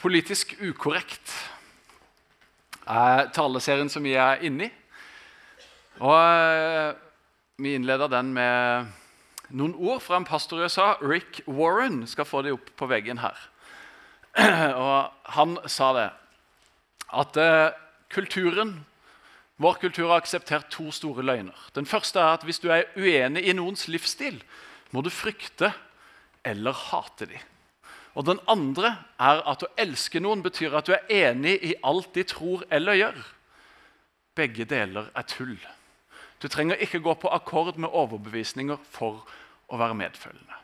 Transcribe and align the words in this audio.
Politisk 0.00 0.54
ukorrekt 0.64 1.28
er 2.88 3.26
taleserien 3.36 3.90
som 3.92 4.06
vi 4.06 4.14
er 4.16 4.40
inne 4.48 4.70
i. 4.70 4.72
Og 6.00 6.16
eh, 6.16 6.94
Vi 7.60 7.74
innleder 7.76 8.08
den 8.08 8.30
med 8.32 8.88
noen 9.52 9.74
ord 9.76 10.00
fra 10.00 10.16
en 10.16 10.24
pastor 10.24 10.62
i 10.62 10.64
USA, 10.64 10.94
Rick 11.04 11.42
Warren. 11.44 12.06
Skal 12.08 12.24
få 12.24 12.40
det 12.40 12.54
opp 12.56 12.72
på 12.80 12.88
veggen 12.88 13.20
her. 13.20 13.36
Og 14.86 15.12
Han 15.36 15.58
sa 15.68 15.92
det 15.98 16.08
at 17.20 17.36
eh, 17.36 17.76
kulturen, 18.08 18.86
vår 19.60 19.82
kultur 19.84 20.08
har 20.08 20.22
akseptert 20.22 20.72
to 20.72 20.88
store 20.96 21.26
løgner. 21.26 21.68
Den 21.76 21.84
første 21.84 22.22
er 22.22 22.38
at 22.38 22.48
hvis 22.48 22.64
du 22.64 22.70
er 22.72 22.88
uenig 22.96 23.44
i 23.44 23.52
noens 23.52 23.84
livsstil, 23.92 24.40
må 24.96 25.04
du 25.04 25.12
frykte 25.12 25.74
eller 26.40 26.72
hate 26.88 27.28
dem. 27.28 27.50
Og 28.20 28.26
den 28.28 28.40
andre 28.52 28.98
er 29.16 29.38
at 29.48 29.62
å 29.64 29.70
elske 29.80 30.20
noen 30.20 30.42
betyr 30.44 30.74
at 30.76 30.84
du 30.84 30.92
er 30.92 31.12
enig 31.30 31.54
i 31.64 31.76
alt 31.80 32.10
de 32.12 32.20
tror 32.28 32.66
eller 32.68 32.98
gjør. 32.98 33.20
Begge 34.36 34.66
deler 34.68 35.06
er 35.16 35.24
tull. 35.24 35.56
Du 36.40 36.48
trenger 36.52 36.82
ikke 36.84 37.00
gå 37.00 37.14
på 37.22 37.30
akkord 37.32 37.78
med 37.80 37.88
overbevisninger 37.88 38.76
for 38.92 39.22
å 39.72 39.80
være 39.80 39.96
medfølgende. 39.96 40.58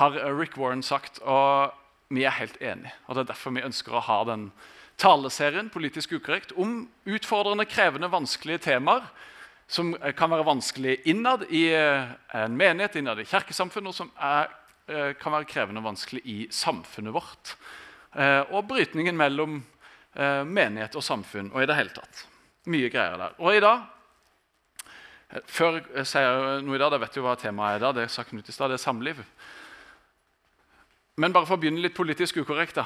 Har 0.00 0.16
Rick 0.32 0.56
Warren 0.56 0.80
sagt, 0.80 1.20
og 1.20 1.76
vi 2.08 2.24
er 2.24 2.38
helt 2.38 2.56
enige. 2.62 2.94
Og 3.04 3.14
Det 3.14 3.26
er 3.26 3.32
derfor 3.34 3.52
vi 3.52 3.66
ønsker 3.68 3.92
å 3.92 4.06
ha 4.08 4.18
den 4.24 4.48
taleserien 4.96 5.68
Politisk 5.72 6.16
ukorrekt 6.16 6.56
om 6.56 6.88
utfordrende, 7.04 7.68
krevende, 7.68 8.08
vanskelige 8.08 8.64
temaer 8.70 9.04
som 9.68 9.92
kan 10.16 10.32
være 10.32 10.48
vanskelig 10.48 10.98
innad 11.08 11.44
i 11.52 11.66
en 11.72 12.56
menighet, 12.56 12.96
innad 12.96 13.20
i 13.20 13.28
kirkesamfunn, 13.28 13.88
og 13.88 13.94
som 13.96 14.10
er 14.16 14.48
Eh, 14.48 14.61
kan 15.18 15.34
være 15.34 15.48
krevende 15.48 15.80
og 15.82 15.90
vanskelig 15.92 16.22
i 16.28 16.36
samfunnet 16.52 17.14
vårt. 17.14 17.54
Eh, 18.12 18.42
og 18.52 18.66
brytningen 18.68 19.16
mellom 19.16 19.56
eh, 20.14 20.42
menighet 20.44 20.96
og 20.98 21.04
samfunn 21.06 21.52
og 21.54 21.62
i 21.62 21.68
det 21.68 21.78
hele 21.78 21.94
tatt. 21.96 22.26
Mye 22.68 22.90
greier 22.92 23.16
der. 23.20 23.36
Og 23.40 23.56
i 23.56 23.62
dag 23.62 23.86
før 25.48 25.78
jeg 25.80 26.08
sier 26.10 26.60
noe 26.60 26.76
i 26.76 26.80
dag, 26.80 26.90
da 26.92 27.00
vet 27.00 27.14
jo 27.16 27.24
hva 27.24 27.38
temaet 27.40 27.78
er 27.78 27.80
i 27.80 27.84
dag, 27.86 27.94
det 27.96 28.10
sa 28.12 28.24
Knut 28.28 28.48
i 28.48 28.52
stad, 28.52 28.68
det 28.68 28.76
er 28.76 28.82
samliv. 28.84 29.22
Men 31.16 31.32
bare 31.32 31.48
for 31.48 31.56
å 31.56 31.62
begynne 31.62 31.80
litt 31.80 31.96
politisk 31.96 32.42
ukorrekt, 32.42 32.76
da. 32.76 32.84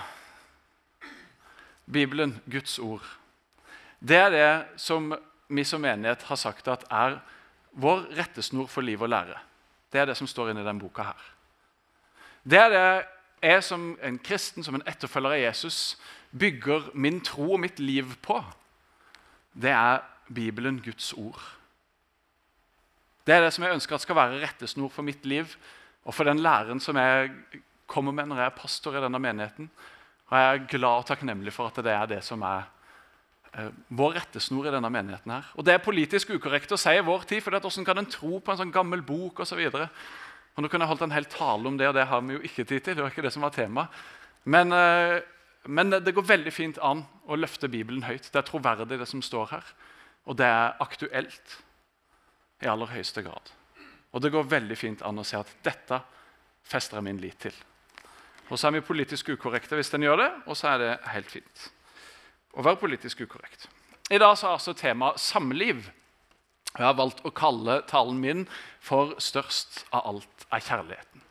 Bibelen, 1.86 2.36
Guds 2.50 2.78
ord. 2.82 3.02
Det 3.98 4.18
er 4.18 4.30
det 4.30 4.50
som 4.82 5.10
vi 5.48 5.64
som 5.66 5.82
menighet 5.82 6.22
har 6.26 6.38
sagt 6.38 6.70
at 6.70 6.86
er 6.90 7.18
vår 7.78 8.06
rettesnor 8.18 8.70
for 8.70 8.86
liv 8.86 9.02
og 9.02 9.10
lære. 9.10 9.38
Det 9.90 10.02
er 10.02 10.10
det 10.10 10.16
som 10.18 10.30
står 10.30 10.52
inni 10.52 10.64
den 10.66 10.78
boka 10.82 11.10
her. 11.10 11.26
Det 12.46 12.58
er 12.58 12.70
det 12.70 12.88
jeg 13.42 13.64
som 13.66 13.88
en 14.02 14.18
kristen, 14.22 14.64
som 14.64 14.78
en 14.78 14.86
etterfølger 14.86 15.34
av 15.34 15.42
Jesus, 15.42 15.96
bygger 16.30 16.90
min 16.94 17.20
tro 17.24 17.52
og 17.56 17.60
mitt 17.60 17.80
liv 17.82 18.14
på. 18.22 18.38
Det 19.52 19.72
er 19.72 20.04
Bibelen, 20.34 20.80
Guds 20.82 21.12
ord. 21.12 21.42
Det 23.26 23.34
er 23.34 23.42
det 23.42 23.52
som 23.54 23.64
jeg 23.66 23.74
ønsker 23.74 23.96
at 23.96 24.04
skal 24.04 24.18
være 24.18 24.40
rettesnor 24.44 24.90
for 24.92 25.06
mitt 25.06 25.26
liv 25.26 25.56
og 26.06 26.14
for 26.14 26.28
den 26.28 26.38
læren 26.38 26.80
som 26.80 26.96
jeg 26.96 27.32
kommer 27.90 28.14
med 28.14 28.30
når 28.30 28.42
jeg 28.42 28.50
er 28.50 28.58
pastor 28.60 28.94
i 28.94 29.02
denne 29.02 29.18
menigheten. 29.18 29.70
Og 30.30 30.38
jeg 30.38 30.54
er 30.54 30.66
glad 30.70 31.02
og 31.02 31.06
takknemlig 31.06 31.54
for 31.54 31.70
at 31.70 31.82
det 31.82 31.92
er 31.92 32.06
det 32.10 32.20
som 32.26 32.42
er 32.46 32.66
eh, 33.54 33.70
vår 33.88 34.20
rettesnor 34.20 34.66
i 34.66 34.74
denne 34.74 34.90
menigheten. 34.90 35.32
her. 35.32 35.50
Og 35.54 35.66
Det 35.66 35.74
er 35.74 35.82
politisk 35.82 36.30
ukorrekt 36.30 36.72
å 36.72 36.78
si 36.78 36.94
i 36.94 37.02
vår 37.02 37.26
tid, 37.26 37.42
for 37.42 37.50
hvordan 37.50 37.86
kan 37.86 37.98
en 37.98 38.10
tro 38.10 38.38
på 38.38 38.52
en 38.52 38.62
sånn 38.62 38.74
gammel 38.74 39.02
bok 39.02 39.42
osv.? 39.42 39.62
Og 40.56 40.64
Nå 40.64 40.70
kunne 40.72 40.86
jeg 40.86 40.88
holdt 40.88 41.04
en 41.04 41.12
hel 41.12 41.28
tale 41.28 41.68
om 41.68 41.76
det, 41.76 41.88
og 41.90 41.94
det 41.96 42.06
har 42.08 42.22
vi 42.24 42.38
jo 42.38 42.44
ikke 42.48 42.64
tid 42.64 42.80
til. 42.80 42.96
det 42.96 43.04
var 43.04 43.12
ikke 43.12 43.26
det 43.26 43.32
som 43.32 43.44
var 43.44 43.52
tema. 43.52 43.86
Men, 44.44 44.72
eh, 44.72 45.20
men, 45.66 45.90
det 45.90 46.14
går 46.14 46.22
veldig 46.22 46.52
fint 46.52 46.78
an 46.78 47.04
å 47.28 47.36
løfte 47.36 47.68
Bibelen 47.68 48.02
høyt. 48.02 48.30
Det 48.32 48.40
er 48.40 48.48
troverdig, 48.48 48.98
det 48.98 49.08
som 49.08 49.22
står 49.22 49.46
her. 49.50 49.64
Og 50.24 50.36
det 50.36 50.46
er 50.46 50.76
aktuelt 50.80 51.58
i 52.62 52.66
aller 52.66 52.86
høyeste 52.86 53.22
grad. 53.22 53.52
Og 54.12 54.22
det 54.22 54.32
går 54.32 54.48
veldig 54.48 54.76
fint 54.78 55.02
an 55.02 55.18
å 55.18 55.24
se 55.24 55.36
at 55.36 55.50
dette 55.62 56.00
fester 56.64 56.96
jeg 56.96 57.04
min 57.04 57.20
lit 57.20 57.38
til. 57.38 57.54
Og 58.48 58.58
så 58.58 58.68
er 58.68 58.78
vi 58.78 58.86
politisk 58.86 59.28
ukorrekte 59.34 59.76
hvis 59.76 59.90
den 59.90 60.06
gjør 60.06 60.22
det, 60.22 60.30
og 60.46 60.56
så 60.56 60.72
er 60.72 60.78
det 60.78 60.92
helt 61.10 61.30
fint. 61.30 61.70
Å 62.56 62.64
være 62.64 62.80
politisk 62.80 63.20
ukorrekt. 63.26 63.68
I 64.08 64.18
dag 64.22 64.36
så 64.38 64.48
er 64.48 64.56
altså 64.56 64.72
temaet 64.72 65.20
samliv. 65.20 65.90
Jeg 66.76 66.84
har 66.84 66.96
valgt 66.98 67.22
å 67.24 67.32
kalle 67.32 67.80
talen 67.88 68.18
min 68.20 68.48
for 68.80 69.14
'Størst 69.16 69.86
av 69.92 70.06
alt 70.06 70.46
er 70.52 70.60
kjærligheten'. 70.60 71.22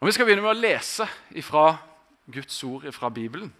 Og 0.00 0.06
Vi 0.06 0.12
skal 0.12 0.26
begynne 0.26 0.42
med 0.42 0.56
å 0.56 0.60
lese 0.60 1.06
fra 1.42 1.78
Guds 2.30 2.64
ord 2.64 2.92
fra 2.92 3.08
Bibelen. 3.08 3.52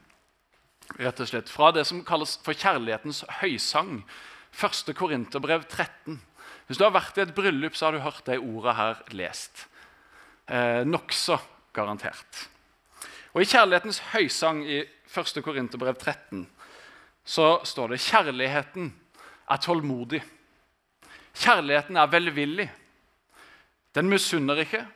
Rett 0.98 1.20
og 1.20 1.28
slett 1.28 1.48
Fra 1.48 1.70
det 1.70 1.86
som 1.86 2.04
kalles 2.04 2.36
for 2.42 2.54
kjærlighetens 2.54 3.24
høysang. 3.40 4.04
1. 4.52 4.94
Korinterbrev 4.94 5.64
13. 5.68 6.20
Hvis 6.66 6.78
du 6.78 6.84
har 6.84 6.94
vært 6.94 7.18
i 7.18 7.20
et 7.20 7.34
bryllup, 7.34 7.76
så 7.76 7.86
har 7.86 7.92
du 7.92 8.00
hørt 8.00 8.24
de 8.26 8.38
ordene 8.38 8.74
her 8.74 9.02
lest. 9.10 9.66
Eh, 10.48 10.84
Nokså 10.84 11.38
garantert. 11.74 12.48
Og 13.34 13.42
I 13.42 13.44
kjærlighetens 13.44 13.98
høysang 14.14 14.64
i 14.64 14.84
1. 15.14 15.42
Korinterbrev 15.42 15.94
13 15.94 16.46
så 17.26 17.60
står 17.64 17.88
det 17.88 18.00
kjærligheten 18.00 18.92
er 19.50 19.56
tålmodig. 19.62 20.22
Kjærligheten 21.36 21.96
er 21.96 22.06
velvillig. 22.10 22.66
Den 23.94 24.08
misunner 24.08 24.60
ikke, 24.60 24.86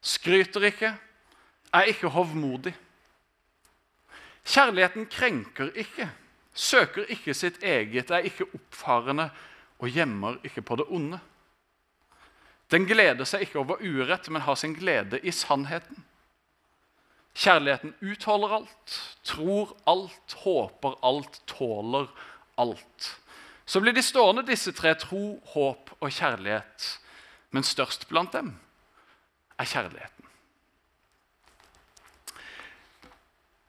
skryter 0.00 0.66
ikke, 0.70 0.94
er 1.74 1.82
ikke 1.90 2.08
hovmodig. 2.08 2.74
Kjærligheten 4.46 5.06
krenker 5.06 5.70
ikke, 5.74 6.10
søker 6.54 7.04
ikke 7.08 7.34
sitt 7.34 7.62
eget, 7.62 8.10
er 8.10 8.26
ikke 8.26 8.46
oppfarende 8.54 9.30
og 9.78 9.88
gjemmer 9.88 10.38
ikke 10.44 10.62
på 10.62 10.76
det 10.76 10.86
onde. 10.88 11.18
Den 12.70 12.86
gleder 12.86 13.26
seg 13.28 13.46
ikke 13.46 13.60
over 13.62 13.82
urett, 13.82 14.30
men 14.30 14.42
har 14.42 14.54
sin 14.58 14.74
glede 14.74 15.20
i 15.22 15.30
sannheten. 15.30 16.04
Kjærligheten 17.36 17.94
utholder 18.00 18.54
alt, 18.56 18.96
tror 19.22 19.76
alt, 19.86 20.36
håper 20.42 20.96
alt, 21.04 21.42
tåler 21.46 22.08
alt. 22.58 23.10
Så 23.66 23.80
blir 23.80 23.92
de 23.92 24.02
stående, 24.02 24.46
disse 24.46 24.72
tre 24.72 24.94
tro, 24.94 25.40
håp 25.54 25.90
og 25.98 26.10
kjærlighet. 26.10 26.86
Men 27.50 27.66
størst 27.66 28.06
blant 28.08 28.32
dem 28.32 28.52
er 29.58 29.66
kjærligheten. 29.66 30.16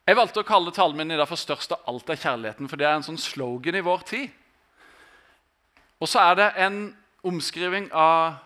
Jeg 0.08 0.16
valgte 0.16 0.40
å 0.40 0.48
kalle 0.48 0.72
talen 0.72 0.96
min 0.96 1.12
i 1.12 1.18
dag 1.20 1.28
for 1.28 1.36
'Størst 1.36 1.72
av 1.72 1.82
alt 1.88 2.10
er 2.10 2.16
kjærligheten', 2.16 2.70
for 2.70 2.78
det 2.78 2.88
er 2.88 2.96
en 2.96 3.04
sånn 3.04 3.18
slogan 3.18 3.76
i 3.76 3.84
vår 3.84 4.06
tid. 4.08 4.30
Og 6.00 6.08
så 6.08 6.20
er 6.20 6.36
det 6.36 6.54
en 6.58 6.96
omskriving 7.24 7.92
av 7.92 8.38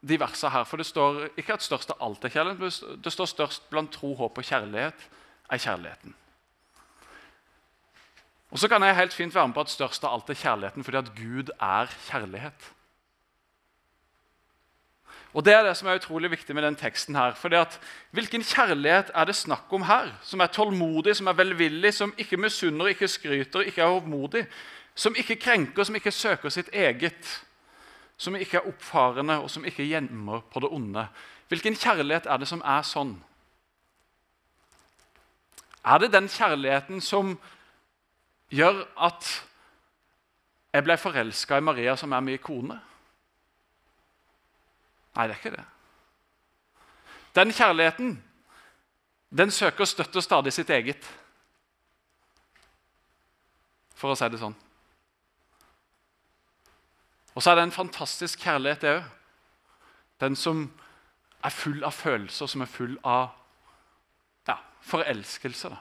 de 0.00 0.16
versene 0.16 0.50
her. 0.50 0.64
For 0.64 0.76
det 0.76 0.86
står 0.86 1.28
ikke 1.36 1.52
at 1.52 1.62
'størst 1.62 1.90
av 1.90 2.00
alt 2.00 2.24
er 2.24 2.28
kjærligheten', 2.28 3.02
det 3.02 3.12
står 3.12 3.26
'størst 3.26 3.70
blant 3.70 3.92
tro, 3.92 4.14
håp 4.14 4.38
og 4.38 4.44
kjærlighet 4.44 5.08
er 5.50 5.58
kjærligheten'. 5.58 6.14
Og 8.50 8.58
så 8.58 8.68
kan 8.68 8.82
jeg 8.82 8.96
helt 8.96 9.14
fint 9.14 9.34
være 9.34 9.48
med 9.48 9.54
på 9.54 9.60
at 9.60 9.70
størst 9.70 10.04
av 10.04 10.14
alt 10.14 10.30
er 10.30 10.38
kjærligheten, 10.38 10.84
fordi 10.84 10.98
at 10.98 11.10
Gud 11.16 11.50
er 11.60 11.90
kjærlighet. 12.10 12.70
Og 15.34 15.44
Det 15.44 15.52
er 15.54 15.62
det 15.62 15.76
som 15.76 15.88
er 15.88 15.94
utrolig 15.94 16.30
viktig 16.30 16.54
med 16.54 16.62
den 16.62 16.76
teksten. 16.76 17.14
her, 17.14 17.34
fordi 17.34 17.56
at 17.56 17.80
Hvilken 18.10 18.42
kjærlighet 18.42 19.10
er 19.14 19.24
det 19.24 19.36
snakk 19.36 19.72
om 19.72 19.82
her? 19.82 20.18
Som 20.22 20.40
er 20.40 20.46
tålmodig, 20.46 21.16
som 21.16 21.26
er 21.26 21.32
velvillig, 21.32 21.94
som 21.94 22.14
ikke 22.18 22.36
misunner, 22.36 22.86
ikke 22.86 23.08
skryter, 23.08 23.60
ikke 23.60 23.82
er 23.82 23.86
hovmodig. 23.86 24.46
Som 24.94 25.14
ikke 25.16 25.36
krenker, 25.36 25.84
som 25.84 25.94
ikke 25.94 26.10
søker 26.10 26.48
sitt 26.48 26.68
eget. 26.72 27.44
Som 28.16 28.36
ikke 28.36 28.56
er 28.56 28.68
oppfarende, 28.68 29.38
og 29.38 29.50
som 29.50 29.64
ikke 29.64 29.84
gjemmer 29.86 30.40
på 30.40 30.60
det 30.60 30.68
onde. 30.68 31.06
Hvilken 31.48 31.76
kjærlighet 31.76 32.26
er 32.26 32.36
det 32.36 32.48
som 32.48 32.62
er 32.64 32.82
sånn? 32.82 33.22
Er 35.84 35.98
det 35.98 36.12
den 36.12 36.28
kjærligheten 36.28 37.00
som 37.00 37.38
gjør 38.50 38.82
at 39.06 39.26
jeg 40.72 40.86
ble 40.86 40.96
forelska 40.98 41.58
i 41.58 41.64
Maria, 41.64 41.96
som 41.96 42.12
er 42.12 42.24
min 42.24 42.38
kone? 42.42 42.78
Nei, 45.16 45.26
det 45.26 45.34
er 45.34 45.38
ikke 45.38 45.56
det. 45.56 45.64
Den 47.34 47.52
kjærligheten 47.54 48.18
den 49.30 49.50
søker 49.50 49.84
støtte 49.84 50.22
stadig 50.22 50.52
sitt 50.52 50.70
eget. 50.70 51.06
For 53.94 54.10
å 54.10 54.18
si 54.18 54.26
det 54.32 54.40
sånn. 54.40 54.56
Og 57.36 57.42
så 57.42 57.52
er 57.52 57.60
det 57.60 57.68
en 57.68 57.74
fantastisk 57.74 58.42
kjærlighet, 58.42 58.82
det 58.82 58.94
òg. 58.96 59.04
Den 60.20 60.36
som 60.36 60.64
er 61.46 61.54
full 61.54 61.84
av 61.86 61.94
følelser, 61.94 62.50
som 62.50 62.64
er 62.64 62.68
full 62.68 62.98
av 63.06 63.30
ja, 64.48 64.58
forelskelse. 64.84 65.70
da. 65.70 65.78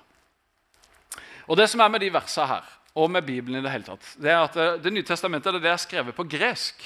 Og 1.50 1.58
Det 1.58 1.66
som 1.70 1.82
er 1.82 1.90
med 1.90 2.04
de 2.04 2.12
versene 2.14 2.48
her, 2.48 2.66
og 2.96 3.12
med 3.12 3.26
Bibelen 3.26 3.60
i 3.60 3.66
det 3.66 3.72
hele 3.72 3.88
tatt, 3.88 4.06
det 4.22 4.32
er 4.32 4.44
at 4.44 4.56
eh, 4.56 4.78
Det 4.84 4.94
nye 4.94 5.06
testamentet 5.06 5.62
det 5.62 5.70
er 5.70 5.82
skrevet 5.82 6.16
på 6.16 6.28
gresk. 6.30 6.84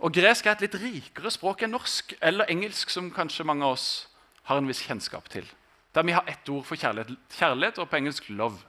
Og 0.00 0.12
Gresk 0.12 0.46
er 0.46 0.56
et 0.56 0.64
litt 0.64 0.78
rikere 0.80 1.30
språk 1.30 1.62
enn 1.62 1.74
norsk 1.76 2.14
eller 2.24 2.48
engelsk, 2.48 2.90
som 2.90 3.10
kanskje 3.12 3.44
mange 3.44 3.64
av 3.66 3.76
oss 3.76 4.08
har 4.48 4.56
en 4.56 4.68
viss 4.68 4.80
kjennskap 4.86 5.28
til. 5.28 5.44
Der 5.94 6.06
vi 6.06 6.12
har 6.16 6.24
ett 6.26 6.48
ord 6.48 6.64
for 6.64 6.76
kjærlighet, 6.76 7.12
kjærlighet 7.36 7.78
og 7.78 7.88
på 7.90 7.96
engelsk 7.96 8.30
'love'. 8.30 8.64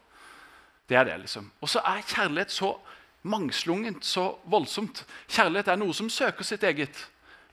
Det 0.90 0.98
er 0.98 1.04
det, 1.04 1.20
liksom. 1.20 1.52
Og 1.62 1.70
så 1.70 1.80
er 1.80 2.02
kjærlighet 2.02 2.52
så 2.52 2.78
mangslungent, 3.24 4.06
så 4.06 4.36
voldsomt. 4.44 5.06
Kjærlighet 5.30 5.68
er 5.68 5.76
noe 5.76 5.94
som 5.94 6.10
søker 6.10 6.44
sitt 6.44 6.64
eget, 6.64 7.08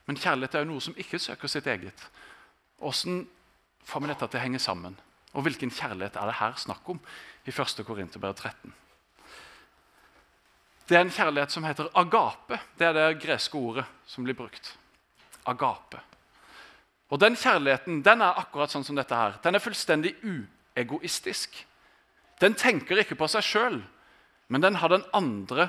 men 0.06 0.16
kjærlighet 0.16 0.54
er 0.54 0.58
jo 0.58 0.72
noe 0.72 0.80
som 0.80 0.94
ikke 0.96 1.18
søker 1.18 1.48
sitt 1.48 1.66
eget. 1.66 2.08
Hvordan 2.78 3.28
får 3.84 4.00
vi 4.00 4.06
dette 4.06 4.26
til 4.26 4.40
å 4.40 4.42
henge 4.42 4.58
sammen? 4.58 4.98
Og 5.36 5.44
hvilken 5.44 5.70
kjærlighet 5.70 6.16
er 6.16 6.30
det 6.30 6.38
her 6.40 6.56
snakk 6.56 6.88
om 6.88 7.00
i 7.44 7.52
1. 7.52 7.84
Korinterbrev 7.86 8.34
13? 8.34 8.74
Det 10.88 10.96
er 10.96 11.04
en 11.04 11.12
kjærlighet 11.12 11.52
som 11.52 11.64
heter 11.68 11.90
agape. 12.00 12.56
Det 12.78 12.86
er 12.86 12.94
det 12.96 13.20
greske 13.20 13.58
ordet 13.58 13.84
som 14.08 14.24
blir 14.24 14.36
brukt. 14.36 14.72
Agape. 15.46 16.00
Og 17.08 17.20
Den 17.20 17.36
kjærligheten 17.36 18.02
den 18.04 18.22
er 18.24 18.40
akkurat 18.40 18.72
sånn 18.72 18.84
som 18.84 18.96
dette 18.96 19.16
her. 19.16 19.36
Den 19.44 19.56
er 19.56 19.64
fullstendig 19.64 20.14
uegoistisk. 20.24 21.56
Den 22.40 22.54
tenker 22.54 23.00
ikke 23.00 23.18
på 23.18 23.28
seg 23.28 23.44
sjøl, 23.44 23.78
men 24.48 24.64
den 24.64 24.78
har 24.80 24.92
den 24.92 25.04
andre 25.12 25.68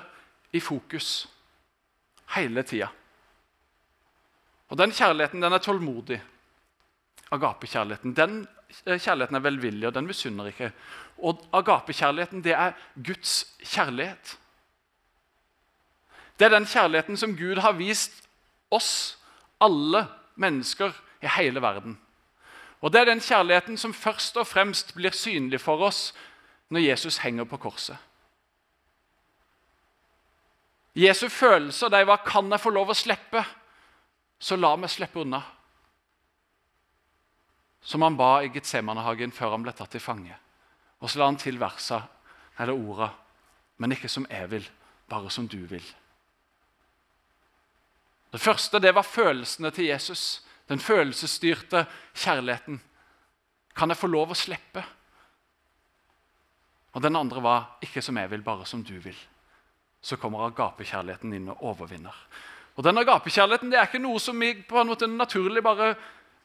i 0.56 0.62
fokus 0.64 1.28
hele 2.36 2.64
tida. 2.64 2.90
Og 4.70 4.78
Den 4.78 4.92
kjærligheten 4.92 5.42
den 5.42 5.54
er 5.54 5.64
tålmodig. 5.64 6.22
Agapekjærligheten. 7.32 8.14
Den 8.14 8.48
kjærligheten 8.69 9.36
er 9.36 9.44
velvillig, 9.44 9.88
og 9.88 9.94
den 9.94 10.07
misunner 10.07 10.50
ikke. 10.51 10.71
Og 11.18 11.42
agapekjærligheten 11.54 12.44
det 12.44 12.54
er 12.54 12.71
Guds 12.95 13.56
kjærlighet. 13.63 14.38
Det 16.39 16.45
er 16.45 16.50
den 16.50 16.66
kjærligheten 16.66 17.18
som 17.18 17.38
Gud 17.38 17.60
har 17.60 17.71
vist 17.71 18.30
oss, 18.71 19.18
alle 19.62 20.06
mennesker 20.36 20.94
i 21.21 21.27
hele 21.38 21.62
verden. 21.62 22.00
Og 22.81 22.94
Det 22.94 23.01
er 23.01 23.06
den 23.06 23.19
kjærligheten 23.19 23.77
som 23.77 23.94
først 23.94 24.38
og 24.38 24.48
fremst 24.48 24.95
blir 24.95 25.12
synlig 25.12 25.60
for 25.62 25.81
oss 25.83 26.13
når 26.69 26.80
Jesus 26.80 27.18
henger 27.18 27.44
på 27.44 27.57
korset. 27.57 27.98
Jesu 30.95 31.30
følelser 31.30 31.89
de 31.89 32.07
var 32.07 32.18
'Kan 32.18 32.51
jeg 32.51 32.60
få 32.60 32.69
lov 32.69 32.89
å 32.89 32.94
slippe?' 32.94 33.45
Så 34.39 34.56
la 34.56 34.75
meg 34.75 34.89
slippe 34.89 35.19
unna. 35.19 35.42
Som 37.81 38.02
han 38.02 38.18
ba 38.18 38.42
i 38.44 38.52
Getsemanehagen 38.54 39.31
før 39.31 39.56
han 39.56 39.64
ble 39.64 39.74
tatt 39.74 39.92
til 39.96 40.04
fange. 40.04 40.36
Og 41.00 41.10
så 41.10 41.20
la 41.20 41.30
han 41.30 41.40
til 41.40 41.60
versa, 41.60 42.02
eller 42.60 42.74
orda, 42.74 43.10
'Men 43.78 43.92
ikke 43.92 44.10
som 44.10 44.28
jeg 44.30 44.52
vil, 44.52 44.70
bare 45.10 45.30
som 45.30 45.48
du 45.48 45.66
vil'. 45.66 45.94
Det 48.31 48.42
første 48.42 48.80
det 48.80 48.96
var 48.96 49.02
følelsene 49.02 49.72
til 49.72 49.86
Jesus. 49.86 50.44
Den 50.70 50.80
følelsesstyrte 50.80 51.86
kjærligheten. 52.14 52.81
Kan 53.76 53.90
jeg 53.90 53.98
få 53.98 54.08
lov 54.08 54.32
å 54.32 54.38
slippe? 54.38 54.84
Og 56.94 57.02
den 57.02 57.16
andre 57.16 57.44
var 57.44 57.78
'ikke 57.82 58.02
som 58.02 58.18
jeg 58.18 58.32
vil, 58.32 58.42
bare 58.42 58.66
som 58.66 58.84
du 58.84 59.00
vil'. 59.00 59.25
Så 60.02 60.16
kommer 60.16 60.46
agapekjærligheten 60.46 61.34
inn 61.34 61.50
og 61.50 61.64
overvinner. 61.64 62.16
Og 62.75 62.84
den 62.84 62.98
agapekjærligheten 62.98 63.72
det 63.72 63.80
er 63.80 63.88
ikke 63.88 64.00
noe 64.00 64.20
som 64.20 64.40
vi 64.40 64.54
på 64.54 64.80
en 64.80 64.88
måte 64.88 65.08
naturlig 65.08 65.64
bare, 65.64 65.96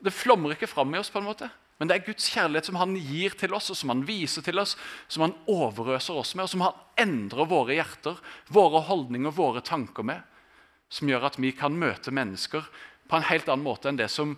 Det 0.02 0.12
flommer 0.12 0.54
ikke 0.54 0.70
fram 0.70 0.94
i 0.94 0.98
oss. 0.98 1.10
på 1.10 1.18
en 1.18 1.28
måte. 1.28 1.50
Men 1.78 1.88
det 1.88 1.96
er 1.96 2.06
Guds 2.06 2.28
kjærlighet 2.30 2.68
som 2.68 2.78
han 2.78 2.94
gir 2.96 3.34
til 3.38 3.54
oss, 3.54 3.70
og 3.70 3.76
som 3.76 3.90
han 3.90 4.04
viser 4.06 4.44
til 4.46 4.58
oss, 4.62 4.76
som 5.08 5.26
han 5.26 5.34
overøser 5.50 6.14
oss 6.14 6.34
med, 6.34 6.46
og 6.46 6.52
som 6.52 6.62
han 6.62 6.78
endrer 7.02 7.50
våre 7.50 7.74
hjerter, 7.74 8.20
våre 8.46 8.84
holdninger, 8.86 9.34
våre 9.34 9.62
tanker 9.64 10.06
med. 10.06 10.22
Som 10.88 11.10
gjør 11.10 11.26
at 11.26 11.38
vi 11.42 11.50
kan 11.56 11.74
møte 11.74 12.14
mennesker 12.14 12.68
på 13.10 13.18
en 13.18 13.26
helt 13.26 13.50
annen 13.50 13.66
måte 13.66 13.90
enn 13.90 13.98
det 13.98 14.08
som 14.12 14.36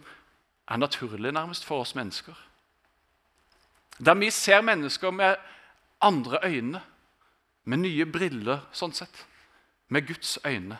er 0.66 0.80
naturlig 0.80 1.32
nærmest 1.34 1.66
for 1.68 1.84
oss 1.84 1.94
mennesker. 1.94 2.34
Der 3.98 4.16
vi 4.18 4.30
ser 4.30 4.64
mennesker 4.64 5.12
med 5.12 5.36
andre 6.00 6.40
øyne, 6.44 6.80
med 7.64 7.82
nye 7.82 8.06
briller, 8.06 8.64
sånn 8.72 8.94
sett. 8.94 9.24
Med 9.88 10.06
Guds 10.06 10.38
øyne. 10.46 10.78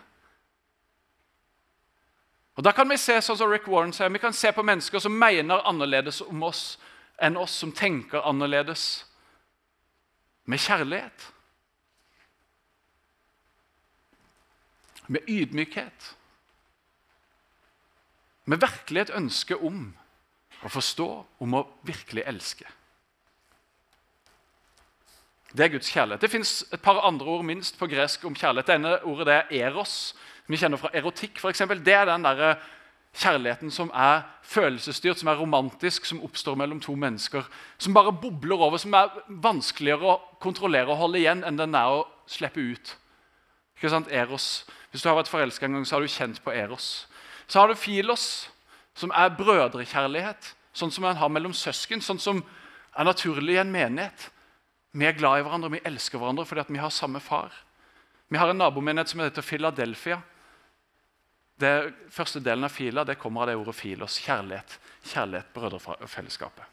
Og 2.56 2.64
Da 2.64 2.72
kan 2.72 2.88
vi 2.88 2.96
se 2.96 3.18
sånn 3.20 3.36
som 3.36 3.50
Rick 3.52 3.68
Warren 3.68 3.92
sier, 3.92 4.08
vi 4.08 4.18
kan 4.18 4.32
se 4.32 4.52
på 4.52 4.64
mennesker 4.64 4.98
som 5.02 5.12
mener 5.12 5.64
annerledes 5.68 6.22
om 6.24 6.42
oss 6.42 6.78
enn 7.20 7.36
oss 7.36 7.52
som 7.52 7.72
tenker 7.72 8.24
annerledes, 8.28 9.04
med 10.46 10.60
kjærlighet. 10.62 11.26
Med 15.08 15.28
ydmykhet. 15.28 16.10
Med 18.46 18.60
virkelig 18.62 19.00
et 19.00 19.14
ønske 19.16 19.56
om 19.56 19.88
å 20.62 20.70
forstå, 20.70 21.08
om 21.42 21.56
å 21.58 21.64
virkelig 21.88 22.24
elske. 22.26 22.68
Det 25.56 25.64
er 25.64 25.72
Guds 25.72 25.90
kjærlighet. 25.90 26.20
Det 26.20 26.30
fins 26.30 26.64
et 26.72 26.82
par 26.82 27.00
andre 27.06 27.26
ord 27.26 27.44
minst 27.48 27.78
på 27.78 27.88
gresk 27.90 28.24
om 28.28 28.36
kjærlighet. 28.36 28.66
Det 28.68 28.74
ene 28.76 28.96
ordet 29.08 29.26
det 29.26 29.36
er 29.40 29.68
eros. 29.70 30.14
Vi 30.46 30.58
kjenner 30.60 30.80
fra 30.80 30.92
erotikk, 30.94 31.40
f.eks. 31.40 31.64
Det 31.82 31.94
er 31.94 32.06
den 32.08 32.26
der 32.26 32.42
eh, 32.50 32.66
kjærligheten 33.16 33.72
som 33.72 33.90
er 33.94 34.22
følelsesstyrt, 34.46 35.18
som 35.18 35.30
er 35.32 35.40
romantisk, 35.40 36.04
som 36.06 36.22
oppstår 36.24 36.58
mellom 36.58 36.80
to 36.80 36.94
mennesker. 36.94 37.46
Som 37.78 37.96
bare 37.96 38.12
bobler 38.12 38.60
over, 38.60 38.78
som 38.78 38.94
er 38.94 39.14
vanskeligere 39.26 40.12
å 40.12 40.20
kontrollere 40.42 40.92
og 40.92 41.00
holde 41.00 41.22
igjen 41.22 41.44
enn 41.46 41.58
den 41.58 41.74
er 41.74 41.98
å 41.98 42.04
slippe 42.30 42.60
ut. 42.60 42.94
Ikke 43.76 43.92
sant? 43.92 44.12
Eros. 44.12 44.66
Hvis 44.92 45.02
du 45.02 45.10
har 45.10 45.18
vært 45.18 45.32
forelska 45.32 45.66
en 45.66 45.78
gang, 45.78 45.88
så 45.88 45.96
har 45.96 46.04
du 46.04 46.12
kjent 46.12 46.38
på 46.44 46.54
eros. 46.54 47.06
Så 47.46 47.60
har 47.60 47.68
du 47.68 47.78
filos, 47.78 48.48
som 48.96 49.12
er 49.14 49.34
brødrekjærlighet. 49.36 50.54
Sånn 50.76 50.92
som 50.92 51.04
en 51.08 51.18
har 51.18 51.32
mellom 51.32 51.54
søsken, 51.56 52.02
sånn 52.04 52.20
som 52.20 52.42
er 52.96 53.08
naturlig 53.08 53.56
i 53.56 53.60
en 53.62 53.72
menighet. 53.72 54.30
Vi 54.96 55.04
er 55.08 55.16
glad 55.16 55.40
i 55.40 55.44
hverandre, 55.44 55.74
vi 55.76 55.84
elsker 55.88 56.20
hverandre 56.20 56.46
fordi 56.48 56.64
vi 56.72 56.80
har 56.80 56.92
samme 56.92 57.20
far. 57.20 57.52
Vi 58.32 58.38
har 58.40 58.50
en 58.50 58.58
nabomenighet 58.60 59.12
som 59.12 59.20
heter 59.20 59.44
Philadelphia. 59.44 60.20
Det 61.60 61.94
første 62.12 62.40
delen 62.44 62.66
av 62.66 62.72
fila 62.72 63.04
det 63.04 63.18
kommer 63.18 63.42
av 63.42 63.50
det 63.50 63.56
ordet 63.56 63.74
filos, 63.74 64.18
kjærlighet. 64.20 64.78
Kjærlighet, 65.06 65.52
brødrefellesskapet. 65.54 66.64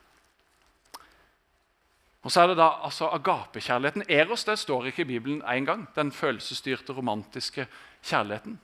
Og 2.24 2.31
så 2.31 2.41
er 2.41 2.51
det 2.51 2.57
da 2.59 2.69
altså 2.88 3.09
agapekjærligheten. 3.12 4.06
Eros 4.07 4.45
det 4.47 4.57
står 4.59 4.88
ikke 4.88 5.03
i 5.03 5.12
Bibelen 5.15 5.41
én 5.44 5.65
gang. 5.68 5.88
Den 5.95 6.12
følelsesstyrte, 6.12 6.94
romantiske 6.94 7.68
kjærligheten. 8.03 8.59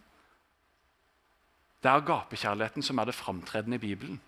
Det 1.84 1.90
er 1.90 2.00
agapekjærligheten 2.02 2.84
som 2.84 2.98
er 2.98 3.06
det 3.06 3.16
framtredende 3.16 3.76
i 3.76 3.84
Bibelen. 3.84 4.22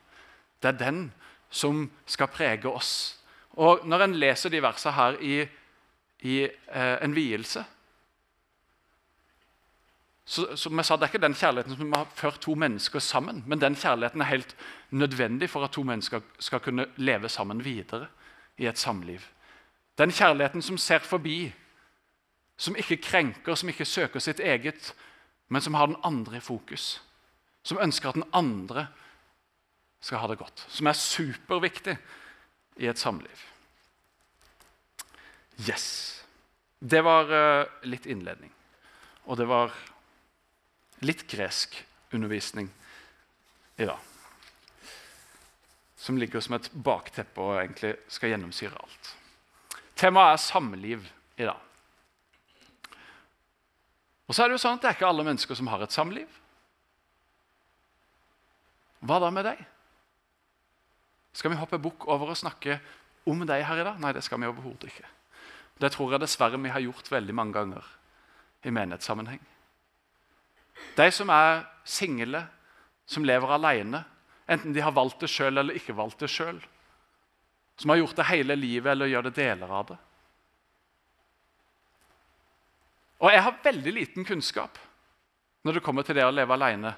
Det 0.63 0.67
er 0.67 0.79
den 0.79 1.13
som 1.49 1.89
skal 2.05 2.27
prege 2.27 2.69
oss 2.69 3.17
og 3.51 3.87
Når 3.87 4.03
en 4.03 4.15
leser 4.15 4.49
de 4.49 4.61
versene 4.63 4.93
her 4.95 5.17
i, 5.19 5.47
i 6.23 6.35
eh, 6.47 7.03
en 7.03 7.15
vielse 7.15 7.65
så, 10.25 10.55
som 10.55 10.77
jeg 10.77 10.85
sa, 10.85 10.95
Det 10.95 11.03
er 11.03 11.13
ikke 11.13 11.25
den 11.25 11.35
kjærligheten 11.35 11.77
som 11.77 11.93
har 11.93 12.07
ført 12.15 12.39
to 12.41 12.55
mennesker 12.55 12.99
sammen, 12.99 13.43
men 13.47 13.61
den 13.61 13.75
kjærligheten 13.75 14.21
er 14.21 14.29
helt 14.29 14.55
nødvendig 14.91 15.49
for 15.49 15.63
at 15.63 15.71
to 15.71 15.83
mennesker 15.83 16.21
skal 16.39 16.59
kunne 16.59 16.85
leve 16.95 17.29
sammen 17.29 17.65
videre 17.65 18.07
i 18.57 18.67
et 18.67 18.77
samliv. 18.77 19.19
Den 19.97 20.11
kjærligheten 20.11 20.61
som 20.61 20.77
ser 20.77 20.99
forbi, 20.99 21.53
som 22.57 22.75
ikke 22.75 22.97
krenker, 22.97 23.55
som 23.55 23.69
ikke 23.69 23.85
søker 23.85 24.19
sitt 24.19 24.39
eget, 24.39 24.93
men 25.49 25.61
som 25.61 25.73
har 25.73 25.85
den 25.85 25.99
andre 26.03 26.37
i 26.37 26.39
fokus. 26.39 27.01
Som 27.63 27.77
ønsker 27.81 28.09
at 28.09 28.15
den 28.15 28.29
andre 28.33 28.87
skal 30.01 30.17
ha 30.17 30.27
det 30.27 30.37
godt. 30.37 30.65
Som 30.69 30.87
er 30.87 30.97
superviktig 30.97 31.97
i 32.77 32.87
et 32.87 32.99
samliv. 32.99 33.45
Yes. 35.69 36.23
Det 36.79 37.03
var 37.03 37.29
uh, 37.29 37.65
litt 37.83 38.05
innledning. 38.05 38.51
Og 39.25 39.37
det 39.37 39.47
var 39.49 39.73
litt 41.05 41.25
gresk 41.29 41.75
undervisning 42.11 42.69
i 43.77 43.85
dag. 43.85 43.97
Som 45.95 46.17
ligger 46.17 46.41
som 46.41 46.57
et 46.57 46.69
bakteppe 46.73 47.41
og 47.41 47.59
egentlig 47.61 47.95
skal 48.09 48.33
gjennomsyre 48.33 48.77
alt. 48.77 49.11
Temaet 49.97 50.35
er 50.35 50.41
samliv 50.41 51.05
i 51.37 51.45
dag. 51.45 51.67
Og 54.25 54.35
så 54.35 54.45
er 54.45 54.49
Det 54.49 54.55
jo 54.55 54.63
sånn 54.63 54.77
at 54.77 54.83
det 54.83 54.89
er 54.89 54.95
ikke 54.95 55.09
alle 55.11 55.25
mennesker 55.27 55.57
som 55.59 55.69
har 55.69 55.83
et 55.83 55.93
samliv. 55.93 56.39
Hva 59.01 59.17
da 59.19 59.29
med 59.33 59.45
deg? 59.49 59.61
Skal 61.35 61.53
vi 61.53 61.59
hoppe 61.59 61.81
bukk 61.81 62.07
over 62.11 62.31
og 62.31 62.39
snakke 62.39 62.77
om 63.27 63.43
deg 63.47 63.65
her 63.67 63.81
i 63.81 63.85
dag? 63.87 63.99
Nei, 63.99 64.13
det 64.15 64.23
skal 64.25 64.41
vi 64.41 64.49
overhodet 64.49 64.91
ikke. 64.91 65.09
Det 65.81 65.91
tror 65.95 66.13
jeg 66.13 66.23
dessverre 66.23 66.59
vi 66.61 66.71
har 66.71 66.83
gjort 66.83 67.11
veldig 67.11 67.35
mange 67.35 67.57
ganger 67.57 67.87
i 68.63 68.73
menighetssammenheng. 68.73 69.41
De 70.97 71.07
som 71.11 71.29
er 71.33 71.63
single, 71.87 72.43
som 73.05 73.25
lever 73.25 73.55
alene, 73.55 74.03
enten 74.47 74.73
de 74.75 74.83
har 74.83 74.95
valgt 74.95 75.23
det 75.23 75.29
sjøl 75.31 75.57
eller 75.57 75.77
ikke 75.77 75.95
valgt 75.97 76.23
det 76.23 76.29
sjøl, 76.31 76.59
som 77.79 77.91
har 77.91 78.01
gjort 78.01 78.17
det 78.19 78.29
hele 78.29 78.57
livet 78.59 78.91
eller 78.91 79.09
gjør 79.09 79.29
det 79.29 79.35
deler 79.39 79.75
av 79.79 79.91
det. 79.91 79.99
Og 83.21 83.29
jeg 83.29 83.43
har 83.45 83.61
veldig 83.63 83.93
liten 83.93 84.25
kunnskap 84.25 84.79
når 85.61 85.77
det 85.77 85.83
kommer 85.85 86.05
til 86.05 86.17
det 86.17 86.25
å 86.25 86.33
leve 86.33 86.55
alene. 86.55 86.95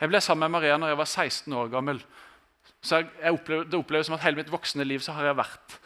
Jeg 0.00 0.10
ble 0.10 0.20
sammen 0.24 0.46
med 0.46 0.56
Maria 0.56 0.78
når 0.80 0.94
jeg 0.94 1.00
var 1.00 1.10
16 1.10 1.56
år 1.60 1.72
gammel. 1.72 2.00
Så 2.80 3.00
jeg, 3.00 3.08
jeg 3.20 3.34
opplever, 3.34 3.64
Det 3.64 3.78
oppleves 3.78 4.08
som 4.08 4.16
at 4.16 4.24
hele 4.24 4.40
mitt 4.40 4.52
voksne 4.52 4.86
liv 4.86 5.02
så 5.04 5.16
har 5.16 5.28
jeg 5.28 5.40
vært 5.40 5.78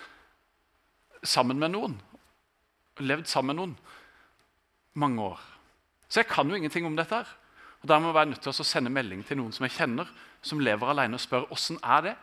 sammen 1.27 1.59
med 1.59 1.75
noen. 1.75 1.97
Levd 3.03 3.27
sammen 3.31 3.57
med 3.57 3.63
noen 3.63 3.75
mange 4.95 5.25
år. 5.33 5.52
Så 6.13 6.21
jeg 6.21 6.29
kan 6.29 6.49
jo 6.49 6.59
ingenting 6.59 6.85
om 6.87 6.97
dette. 6.97 7.15
her. 7.15 7.29
Og 7.81 7.89
Dermed 7.89 8.13
var 8.13 8.21
jeg 8.21 8.35
nødt 8.35 8.43
til 8.45 8.53
å 8.53 8.65
sende 8.65 8.91
melding 8.93 9.25
til 9.25 9.39
noen 9.41 9.53
som 9.53 9.65
jeg 9.65 9.73
kjenner, 9.79 10.11
som 10.43 10.61
lever 10.61 10.91
alene, 10.93 11.17
og 11.17 11.23
spør 11.23 11.49
åssen 11.51 11.79
er 11.83 12.03
det 12.03 12.17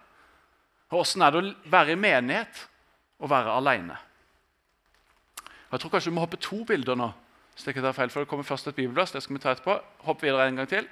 Og 0.91 1.01
åssen 1.01 1.21
er 1.21 1.31
det 1.31 1.41
å 1.41 1.69
være 1.69 1.93
i 1.93 1.95
menighet 1.95 2.61
og 3.19 3.29
være 3.29 3.53
alene. 3.53 3.97
Og 5.69 5.75
jeg 5.75 5.81
tror 5.81 5.91
kanskje 5.93 6.09
vi 6.09 6.15
må 6.15 6.23
hoppe 6.23 6.37
to 6.41 6.63
bilder 6.65 6.95
nå. 6.95 7.11
hvis 7.53 7.63
det 7.63 7.75
ikke 7.75 7.81
tar 7.81 7.93
feil, 7.93 8.09
for 8.09 8.19
det 8.19 8.29
kommer 8.29 8.43
først 8.43 8.67
et 8.67 8.75
bibelvers. 8.75 9.11
det 9.11 9.23
skal 9.23 9.35
vi 9.35 9.39
ta 9.39 9.51
etterpå. 9.51 9.79
Hopp 10.05 10.23
videre 10.23 10.47
en 10.47 10.55
gang 10.55 10.67
til. 10.67 10.87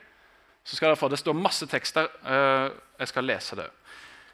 Så 0.64 0.76
skal 0.76 0.90
dere 0.90 0.96
få, 0.96 1.08
Det 1.08 1.20
står 1.20 1.34
masse 1.34 1.66
tekster. 1.66 2.08
Uh, 2.24 2.70
jeg 3.00 3.08
skal 3.08 3.24
lese 3.24 3.56
det. 3.56 3.70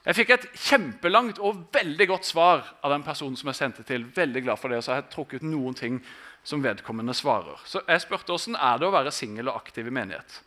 Jeg 0.06 0.16
fikk 0.16 0.30
et 0.30 0.48
kjempelangt 0.56 1.40
og 1.40 1.68
veldig 1.74 2.08
godt 2.08 2.26
svar 2.26 2.76
av 2.84 2.92
den 2.92 3.04
personen 3.04 3.38
som 3.40 3.48
jeg 3.48 3.56
sendte 3.56 3.84
til. 3.84 4.04
Veldig 4.16 4.44
glad 4.44 4.58
for 4.58 4.68
det, 4.68 4.78
og 4.78 4.84
så 4.84 4.92
har 4.92 5.02
jeg 5.02 5.12
trukket 5.14 5.44
noen 5.44 5.74
ting 5.74 6.02
som 6.44 6.64
vedkommende 6.64 7.14
svarer. 7.14 7.60
Så 7.66 7.82
Jeg 7.88 8.02
spurte 8.02 8.34
åssen 8.34 8.56
er 8.56 8.78
det 8.80 8.88
å 8.88 8.94
være 8.94 9.12
singel 9.12 9.50
og 9.50 9.56
aktiv 9.62 9.88
i 9.88 9.94
menighet. 9.94 10.42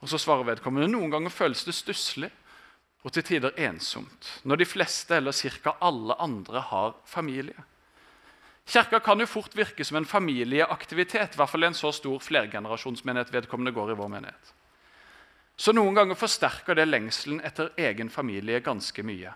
Og 0.00 0.08
Så 0.08 0.18
svarer 0.18 0.44
vedkommende 0.44 0.88
noen 0.88 1.10
ganger 1.10 1.30
føles 1.30 1.64
det 1.64 1.74
stusslig 1.74 2.30
og 3.04 3.12
til 3.12 3.24
tider 3.24 3.56
ensomt 3.56 4.40
når 4.44 4.56
de 4.56 4.68
fleste 4.68 5.16
eller 5.16 5.32
ca. 5.32 5.76
alle 5.80 6.16
andre 6.18 6.60
har 6.60 6.94
familie. 7.04 7.56
Kirka 8.70 9.00
kan 9.00 9.18
jo 9.18 9.26
fort 9.26 9.56
virke 9.56 9.84
som 9.84 9.96
en 9.96 10.06
familieaktivitet, 10.06 11.34
i 11.34 11.36
hvert 11.36 11.50
fall 11.50 11.64
i 11.64 11.66
en 11.66 11.74
så 11.74 11.90
stor 11.92 12.20
flergenerasjonsmenighet 12.22 13.32
vedkommende 13.32 13.72
går 13.74 13.92
i 13.92 13.96
vår 13.98 14.08
menighet. 14.08 14.52
Så 15.56 15.72
noen 15.72 15.94
ganger 15.94 16.16
forsterker 16.16 16.78
det 16.78 16.86
lengselen 16.88 17.40
etter 17.44 17.72
egen 17.76 18.08
familie 18.10 18.62
ganske 18.64 19.02
mye. 19.02 19.32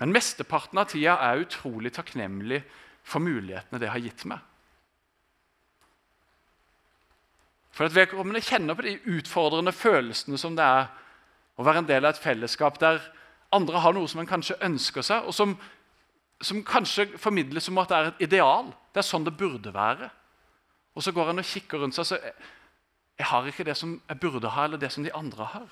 Men 0.00 0.14
mesteparten 0.16 0.80
av 0.80 0.88
tida 0.90 1.18
er 1.20 1.42
utrolig 1.44 1.92
takknemlig 1.92 2.62
for 3.06 3.22
mulighetene 3.22 3.80
det 3.80 3.90
har 3.90 4.02
gitt 4.02 4.24
meg. 4.28 4.40
For 7.74 7.86
at 7.86 7.94
Vedkommende 7.94 8.42
kjenner 8.44 8.76
på 8.76 8.84
de 8.84 8.98
utfordrende 9.16 9.72
følelsene 9.72 10.38
som 10.40 10.56
det 10.58 10.66
er 10.66 10.88
å 11.56 11.64
være 11.64 11.82
en 11.82 11.88
del 11.88 12.04
av 12.04 12.14
et 12.14 12.22
fellesskap 12.22 12.78
der 12.82 13.02
andre 13.54 13.82
har 13.82 13.94
noe 13.94 14.08
som 14.10 14.22
en 14.22 14.30
kanskje 14.30 14.58
ønsker 14.62 15.04
seg, 15.06 15.26
og 15.26 15.34
som, 15.34 15.56
som 16.42 16.62
kanskje 16.66 17.08
formidles 17.18 17.66
som 17.66 17.78
at 17.82 17.90
det 17.90 17.98
er 17.98 18.10
et 18.10 18.24
ideal. 18.28 18.70
Det 18.94 19.02
er 19.02 19.06
sånn 19.06 19.26
det 19.26 19.36
burde 19.38 19.72
være. 19.74 20.10
Og 20.94 21.04
så 21.04 21.14
går 21.14 21.32
en 21.32 21.42
og 21.42 21.46
kikker 21.46 21.82
rundt 21.82 21.96
seg 21.96 22.06
så 22.06 22.18
jeg, 22.18 22.34
jeg 23.20 23.28
har 23.30 23.48
ikke 23.48 23.66
det 23.68 23.76
som 23.76 23.98
jeg 24.08 24.20
burde 24.22 24.50
ha, 24.54 24.64
eller 24.64 24.80
det 24.80 24.90
som 24.94 25.04
de 25.04 25.12
andre 25.14 25.48
har. 25.54 25.68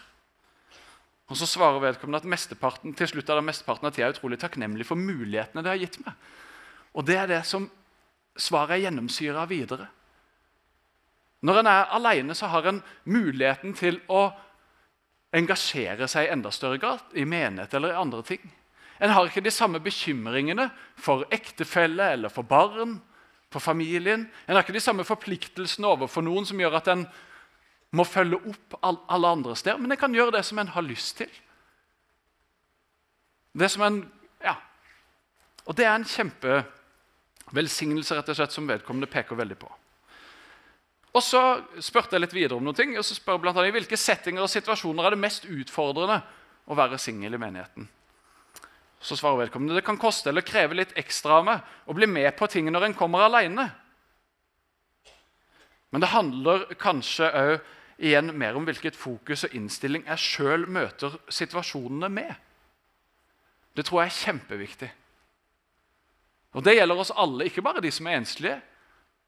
Og 1.28 1.36
Så 1.36 1.46
svarer 1.46 1.80
vedkommende 1.80 2.22
at 2.24 2.82
til 2.96 3.08
slutt 3.08 3.28
er 3.28 3.40
det 3.40 3.44
mesteparten 3.44 3.88
av 3.88 3.92
tida 3.92 4.08
er 4.08 4.14
utrolig 4.16 4.38
takknemlig 4.40 4.86
for 4.88 4.96
mulighetene 4.96 5.64
det 5.64 5.72
har 5.74 5.80
gitt 5.80 5.98
meg. 6.04 6.14
Og 6.94 7.06
det 7.06 7.18
er 7.18 7.30
det 7.30 7.42
som 7.46 7.68
svaret 8.38 8.78
er 8.78 8.86
gjennomsyra 8.86 9.44
videre. 9.50 9.88
Når 11.42 11.60
en 11.60 11.70
er 11.70 11.90
alene, 11.94 12.34
så 12.34 12.50
har 12.50 12.66
en 12.66 12.80
muligheten 13.06 13.74
til 13.78 14.00
å 14.10 14.28
engasjere 15.34 16.08
seg 16.10 16.26
i 16.26 16.32
enda 16.32 16.50
større 16.54 16.80
grad 16.80 17.18
i 17.18 17.26
menighet 17.28 17.74
eller 17.76 17.92
i 17.92 18.00
andre 18.00 18.22
ting. 18.26 18.42
En 18.98 19.12
har 19.14 19.28
ikke 19.28 19.44
de 19.44 19.52
samme 19.54 19.78
bekymringene 19.82 20.70
for 20.98 21.26
ektefelle 21.30 22.08
eller 22.16 22.32
for 22.32 22.42
barn, 22.42 22.96
for 23.52 23.62
familien. 23.62 24.26
En 24.46 24.56
har 24.56 24.64
ikke 24.64 24.74
de 24.74 24.82
samme 24.82 25.06
forpliktelsene 25.06 25.86
overfor 25.86 26.24
noen 26.26 26.48
som 26.48 26.58
gjør 26.58 26.80
at 26.80 26.90
en 26.92 27.04
må 27.94 28.04
følge 28.04 28.40
opp 28.50 28.74
alle 28.82 29.30
andre 29.30 29.54
steder. 29.56 29.78
Men 29.80 29.94
en 29.94 30.00
kan 30.00 30.14
gjøre 30.16 30.34
det 30.34 30.42
som 30.44 30.58
en 30.60 30.72
har 30.74 30.84
lyst 30.84 31.20
til. 31.22 31.30
Det 33.58 33.70
som 33.72 33.84
en, 33.86 34.02
ja. 34.44 34.58
Og 35.64 35.76
det 35.78 35.86
er 35.86 35.94
en 35.94 36.08
kjempe 36.08 36.60
Velsignelse 37.56 38.16
rett 38.16 38.28
og 38.28 38.36
slett 38.36 38.54
som 38.54 38.66
vedkommende 38.68 39.08
peker 39.10 39.38
veldig 39.38 39.58
på. 39.60 39.70
Og 41.16 41.22
Så 41.24 41.40
spurte 41.82 42.14
jeg 42.14 42.22
litt 42.22 42.34
videre 42.36 42.58
om 42.58 42.64
noen 42.64 42.76
ting, 42.76 42.92
og 42.98 43.04
så 43.04 43.16
spør 43.16 43.38
jeg 43.38 43.42
blant 43.46 43.56
annet, 43.58 43.72
i 43.72 43.76
hvilke 43.78 43.98
settinger 43.98 44.44
og 44.44 44.52
situasjoner 44.52 45.06
er 45.06 45.16
det 45.16 45.22
mest 45.22 45.48
utfordrende 45.48 46.20
å 46.68 46.76
være 46.78 47.00
singel 47.00 47.34
i 47.34 47.40
menigheten. 47.40 47.88
Så 49.00 49.16
svarer 49.16 49.44
vedkommende 49.44 49.78
det 49.78 49.86
kan 49.86 49.98
koste 49.98 50.30
eller 50.30 50.46
kreve 50.46 50.76
litt 50.76 50.94
ekstra 50.98 51.38
av 51.38 51.46
meg 51.46 51.74
å 51.86 51.96
bli 51.96 52.06
med 52.10 52.30
på 52.38 52.48
ting 52.50 52.68
når 52.70 52.88
en 52.88 52.96
kommer 52.98 53.24
alene. 53.24 53.68
Men 55.90 56.04
det 56.04 56.12
handler 56.12 56.66
kanskje 56.78 57.30
òg 57.30 57.54
igjen 57.98 58.30
mer 58.38 58.58
om 58.58 58.66
hvilket 58.66 58.98
fokus 58.98 59.46
og 59.48 59.54
innstilling 59.58 60.04
jeg 60.06 60.22
sjøl 60.22 60.66
møter 60.70 61.16
situasjonene 61.32 62.10
med. 62.12 62.34
Det 63.74 63.86
tror 63.86 64.02
jeg 64.04 64.12
er 64.12 64.18
kjempeviktig. 64.18 64.90
Og 66.52 66.64
Det 66.64 66.74
gjelder 66.74 66.96
oss 66.96 67.12
alle, 67.16 67.44
ikke 67.44 67.62
bare 67.62 67.80
de 67.80 67.90
som 67.90 68.06
er 68.06 68.16
enslige, 68.16 68.60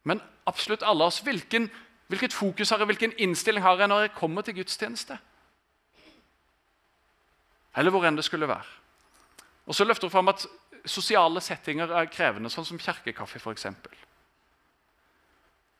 men 0.04 0.22
absolutt 0.46 0.82
alle 0.82 1.04
oss. 1.04 1.20
Hvilken, 1.20 1.70
hvilket 2.08 2.32
fokus 2.32 2.70
har 2.70 2.78
jeg, 2.78 2.86
hvilken 2.86 3.12
innstilling 3.18 3.62
har 3.62 3.78
jeg 3.78 3.88
når 3.88 4.00
jeg 4.00 4.14
kommer 4.16 4.42
til 4.42 4.54
gudstjeneste? 4.54 5.18
Eller 7.76 7.90
hvor 7.90 8.06
enn 8.06 8.16
det 8.16 8.24
skulle 8.24 8.48
være. 8.48 8.78
Og 9.66 9.74
Så 9.74 9.84
løfter 9.84 10.08
hun 10.08 10.12
fram 10.12 10.28
at 10.28 10.46
sosiale 10.84 11.40
settinger 11.40 11.92
er 11.92 12.08
krevende, 12.10 12.50
sånn 12.50 12.64
som 12.64 12.78
kirkekaffe 12.80 13.38
f.eks. 13.38 13.66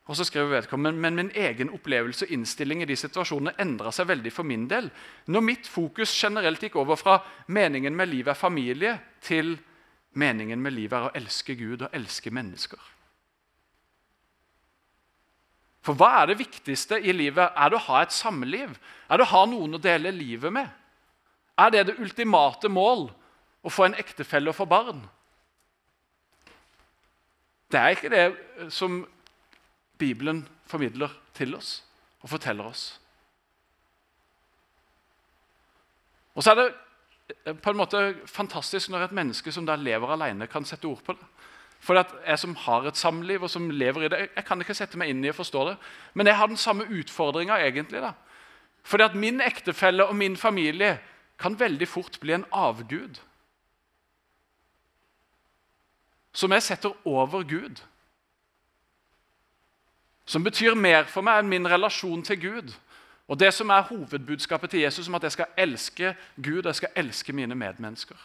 Og 0.05 0.17
så 0.17 0.25
skriver 0.27 0.49
vedkommende, 0.49 0.99
men 0.99 1.15
min 1.15 1.31
egen 1.35 1.69
opplevelse 1.73 2.25
og 2.25 2.31
innstilling 2.35 2.81
i 2.81 2.87
de 2.89 2.95
situasjonene 2.99 3.53
endra 3.61 3.91
seg 3.95 4.09
veldig 4.09 4.31
for 4.33 4.47
min 4.47 4.65
del. 4.69 4.89
Når 5.27 5.45
mitt 5.45 5.67
fokus 5.69 6.13
generelt 6.23 6.63
gikk 6.63 6.75
over 6.81 6.99
fra 6.99 7.19
meningen 7.47 7.95
med 7.95 8.09
livet 8.09 8.33
er 8.33 8.39
familie, 8.39 8.95
til 9.21 9.53
Meningen 10.11 10.59
med 10.59 10.75
livet 10.75 10.97
er 10.97 11.07
å 11.07 11.15
elske 11.15 11.55
Gud 11.55 11.85
og 11.85 11.93
elske 11.95 12.31
mennesker. 12.33 12.79
For 15.81 15.97
hva 15.97 16.09
er 16.19 16.29
det 16.29 16.41
viktigste 16.41 16.99
i 16.99 17.13
livet? 17.15 17.55
Er 17.55 17.71
det 17.71 17.79
å 17.79 17.85
ha 17.87 18.01
et 18.03 18.13
samliv? 18.13 18.75
Er 19.09 19.17
det 19.17 19.25
å 19.25 19.31
ha 19.31 19.45
noen 19.49 19.77
å 19.77 19.81
dele 19.81 20.11
livet 20.13 20.53
med? 20.53 20.67
Er 21.57 21.71
det 21.73 21.85
det 21.87 21.97
ultimate 22.03 22.69
mål 22.69 23.07
å 23.63 23.71
få 23.71 23.87
en 23.87 23.97
ektefelle 23.97 24.51
og 24.51 24.57
få 24.59 24.67
barn? 24.69 25.01
Det 27.71 27.79
er 27.79 27.95
ikke 27.95 28.11
det 28.11 28.69
som 28.73 29.01
Bibelen 29.97 30.43
formidler 30.67 31.13
til 31.37 31.55
oss 31.55 31.79
og 32.21 32.29
forteller 32.33 32.67
oss. 32.67 32.85
Og 36.35 36.43
så 36.43 36.51
er 36.51 36.59
det 36.59 36.69
Eh, 36.71 36.90
på 37.61 37.71
en 37.71 37.79
måte 37.79 38.01
fantastisk 38.29 38.91
når 38.91 39.07
et 39.07 39.15
menneske 39.15 39.51
som 39.51 39.65
da 39.67 39.75
lever 39.79 40.13
alene, 40.13 40.47
kan 40.47 40.65
sette 40.65 40.87
ord 40.89 41.03
på 41.05 41.15
det. 41.17 41.27
For 41.81 41.97
Jeg 41.97 42.37
som 42.39 42.55
har 42.55 42.85
et 42.85 42.97
samliv 42.97 43.43
og 43.43 43.49
som 43.49 43.69
lever 43.69 44.05
i 44.05 44.09
det, 44.09 44.19
jeg 44.35 44.45
kan 44.45 44.61
ikke 44.61 44.75
sette 44.77 44.97
meg 44.97 45.09
inn 45.09 45.23
i 45.25 45.31
å 45.31 45.37
forstå 45.37 45.63
det. 45.69 45.77
Men 46.13 46.27
jeg 46.27 46.37
har 46.37 46.47
den 46.47 46.57
samme 46.57 46.85
utfordringa 46.85 47.57
egentlig. 47.57 48.01
da. 48.01 48.13
Fordi 48.83 49.03
at 49.03 49.15
min 49.15 49.41
ektefelle 49.41 50.05
og 50.05 50.15
min 50.15 50.37
familie 50.37 50.99
kan 51.39 51.59
veldig 51.59 51.87
fort 51.87 52.19
bli 52.21 52.33
en 52.33 52.45
avgud. 52.51 53.17
Som 56.33 56.51
jeg 56.51 56.63
setter 56.63 56.93
over 57.05 57.43
Gud. 57.43 57.81
Som 60.25 60.43
betyr 60.43 60.77
mer 60.77 61.09
for 61.09 61.25
meg 61.25 61.41
enn 61.41 61.49
min 61.49 61.67
relasjon 61.67 62.21
til 62.23 62.39
Gud. 62.41 62.73
Og 63.31 63.39
Det 63.39 63.53
som 63.53 63.69
er 63.69 63.81
hovedbudskapet 63.87 64.69
til 64.69 64.79
Jesus, 64.79 65.07
om 65.07 65.15
at 65.15 65.23
jeg 65.23 65.31
skal 65.31 65.45
elske 65.57 66.15
Gud 66.35 66.65
jeg 66.65 66.75
skal 66.75 66.89
elske 66.95 67.33
mine 67.33 67.55
medmennesker. 67.55 68.17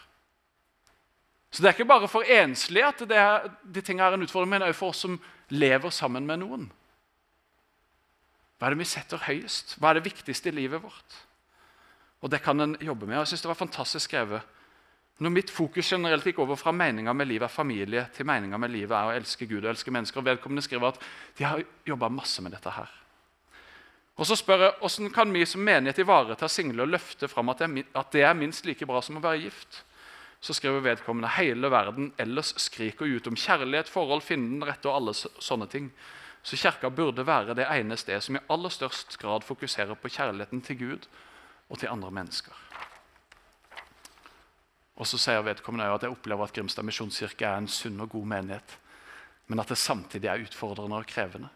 Så 1.51 1.63
Det 1.63 1.69
er 1.69 1.73
ikke 1.73 1.85
bare 1.85 2.09
for 2.09 2.23
enslige 2.23 2.87
at 2.87 3.11
er, 3.11 3.49
de 3.75 3.81
tingene 3.81 4.09
er 4.09 4.15
en 4.15 4.23
utfordring, 4.23 4.51
men 4.51 4.63
også 4.63 4.79
for 4.79 4.89
oss 4.89 4.97
som 4.97 5.21
lever 5.49 5.91
sammen 5.91 6.27
med 6.27 6.37
noen. 6.37 6.73
Hva 8.59 8.67
er 8.67 8.75
det 8.75 8.79
vi 8.79 8.85
setter 8.85 9.23
høyest? 9.29 9.77
Hva 9.79 9.89
er 9.89 10.01
det 10.01 10.05
viktigste 10.05 10.49
i 10.49 10.57
livet 10.57 10.83
vårt? 10.83 11.23
Og 12.21 12.31
Det 12.31 12.43
kan 12.43 12.61
en 12.61 12.77
jobbe 12.81 13.07
med. 13.07 13.17
og 13.17 13.21
Jeg 13.21 13.27
synes 13.27 13.43
det 13.43 13.49
var 13.49 13.55
fantastisk 13.55 14.05
skrevet. 14.05 14.43
Når 15.19 15.31
mitt 15.31 15.51
fokus 15.51 15.93
generelt 15.93 16.25
gikk 16.25 16.39
over 16.39 16.57
fra 16.57 16.73
meninga 16.73 17.13
med 17.13 17.27
livet 17.27 17.43
er 17.43 17.49
familie, 17.55 18.09
til 18.13 18.27
meninga 18.27 18.57
med 18.57 18.69
livet 18.69 18.97
er 18.97 19.07
å 19.07 19.17
elske 19.17 19.47
Gud 19.47 19.65
og 19.65 19.71
elske 19.71 19.91
mennesker, 19.91 20.19
og 20.19 20.25
vedkommende 20.25 20.63
skriver 20.63 20.89
at 20.89 20.99
de 21.39 21.45
har 21.45 21.63
jobba 21.87 22.09
masse 22.09 22.43
med 22.43 22.51
dette 22.51 22.71
her. 22.71 23.06
Og 24.17 24.25
så 24.25 24.37
spør 24.39 24.63
jeg, 24.65 24.77
Hvordan 24.81 25.13
kan 25.13 25.33
vi 25.33 25.45
som 25.47 25.65
menighet 25.65 26.01
ivareta 26.01 26.49
single 26.49 26.87
og 26.87 26.95
løfte 26.95 27.29
fram 27.29 27.53
at 27.53 27.61
det 28.13 28.23
er 28.25 28.35
minst 28.35 28.65
like 28.65 28.87
bra 28.89 29.03
som 29.05 29.19
å 29.19 29.25
være 29.25 29.45
gift? 29.45 29.83
Så 30.41 30.55
skriver 30.57 30.85
vedkommende 30.85 31.33
hele 31.37 31.69
verden 31.73 32.13
ellers 32.21 32.55
skriker 32.61 33.09
ut 33.09 33.27
om 33.27 33.37
kjærlighet, 33.37 33.89
forhold, 33.89 34.23
finnen, 34.23 34.65
rette 34.65 34.89
og 34.89 34.97
alle 34.97 35.15
sånne 35.17 35.69
ting. 35.69 35.91
Så 36.47 36.57
kirka 36.61 36.91
burde 36.91 37.27
være 37.27 37.57
det 37.59 37.67
ene 37.67 37.97
sted 37.99 38.23
som 38.23 38.39
i 38.39 38.45
aller 38.53 38.73
størst 38.73 39.19
grad 39.21 39.45
fokuserer 39.45 39.99
på 39.99 40.13
kjærligheten 40.13 40.63
til 40.63 40.79
Gud 40.79 41.09
og 41.69 41.81
til 41.81 41.91
andre 41.91 42.13
mennesker. 42.15 42.55
Og 44.97 45.09
så 45.09 45.19
sier 45.21 45.45
vedkommende 45.45 45.91
at 45.93 46.07
jeg 46.07 46.15
opplever 46.15 46.47
at 46.47 46.55
Grimstad 46.57 46.87
misjonskirke 46.87 47.45
er 47.45 47.59
en 47.61 47.69
sunn 47.69 48.01
og 48.01 48.15
god 48.15 48.31
menighet, 48.33 48.79
men 49.47 49.61
at 49.61 49.69
det 49.69 49.81
samtidig 49.81 50.31
er 50.31 50.47
utfordrende 50.47 51.03
og 51.03 51.11
krevende 51.11 51.51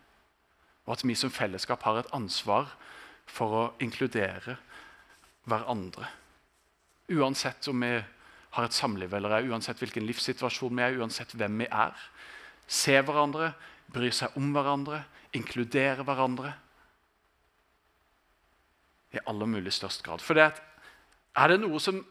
og 0.91 0.97
at 0.97 1.05
vi 1.07 1.15
som 1.15 1.31
fellesskap 1.31 1.85
har 1.87 2.01
et 2.01 2.09
ansvar 2.17 2.73
for 3.31 3.55
å 3.55 3.67
inkludere 3.79 4.57
hverandre. 5.47 6.09
Uansett 7.15 7.69
om 7.71 7.85
vi 7.85 7.93
har 8.57 8.67
et 8.67 8.75
samliv 8.75 9.15
eller 9.15 9.37
ei, 9.37 9.47
uansett 9.47 9.79
hvilken 9.79 10.03
livssituasjon 10.09 10.75
vi 10.75 10.83
er, 10.83 10.97
uansett 10.99 11.37
hvem 11.39 11.63
vi 11.63 11.69
er. 11.71 11.95
Se 12.67 12.97
hverandre, 12.99 13.53
bry 13.95 14.11
seg 14.15 14.35
om 14.41 14.51
hverandre, 14.57 15.05
inkludere 15.39 16.03
hverandre. 16.09 16.57
I 19.15 19.23
aller 19.31 19.51
mulig 19.55 19.77
størst 19.79 20.03
grad. 20.03 20.27
For 20.27 20.35
det 20.35 20.49
er 20.51 21.55
det 21.55 21.61
noe 21.63 21.79
som 21.79 22.03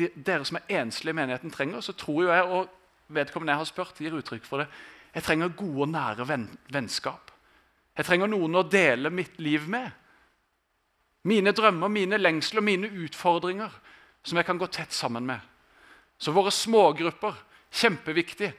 de, 0.00 0.08
dere 0.16 0.48
som 0.48 0.62
er 0.62 0.80
enslige 0.80 1.12
i 1.12 1.20
menigheten, 1.20 1.52
trenger, 1.52 1.84
så 1.84 1.92
tror 1.92 2.24
jo 2.24 2.32
jeg, 2.32 2.48
og 2.48 3.12
vedkommende 3.12 3.52
jeg 3.52 3.66
har 3.66 3.72
spurt, 3.74 4.00
gir 4.00 4.16
uttrykk 4.16 4.48
for 4.48 4.64
det, 4.64 4.70
jeg 5.12 5.28
trenger 5.28 5.52
gode 5.60 5.90
og 5.90 5.92
nære 5.92 6.28
venn, 6.32 6.48
vennskap. 6.72 7.33
Jeg 7.94 8.08
trenger 8.08 8.30
noen 8.30 8.58
å 8.58 8.66
dele 8.66 9.10
mitt 9.14 9.38
liv 9.42 9.68
med. 9.70 9.90
Mine 11.24 11.54
drømmer, 11.56 11.88
mine 11.88 12.18
lengsler, 12.18 12.64
mine 12.64 12.90
utfordringer 13.06 13.72
som 14.24 14.40
jeg 14.40 14.48
kan 14.48 14.58
gå 14.60 14.66
tett 14.72 14.92
sammen 14.92 15.26
med. 15.28 15.40
Så 16.18 16.34
våre 16.34 16.52
smågrupper 16.54 17.38
kjempeviktig. 17.74 18.50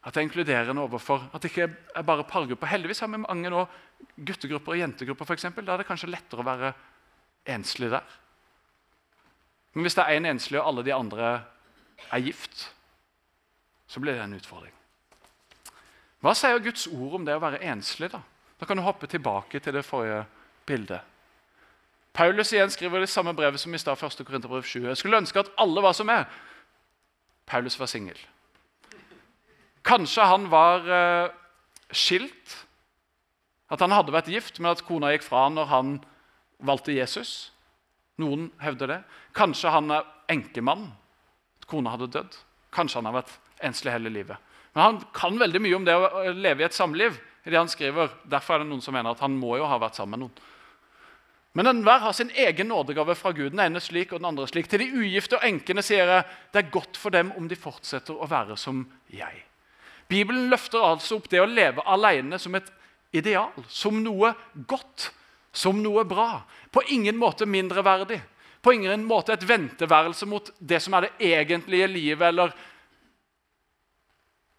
At 0.00 0.14
det 0.14 0.22
er 0.22 0.28
inkluderende 0.28 0.84
overfor. 0.86 1.26
At 1.32 1.42
det 1.42 1.50
ikke 1.52 1.68
er 1.68 2.06
bare 2.06 2.24
pargrupper. 2.28 2.70
Heldigvis 2.70 3.02
har 3.04 3.10
vi 3.12 3.20
mange 3.20 3.52
nå 3.52 3.66
guttegrupper 4.16 4.76
og 4.76 4.80
jentegrupper. 4.80 5.28
For 5.28 5.36
eksempel. 5.36 5.66
Da 5.66 5.74
er 5.74 5.82
det 5.82 5.88
kanskje 5.90 6.10
lettere 6.12 6.40
å 6.40 6.48
være 6.48 6.72
enslig 7.52 7.90
der. 7.92 8.18
Men 9.74 9.86
hvis 9.86 9.96
det 9.98 10.06
er 10.06 10.16
én 10.16 10.24
en 10.24 10.34
enslig, 10.34 10.58
og 10.58 10.66
alle 10.66 10.86
de 10.86 10.94
andre 10.94 11.30
er 12.10 12.24
gift, 12.24 12.70
så 13.86 14.00
blir 14.02 14.16
det 14.16 14.24
en 14.24 14.38
utfordring. 14.38 14.79
Hva 16.20 16.34
sier 16.36 16.60
Guds 16.60 16.86
ord 16.90 17.16
om 17.20 17.24
det 17.24 17.36
å 17.36 17.42
være 17.42 17.62
enslig? 17.72 18.10
Da 18.12 18.22
Da 18.60 18.66
kan 18.66 18.76
du 18.76 18.82
hoppe 18.84 19.06
tilbake 19.08 19.56
til 19.60 19.72
det 19.72 19.86
forrige 19.88 20.26
bildet. 20.68 21.00
Paulus 22.12 22.52
igjen 22.52 22.70
skriver 22.70 23.00
det 23.00 23.08
samme 23.08 23.32
brevet 23.32 23.60
som 23.60 23.74
i 23.74 23.78
stad, 23.78 23.96
1. 23.96 24.20
Korinterbrev 24.26 24.62
7. 24.62 24.82
Jeg 24.84 24.96
skulle 24.96 25.16
ønske 25.16 25.40
at 25.40 25.48
alle 25.56 25.80
var 25.80 25.94
som 25.96 26.06
meg. 26.06 26.26
Paulus 27.46 27.78
var 27.80 27.88
singel. 27.88 28.18
Kanskje 29.82 30.26
han 30.28 30.50
var 30.52 30.84
uh, 30.84 31.32
skilt, 31.88 32.66
at 33.70 33.80
han 33.80 33.94
hadde 33.94 34.12
vært 34.12 34.28
gift, 34.28 34.60
men 34.60 34.74
at 34.74 34.84
kona 34.84 35.14
gikk 35.14 35.24
fra 35.24 35.46
han 35.46 35.56
når 35.56 35.70
han 35.70 35.96
valgte 36.58 36.92
Jesus. 36.92 37.52
Noen 38.20 38.50
hevder 38.60 38.92
det. 38.92 39.00
Kanskje 39.32 39.72
han 39.72 39.88
er 39.94 40.04
enkemann, 40.28 40.90
at 41.62 41.68
kona 41.70 41.94
hadde 41.94 42.10
dødd. 42.12 42.36
Kanskje 42.74 43.00
han 43.00 43.08
har 43.08 43.22
vært 43.22 43.38
enslig 43.64 43.94
hele 43.94 44.12
livet. 44.12 44.36
Men 44.72 44.82
han 44.82 45.00
kan 45.14 45.38
veldig 45.38 45.62
mye 45.62 45.76
om 45.78 45.86
det 45.86 45.96
å 45.96 46.30
leve 46.36 46.62
i 46.62 46.68
et 46.68 46.76
samliv. 46.76 47.18
i 47.44 47.50
det 47.50 47.56
han 47.56 47.68
skriver. 47.68 48.10
Derfor 48.28 48.54
er 48.54 48.58
det 48.58 48.68
noen 48.68 48.82
som 48.84 48.92
mener 48.92 49.14
at 49.14 49.20
han 49.24 49.32
må 49.32 49.54
jo 49.56 49.64
ha 49.64 49.78
vært 49.80 49.96
sammen 49.96 50.18
med 50.18 50.26
noen. 50.26 50.48
Men 51.56 51.66
enhver 51.66 52.02
har 52.04 52.12
sin 52.12 52.30
egen 52.36 52.68
nådegave 52.68 53.14
fra 53.18 53.32
Gud. 53.32 53.50
Den 53.50 53.62
ene 53.64 53.80
slik 53.80 54.12
og 54.12 54.20
den 54.20 54.28
andre 54.28 54.46
slik. 54.46 54.68
Til 54.70 54.84
de 54.84 54.90
ugifte 54.92 55.38
og 55.38 55.46
enkene 55.46 55.82
sier 55.82 56.04
jeg 56.06 56.26
det 56.52 56.60
er 56.60 56.74
godt 56.74 57.00
for 57.00 57.10
dem 57.10 57.32
om 57.36 57.48
de 57.48 57.58
fortsetter 57.58 58.14
å 58.14 58.28
være 58.30 58.58
som 58.60 58.84
jeg. 59.10 59.40
Bibelen 60.10 60.50
løfter 60.50 60.84
altså 60.84 61.18
opp 61.18 61.30
det 61.30 61.40
å 61.42 61.48
leve 61.48 61.82
alene 61.86 62.38
som 62.38 62.54
et 62.58 62.68
ideal, 63.14 63.54
som 63.68 63.98
noe 64.02 64.34
godt, 64.68 65.10
som 65.52 65.80
noe 65.82 66.04
bra. 66.06 66.42
På 66.70 66.84
ingen 66.92 67.18
måte 67.18 67.46
mindreverdig. 67.46 68.20
På 68.60 68.74
ingen 68.76 69.06
måte 69.08 69.32
et 69.32 69.46
venteværelse 69.48 70.26
mot 70.28 70.52
det 70.58 70.78
som 70.84 70.94
er 70.94 71.08
det 71.08 71.30
egentlige 71.32 71.88
livet. 71.88 72.28
eller... 72.28 72.54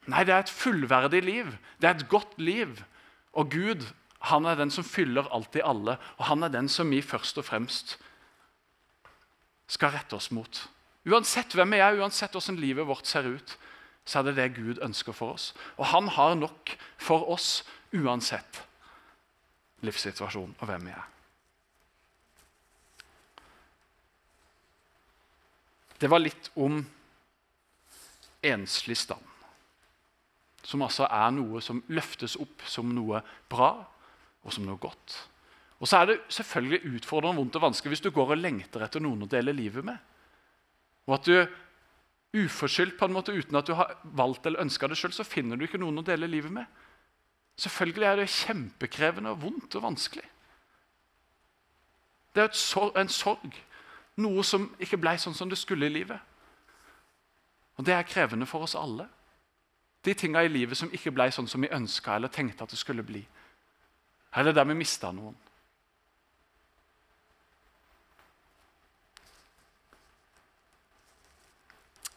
Nei, 0.10 0.24
det 0.25 0.34
er 0.34 0.46
et 0.46 0.53
fullverdig 0.53 1.22
liv. 1.24 1.50
Det 1.77 1.89
er 1.89 2.00
et 2.00 2.10
godt 2.10 2.39
liv. 2.41 2.79
Og 3.38 3.51
Gud 3.53 3.86
han 4.29 4.46
er 4.46 4.58
den 4.60 4.70
som 4.70 4.86
fyller 4.86 5.29
alt 5.34 5.55
i 5.58 5.63
alle, 5.65 5.98
og 6.20 6.27
han 6.29 6.46
er 6.46 6.53
den 6.53 6.70
som 6.70 6.89
vi 6.93 7.01
først 7.01 7.39
og 7.41 7.48
fremst 7.48 7.96
skal 9.72 9.96
rette 9.96 10.13
oss 10.13 10.29
mot. 10.36 10.67
Uansett 11.10 11.55
hvem 11.58 11.74
vi 11.74 11.79
er, 11.81 11.98
uansett 11.98 12.36
hvordan 12.38 12.60
livet 12.62 12.86
vårt 12.86 13.10
ser 13.10 13.25
ut, 13.25 13.55
så 14.05 14.20
er 14.20 14.29
det 14.29 14.36
det 14.38 14.50
Gud 14.60 14.81
ønsker 14.84 15.15
for 15.15 15.34
oss. 15.34 15.52
Og 15.78 15.89
han 15.89 16.12
har 16.13 16.36
nok 16.38 16.76
for 17.02 17.26
oss 17.34 17.63
uansett 17.95 18.62
livssituasjon 19.82 20.54
og 20.60 20.69
hvem 20.69 20.86
vi 20.86 20.93
er. 20.93 21.08
Det 26.02 26.10
var 26.10 26.21
litt 26.21 26.49
om 26.58 26.80
enslig 28.45 28.97
stand, 28.97 29.26
som 30.71 30.86
altså 30.86 31.07
er 31.12 31.34
noe 31.36 31.60
som 31.63 31.81
løftes 31.91 32.38
opp 32.39 32.63
som 32.69 32.93
noe 32.95 33.19
bra 33.51 33.73
og 34.41 34.55
som 34.55 34.65
noe 34.65 34.79
godt. 34.81 35.17
Og 35.81 35.89
så 35.89 35.97
er 35.97 36.12
det 36.12 36.19
selvfølgelig 36.31 36.95
utfordrende, 36.97 37.41
vondt 37.41 37.57
og 37.57 37.65
vanskelig 37.65 37.95
hvis 37.95 38.05
du 38.05 38.12
går 38.13 38.36
og 38.36 38.39
lengter 38.39 38.86
etter 38.86 39.03
noen 39.03 39.25
å 39.25 39.29
dele 39.29 39.53
livet 39.55 39.86
med. 39.86 39.97
Og 41.10 41.17
at 41.17 41.27
du 41.27 41.36
uforskyldt, 42.38 42.95
på 42.99 43.10
en 43.10 43.15
måte, 43.15 43.34
uten 43.36 43.57
at 43.60 43.67
du 43.67 43.73
har 43.75 43.97
valgt 44.15 44.45
eller 44.47 44.63
ønska 44.63 44.88
det 44.88 44.95
sjøl, 44.99 45.12
så 45.12 45.27
finner 45.27 45.60
du 45.60 45.65
ikke 45.65 45.81
noen 45.81 45.99
å 45.99 46.05
dele 46.05 46.29
livet 46.31 46.53
med. 46.53 46.69
Selvfølgelig 47.60 48.07
er 48.07 48.21
det 48.21 48.29
kjempekrevende 48.31 49.34
og 49.34 49.41
vondt 49.41 49.75
og 49.75 49.84
vanskelig. 49.89 50.27
Det 52.31 52.45
er 52.45 52.55
sorg, 52.55 52.95
en 52.95 53.12
sorg. 53.12 53.57
Noe 54.21 54.45
som 54.47 54.69
ikke 54.79 54.99
ble 55.01 55.17
sånn 55.19 55.36
som 55.36 55.49
det 55.51 55.60
skulle 55.60 55.89
i 55.89 55.93
livet. 55.97 56.21
Og 57.79 57.88
det 57.88 57.97
er 57.97 58.07
krevende 58.07 58.47
for 58.47 58.63
oss 58.63 58.77
alle. 58.79 59.10
De 60.02 60.14
tinga 60.18 60.44
i 60.44 60.50
livet 60.50 60.78
som 60.78 60.92
ikke 60.94 61.14
ble 61.14 61.30
sånn 61.34 61.50
som 61.50 61.62
vi 61.62 61.70
ønska 61.72 62.16
eller 62.16 62.32
tenkte 62.34 62.66
at 62.66 62.74
det 62.74 62.80
skulle 62.82 63.06
bli. 63.06 63.22
Eller 64.36 64.56
der 64.56 64.66
vi 64.66 64.78
mista 64.80 65.12
noen. 65.14 65.36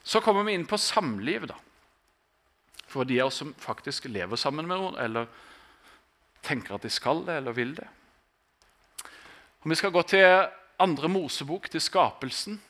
Så 0.05 0.21
kommer 0.21 0.45
vi 0.45 0.53
inn 0.55 0.67
på 0.69 0.79
samliv. 0.79 1.47
da. 1.49 1.57
For 2.87 3.05
de 3.05 3.21
av 3.21 3.27
oss 3.33 3.41
som 3.43 3.55
faktisk 3.59 4.05
lever 4.05 4.37
sammen 4.37 4.69
med 4.69 4.79
noen, 4.79 4.99
eller 5.01 5.27
tenker 6.45 6.77
at 6.77 6.85
de 6.85 6.91
skal 6.93 7.25
det, 7.27 7.41
eller 7.41 7.57
vil 7.57 7.73
det. 7.75 7.89
Og 9.65 9.71
Vi 9.71 9.75
skal 9.81 9.91
gå 9.91 10.03
til 10.03 10.47
andre 10.79 11.09
Mosebok, 11.09 11.71
til 11.71 11.81
skapelsen. 11.81 12.61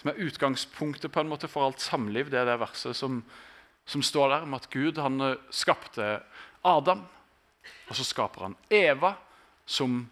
Som 0.00 0.10
er 0.10 0.20
utgangspunktet 0.24 1.12
på 1.12 1.20
en 1.20 1.28
måte 1.28 1.48
for 1.50 1.68
alt 1.68 1.84
samliv. 1.84 2.32
Det 2.32 2.40
er 2.40 2.48
det 2.48 2.60
verset 2.62 2.96
som, 2.96 3.20
som 3.84 4.02
står 4.02 4.32
der 4.32 4.48
om 4.48 4.56
at 4.56 4.70
Gud 4.72 4.98
han 4.98 5.20
eh, 5.20 5.40
skapte 5.52 6.18
Adam 6.64 7.04
og 7.90 7.96
så 7.98 8.06
skaper 8.06 8.46
han 8.46 8.56
Eva 8.70 9.14
som 9.66 10.04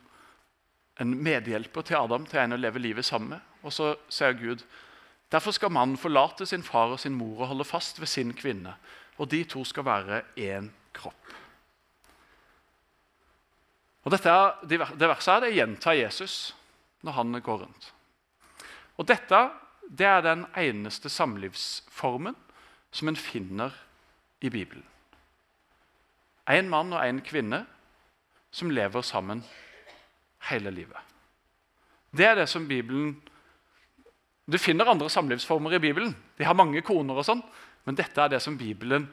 en 0.98 1.14
medhjelper 1.22 1.86
til 1.86 1.98
Adam 1.98 2.26
til 2.26 2.42
en 2.42 2.56
å 2.56 2.60
leve 2.60 2.82
livet 2.82 3.06
sammen 3.06 3.36
med. 3.36 3.42
Og 3.62 3.74
så 3.74 3.92
sier 4.10 4.34
Gud 4.38 4.64
derfor 5.30 5.54
skal 5.54 5.72
mannen 5.74 6.00
forlate 6.00 6.46
sin 6.48 6.64
far 6.66 6.94
og 6.94 7.00
sin 7.02 7.14
mor 7.14 7.44
og 7.44 7.52
holde 7.52 7.68
fast 7.68 8.00
ved 8.00 8.10
sin 8.10 8.32
kvinne. 8.34 8.74
Og 9.18 9.30
de 9.30 9.44
to 9.46 9.62
skal 9.66 9.86
være 9.86 10.22
én 10.38 10.70
kropp. 10.94 11.34
Og 14.06 14.14
dette, 14.14 14.34
Det 14.66 15.08
verset 15.08 15.34
er 15.34 15.40
det 15.40 15.54
gjentar 15.54 15.98
Jesus 15.98 16.54
når 17.02 17.12
han 17.12 17.40
går 17.40 17.58
rundt. 17.62 17.92
Og 18.96 19.06
Dette 19.06 19.50
det 19.88 20.06
er 20.06 20.20
den 20.20 20.44
eneste 20.56 21.08
samlivsformen 21.08 22.36
som 22.92 23.08
en 23.08 23.16
finner 23.16 23.74
i 24.40 24.50
Bibelen. 24.50 24.84
En 26.48 26.68
mann 26.68 26.92
og 26.92 27.04
en 27.04 27.20
kvinne 27.24 27.64
som 28.50 28.70
lever 28.70 29.04
sammen 29.04 29.42
hele 30.48 30.70
livet. 30.70 31.00
Det 32.10 32.24
er 32.24 32.34
det 32.34 32.48
som 32.48 32.68
Bibelen 32.68 33.20
Du 34.48 34.56
finner 34.58 34.88
andre 34.88 35.10
samlivsformer 35.10 35.74
i 35.76 35.78
Bibelen. 35.78 36.16
De 36.38 36.44
har 36.44 36.54
mange 36.56 36.80
koner, 36.80 37.18
og 37.20 37.26
sånn, 37.28 37.42
men 37.84 37.98
dette 37.98 38.16
er 38.16 38.30
det 38.32 38.38
som 38.40 38.56
Bibelen 38.56 39.04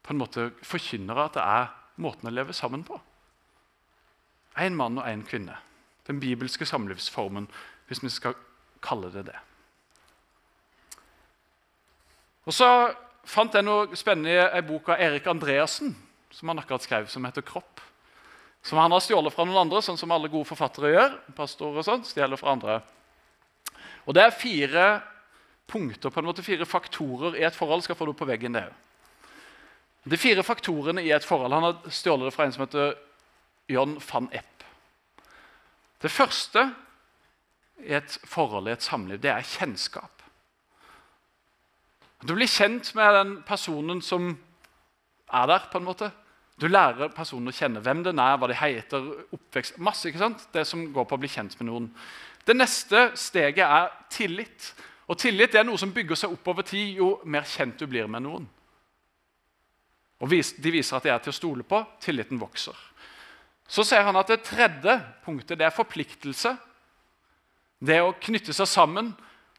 på 0.00 0.14
en 0.14 0.20
måte 0.22 0.46
forkynner 0.64 1.20
at 1.20 1.34
det 1.36 1.44
er 1.44 1.66
måten 2.00 2.30
å 2.30 2.32
leve 2.32 2.56
sammen 2.56 2.80
på. 2.88 2.96
En 4.56 4.76
mann 4.76 4.96
og 4.96 5.04
en 5.04 5.26
kvinne. 5.28 5.58
Den 6.08 6.16
bibelske 6.20 6.64
samlivsformen, 6.64 7.50
hvis 7.88 8.00
vi 8.02 8.08
skal 8.08 8.40
kalle 8.80 9.12
det 9.12 9.26
det. 9.28 9.36
Og 12.50 12.54
Så 12.54 12.66
fant 13.30 13.54
jeg 13.54 13.62
noe 13.62 13.94
spennende 13.94 14.32
i 14.34 14.38
ei 14.58 14.62
bok 14.66 14.88
av 14.90 14.98
Erik 14.98 15.28
Andreassen 15.30 15.92
som 16.34 16.50
han 16.50 16.58
akkurat 16.58 16.82
skrev, 16.82 17.06
som 17.06 17.24
heter 17.24 17.42
'Kropp'. 17.42 17.82
Som 18.62 18.78
han 18.78 18.90
har 18.90 19.00
stjålet 19.00 19.32
fra 19.32 19.44
noen 19.44 19.60
andre, 19.60 19.78
sånn 19.78 19.98
som 19.98 20.10
alle 20.10 20.28
gode 20.28 20.48
forfattere 20.48 20.90
gjør. 20.90 21.34
pastorer 21.36 21.78
og 21.78 21.84
sånt, 21.84 22.06
stjeler 22.06 22.36
fra 22.36 22.50
andre. 22.50 22.82
Og 24.06 24.14
Det 24.14 24.22
er 24.22 24.30
fire 24.30 25.02
punkter, 25.66 26.10
på 26.10 26.18
en 26.18 26.26
måte 26.26 26.42
fire 26.42 26.66
faktorer 26.66 27.36
i 27.36 27.44
et 27.44 27.54
forhold. 27.54 27.82
skal 27.82 27.94
få 27.94 28.06
det 28.06 28.16
på 28.16 28.26
veggen 28.26 28.52
det 28.52 28.72
De 30.08 30.16
fire 30.16 30.42
faktorene 30.42 31.02
i 31.02 31.10
et 31.10 31.24
forhold 31.24 31.52
Han 31.52 31.62
har 31.62 31.90
stjålet 31.90 32.26
det 32.26 32.34
fra 32.34 32.44
en 32.44 32.52
som 32.52 32.66
heter 32.66 32.94
John 33.68 34.00
van 34.12 34.28
Epp. 34.32 34.64
Det 36.02 36.10
første 36.10 36.74
i 37.78 37.92
et 37.92 38.18
forhold 38.24 38.68
i 38.68 38.72
et 38.72 38.82
samliv, 38.82 39.20
det 39.20 39.30
er 39.30 39.42
kjennskap. 39.42 40.19
Du 42.20 42.34
blir 42.36 42.50
kjent 42.50 42.92
med 42.94 43.14
den 43.16 43.36
personen 43.48 44.02
som 44.04 44.34
er 45.32 45.46
der. 45.46 45.68
på 45.72 45.78
en 45.78 45.84
måte. 45.84 46.10
Du 46.60 46.68
lærer 46.68 47.08
personen 47.08 47.48
å 47.48 47.56
kjenne 47.56 47.80
hvem 47.80 48.02
den 48.04 48.18
er, 48.18 48.36
hva 48.36 48.48
de 48.50 48.54
heter, 48.54 49.06
oppvekst 49.32 49.78
Masse. 49.78 50.08
ikke 50.08 50.18
sant? 50.18 50.48
Det 50.52 50.66
som 50.66 50.92
går 50.92 51.04
på 51.04 51.16
å 51.16 51.18
bli 51.20 51.28
kjent 51.28 51.56
med 51.60 51.70
noen. 51.70 51.90
Det 52.44 52.56
neste 52.56 53.10
steget 53.16 53.64
er 53.64 53.88
tillit. 54.10 54.74
Og 55.08 55.18
Tillit 55.18 55.54
er 55.54 55.64
noe 55.64 55.78
som 55.78 55.92
bygger 55.92 56.14
seg 56.16 56.32
opp 56.32 56.48
over 56.52 56.62
tid 56.62 56.98
jo 57.00 57.20
mer 57.24 57.42
kjent 57.42 57.78
du 57.78 57.86
blir 57.86 58.06
med 58.06 58.22
noen. 58.22 58.46
Og 60.20 60.28
De 60.28 60.70
viser 60.70 60.96
at 60.96 61.02
de 61.02 61.10
er 61.10 61.18
til 61.18 61.32
å 61.32 61.38
stole 61.38 61.62
på. 61.64 61.80
Tilliten 62.00 62.38
vokser. 62.38 62.76
Så 63.66 63.84
ser 63.84 64.02
han 64.02 64.16
at 64.16 64.28
det 64.28 64.42
tredje 64.44 64.98
punktet 65.24 65.58
det 65.58 65.64
er 65.64 65.74
forpliktelse. 65.74 66.56
Det 67.80 68.00
å 68.02 68.12
knytte 68.12 68.52
seg 68.52 68.68
sammen 68.68 69.14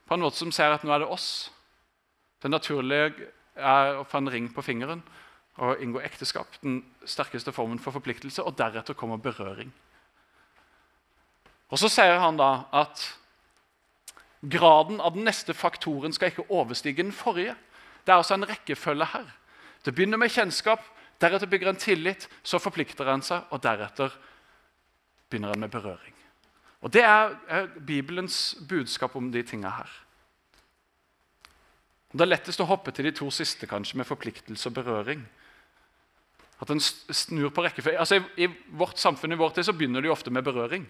på 0.05 0.13
en 0.13 0.21
måte 0.21 0.37
som 0.37 0.51
ser 0.51 0.75
at 0.75 0.83
nå 0.83 0.93
er 0.93 1.01
det 1.01 1.09
oss. 1.09 1.49
Det 2.41 2.49
naturlige 2.49 3.29
er 3.55 3.99
å 3.99 4.05
få 4.07 4.21
en 4.21 4.31
ring 4.33 4.49
på 4.53 4.63
fingeren 4.65 5.03
og 5.61 5.81
inngå 5.83 6.01
ekteskap. 6.01 6.57
Den 6.63 6.81
sterkeste 7.05 7.53
formen 7.53 7.79
for 7.79 7.93
forpliktelse. 7.93 8.43
Og 8.43 8.57
deretter 8.57 8.97
kommer 8.97 9.21
berøring. 9.21 9.71
Og 11.69 11.79
Så 11.79 11.89
sier 11.89 12.19
han 12.19 12.37
da 12.37 12.65
at 12.73 13.03
graden 14.41 14.99
av 15.01 15.13
den 15.15 15.23
neste 15.23 15.53
faktoren 15.53 16.13
skal 16.13 16.31
ikke 16.31 16.49
overstige 16.49 17.03
den 17.03 17.11
forrige. 17.11 17.55
Det 18.05 18.11
er 18.11 18.17
altså 18.17 18.33
en 18.33 18.47
rekkefølge 18.49 19.05
her. 19.05 19.29
Det 19.85 19.95
begynner 19.95 20.17
med 20.17 20.31
kjennskap, 20.31 20.81
deretter 21.21 21.47
bygger 21.47 21.69
en 21.69 21.79
tillit, 21.79 22.27
så 22.43 22.59
forplikter 22.59 23.07
en 23.09 23.21
seg, 23.21 23.45
og 23.49 23.61
deretter 23.63 24.13
begynner 25.29 25.53
en 25.53 25.59
med 25.59 25.71
berøring. 25.71 26.15
Og 26.81 26.93
Det 26.93 27.03
er, 27.03 27.35
Bibelens 27.87 28.57
budskap 28.69 29.15
om 29.15 29.31
de 29.31 29.43
tinga 29.43 29.69
her. 29.69 29.89
Det 32.11 32.25
er 32.25 32.31
lettest 32.31 32.59
å 32.59 32.67
hoppe 32.67 32.91
til 32.91 33.07
de 33.07 33.13
to 33.15 33.29
siste, 33.31 33.67
kanskje, 33.69 33.97
med 34.01 34.07
forpliktelse 34.07 34.67
og 34.69 34.75
berøring. 34.75 35.21
At 36.61 36.71
en 36.73 36.81
snur 36.83 37.53
på 37.55 37.63
rekkefølge. 37.63 37.99
Altså, 37.99 38.19
i, 38.19 38.45
I 38.45 38.77
vårt 38.77 38.99
samfunn 39.01 39.33
i 39.33 39.39
vår 39.39 39.55
tid 39.55 39.69
så 39.69 39.75
begynner 39.77 40.03
de 40.03 40.11
ofte 40.11 40.33
med 40.33 40.45
berøring. 40.45 40.83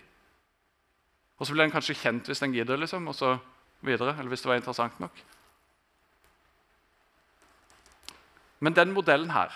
Og 1.37 1.47
så 1.47 1.53
blir 1.53 1.67
en 1.67 1.73
kanskje 1.73 1.97
kjent 1.97 2.27
hvis 2.29 2.41
en 2.45 2.53
gidder, 2.53 2.81
liksom, 2.81 3.07
og 3.07 3.15
så 3.17 3.35
videre. 3.85 4.15
Eller 4.17 4.33
hvis 4.33 4.43
det 4.43 4.51
var 4.51 4.59
interessant 4.59 4.99
nok. 5.01 5.21
Men 8.61 8.77
den 8.77 8.93
modellen 8.93 9.31
her 9.33 9.53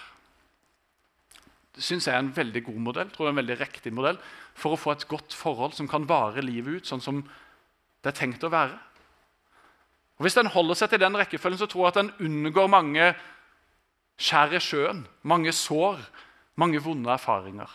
syns 1.76 2.08
jeg 2.08 2.16
er 2.16 2.22
en 2.24 2.36
veldig 2.36 2.62
god 2.70 2.78
modell 2.80 3.10
tror 3.12 3.26
jeg 3.26 3.34
er 3.34 3.34
en 3.34 3.42
veldig 3.42 3.58
riktig 3.60 3.92
modell, 3.94 4.18
for 4.56 4.76
å 4.76 4.80
få 4.80 4.94
et 4.94 5.08
godt 5.12 5.36
forhold 5.36 5.76
som 5.76 5.90
kan 5.92 6.08
vare 6.08 6.44
livet 6.46 6.80
ut 6.80 6.88
sånn 6.88 7.04
som 7.04 7.20
det 7.20 8.14
er 8.14 8.16
tenkt 8.16 8.46
å 8.48 8.52
være. 8.54 8.78
Og 10.18 10.24
Hvis 10.24 10.34
den 10.34 10.48
holder 10.48 10.78
seg 10.80 10.90
til 10.90 11.00
den 11.00 11.18
rekkefølgen, 11.18 11.60
så 11.60 11.68
tror 11.68 11.88
jeg 11.88 11.94
at 11.94 12.02
den 12.04 12.14
unngår 12.28 12.68
mange 12.72 13.14
skjær 14.18 14.54
i 14.56 14.62
sjøen, 14.64 15.08
mange 15.24 15.52
sår, 15.52 16.00
mange 16.56 16.80
vonde 16.80 17.12
erfaringer. 17.12 17.72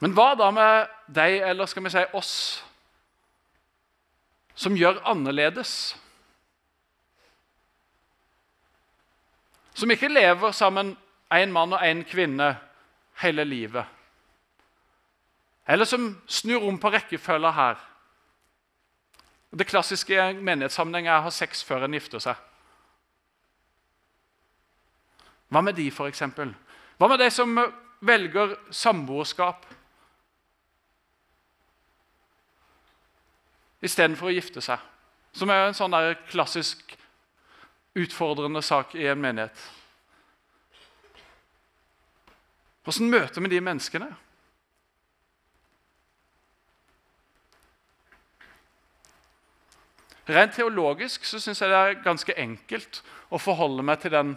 Men 0.00 0.16
hva 0.16 0.32
da 0.36 0.48
med 0.52 0.92
deg, 1.12 1.40
eller 1.44 1.68
skal 1.68 1.84
vi 1.84 1.92
si 1.92 2.04
oss, 2.16 2.34
som 4.56 4.76
gjør 4.76 5.00
annerledes? 5.08 5.74
Som 9.76 9.92
ikke 9.92 10.12
lever 10.12 10.52
sammen 10.56 10.94
én 11.32 11.52
mann 11.52 11.72
og 11.76 11.84
én 11.84 12.02
kvinne 12.08 12.54
hele 13.20 13.44
livet. 13.44 13.99
Eller 15.66 15.84
som 15.84 16.12
snur 16.26 16.68
om 16.68 16.78
på 16.78 16.90
rekkefølga 16.90 17.50
her. 17.50 17.80
Det 19.50 19.66
klassiske 19.66 20.14
i 20.14 20.38
menighetssammenheng 20.38 21.08
er 21.08 21.18
å 21.18 21.26
ha 21.26 21.34
sex 21.34 21.64
før 21.66 21.84
en 21.86 21.96
gifter 21.98 22.22
seg. 22.22 22.38
Hva 25.50 25.62
med 25.66 25.74
de, 25.74 25.88
f.eks.? 25.90 26.22
Hva 26.98 27.08
med 27.10 27.18
de 27.18 27.30
som 27.34 27.58
velger 28.00 28.54
samboerskap 28.70 29.66
istedenfor 33.82 34.30
å 34.30 34.34
gifte 34.34 34.62
seg. 34.64 34.78
Som 35.34 35.50
er 35.50 35.66
en 35.66 35.76
sånn 35.76 35.94
klassisk 36.30 36.94
utfordrende 37.98 38.62
sak 38.62 38.94
i 38.94 39.06
en 39.10 39.20
menighet. 39.20 39.66
Hvordan 42.86 43.10
møter 43.12 43.42
vi 43.44 43.52
de 43.52 43.62
menneskene? 43.62 44.08
Rent 50.30 50.54
teologisk 50.54 51.24
så 51.26 51.40
syns 51.42 51.60
jeg 51.62 51.72
det 51.72 51.78
er 51.78 52.02
ganske 52.04 52.34
enkelt 52.38 53.00
å 53.34 53.40
forholde 53.40 53.82
meg 53.86 54.02
til 54.02 54.14
den 54.14 54.34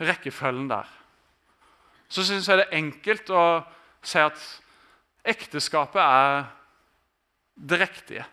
rekkefølgen 0.00 0.70
der. 0.70 0.88
Så 2.08 2.24
syns 2.24 2.48
jeg 2.48 2.60
det 2.60 2.66
er 2.68 2.78
enkelt 2.78 3.32
å 3.32 3.44
si 4.04 4.20
at 4.22 4.40
ekteskapet 5.28 6.00
er 6.00 6.46
det 7.56 7.80
riktige. 7.82 8.24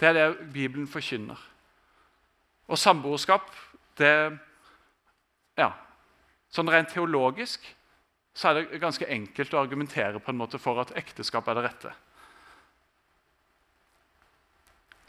Det 0.00 0.10
er 0.10 0.16
det 0.16 0.50
Bibelen 0.52 0.88
forkynner. 0.90 1.38
Og 2.70 2.78
samboerskap 2.78 3.46
det, 3.98 4.14
ja, 5.58 5.70
Sånn 6.50 6.70
rent 6.70 6.90
teologisk 6.90 7.62
så 8.34 8.50
er 8.50 8.58
det 8.58 8.80
ganske 8.82 9.06
enkelt 9.06 9.52
å 9.54 9.60
argumentere 9.62 10.18
på 10.22 10.32
en 10.32 10.38
måte 10.40 10.58
for 10.58 10.80
at 10.82 10.90
ekteskap 10.98 11.46
er 11.48 11.58
det 11.58 11.66
rette. 11.68 11.92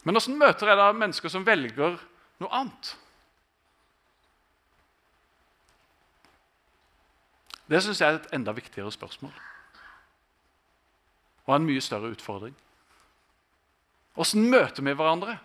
Men 0.04 0.18
hvordan 0.18 0.40
møter 0.40 0.72
jeg 0.72 0.80
da 0.80 0.90
mennesker 0.98 1.30
som 1.30 1.46
velger 1.46 2.00
noe 2.42 2.52
annet? 2.58 2.96
Det 7.72 7.80
syns 7.84 8.02
jeg 8.02 8.10
er 8.10 8.20
et 8.20 8.34
enda 8.36 8.52
viktigere 8.56 8.92
spørsmål. 8.92 9.32
Og 11.48 11.56
en 11.56 11.68
mye 11.68 11.84
større 11.84 12.12
utfordring. 12.12 12.56
Åssen 14.20 14.50
møter 14.52 14.84
vi 14.84 14.96
hverandre? 14.98 15.38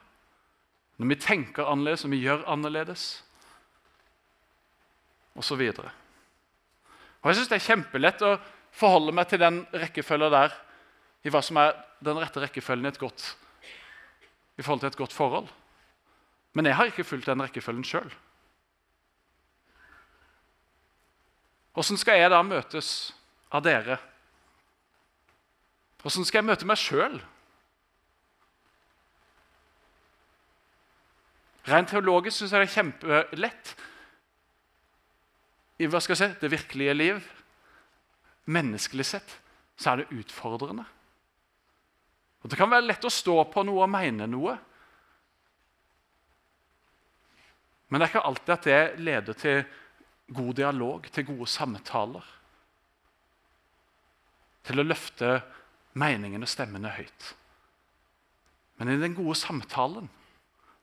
Når 0.97 1.13
vi 1.13 1.21
tenker 1.21 1.69
annerledes, 1.69 2.03
når 2.05 2.15
vi 2.15 2.23
gjør 2.25 2.45
annerledes, 2.51 3.07
osv. 5.37 5.61
Jeg 5.61 7.37
syns 7.37 7.51
det 7.51 7.59
er 7.59 7.67
kjempelett 7.67 8.23
å 8.25 8.37
forholde 8.77 9.13
meg 9.15 9.29
til 9.29 9.43
den 9.43 9.61
rekkefølgen 9.77 10.33
der 10.33 10.55
i 11.27 11.33
hva 11.33 11.43
som 11.45 11.61
er 11.61 11.77
den 12.05 12.19
rette 12.21 12.41
rekkefølgen 12.43 12.89
i, 12.89 12.93
et 12.95 13.01
godt, 13.01 13.35
i 14.57 14.63
forhold 14.63 14.81
til 14.81 14.93
et 14.93 14.97
godt 14.97 15.13
forhold. 15.13 15.49
Men 16.53 16.67
jeg 16.67 16.77
har 16.77 16.85
ikke 16.89 17.05
fulgt 17.05 17.27
den 17.27 17.43
rekkefølgen 17.43 17.85
sjøl. 17.85 18.13
Åssen 21.77 22.01
skal 22.01 22.21
jeg 22.23 22.33
da 22.33 22.41
møtes 22.43 23.13
av 23.53 23.65
dere? 23.67 23.99
Åssen 26.07 26.25
skal 26.25 26.41
jeg 26.41 26.49
møte 26.49 26.69
meg 26.69 26.81
sjøl? 26.81 27.19
Rent 31.67 31.91
teologisk 31.91 32.39
syns 32.39 32.55
jeg 32.55 32.63
det 32.63 32.69
er 32.69 32.77
kjempelett 32.77 33.75
i 35.83 35.89
hva 35.91 36.01
skal 36.01 36.15
jeg 36.15 36.23
si, 36.23 36.41
det 36.41 36.53
virkelige 36.55 36.95
liv. 36.97 37.25
Menneskelig 38.49 39.05
sett 39.11 39.35
så 39.77 39.93
er 39.93 40.05
det 40.05 40.23
utfordrende. 40.23 40.87
Og 42.47 42.51
Det 42.51 42.59
kan 42.61 42.71
være 42.71 42.87
lett 42.87 43.03
å 43.03 43.11
stå 43.11 43.41
på 43.51 43.65
noe 43.67 43.83
og 43.83 43.91
mene 43.91 44.29
noe. 44.31 44.53
Men 47.91 47.99
det 47.99 48.07
er 48.07 48.13
ikke 48.13 48.29
alltid 48.29 48.53
at 48.55 48.69
det 48.69 49.01
leder 49.03 49.35
til 49.35 49.65
god 50.37 50.53
dialog, 50.55 51.09
til 51.11 51.27
gode 51.27 51.49
samtaler. 51.51 52.29
Til 54.63 54.79
å 54.79 54.85
løfte 54.87 55.33
meningene 55.99 56.47
og 56.47 56.53
stemmene 56.53 56.95
høyt. 56.95 57.33
Men 58.79 58.95
i 58.95 59.01
den 59.03 59.19
gode 59.19 59.35
samtalen 59.43 60.07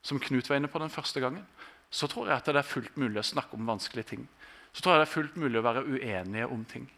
som 0.03 0.19
Knut 0.19 0.51
var 0.51 0.59
inne 0.59 0.71
på 0.71 0.83
den 0.83 0.91
første 0.91 1.23
gangen, 1.23 1.47
så 1.87 2.11
tror 2.11 2.27
jeg 2.27 2.41
at 2.41 2.51
det 2.51 2.59
er 2.59 2.71
fullt 2.73 2.99
mulig 2.99 3.23
å 3.23 3.29
snakke 3.31 3.55
om 3.55 3.71
vanskelige 3.71 4.11
ting. 4.11 4.27
Så 4.75 4.83
tror 4.83 4.97
jeg 4.97 5.05
det 5.05 5.07
er 5.07 5.15
fullt 5.15 5.39
mulig 5.39 5.63
å 5.63 5.65
være 5.69 5.87
uenige 5.87 6.51
om 6.51 6.67
ting. 6.67 6.91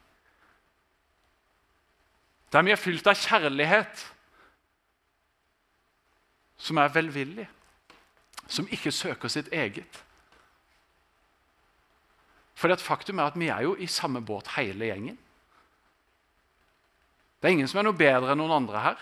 Der 2.49 2.65
vi 2.65 2.73
er 2.73 2.82
fylt 2.82 3.06
av 3.13 3.21
kjærlighet, 3.21 4.08
som 6.58 6.78
er 6.78 6.94
velvillig, 6.94 7.48
som 8.48 8.68
ikke 8.72 8.91
søker 8.91 9.32
sitt 9.32 9.52
eget. 9.54 10.02
For 12.56 12.72
det 12.72 12.80
faktum 12.84 13.20
er 13.20 13.32
at 13.32 13.39
vi 13.39 13.50
er 13.52 13.65
jo 13.65 13.76
i 13.76 13.88
samme 13.91 14.22
båt 14.26 14.54
hele 14.56 14.88
gjengen. 14.88 15.18
Det 17.41 17.50
er 17.50 17.58
ingen 17.58 17.68
som 17.68 17.82
er 17.82 17.89
noe 17.89 17.98
bedre 18.00 18.32
enn 18.32 18.39
noen 18.41 18.56
andre 18.56 18.82
her. 18.82 19.02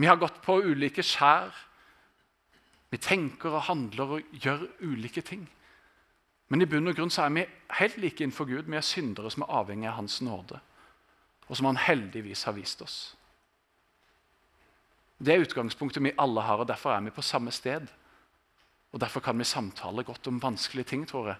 Vi 0.00 0.08
har 0.08 0.16
gått 0.16 0.40
på 0.42 0.56
ulike 0.64 1.04
skjær. 1.04 1.52
Vi 2.90 2.98
tenker 2.98 3.52
og 3.52 3.66
handler 3.68 4.16
og 4.16 4.38
gjør 4.42 4.64
ulike 4.80 5.22
ting. 5.22 5.44
Men 6.50 6.64
i 6.64 6.66
bunn 6.66 6.90
og 6.90 6.96
grunn 6.98 7.12
så 7.14 7.28
er 7.28 7.34
vi 7.36 7.44
helt 7.78 8.00
like 8.02 8.24
innenfor 8.24 8.48
Gud. 8.48 8.66
Vi 8.66 8.78
er 8.78 8.86
syndere 8.86 9.30
som 9.30 9.44
er 9.44 9.52
avhengig 9.60 9.86
av 9.86 10.00
Hans 10.00 10.18
nåde, 10.24 10.58
og 11.46 11.56
som 11.56 11.68
Han 11.68 11.78
heldigvis 11.78 12.42
har 12.48 12.56
vist 12.56 12.82
oss. 12.82 12.96
Det 15.20 15.34
er 15.34 15.42
utgangspunktet 15.44 16.02
vi 16.02 16.16
alle 16.18 16.40
har, 16.40 16.62
og 16.62 16.68
derfor 16.68 16.94
er 16.94 17.04
vi 17.04 17.12
på 17.12 17.22
samme 17.22 17.52
sted. 17.52 17.86
Og 18.92 19.00
Derfor 19.00 19.20
kan 19.20 19.38
vi 19.38 19.44
samtale 19.44 20.02
godt 20.02 20.26
om 20.26 20.42
vanskelige 20.42 20.84
ting, 20.84 21.08
tror 21.08 21.28
jeg. 21.28 21.36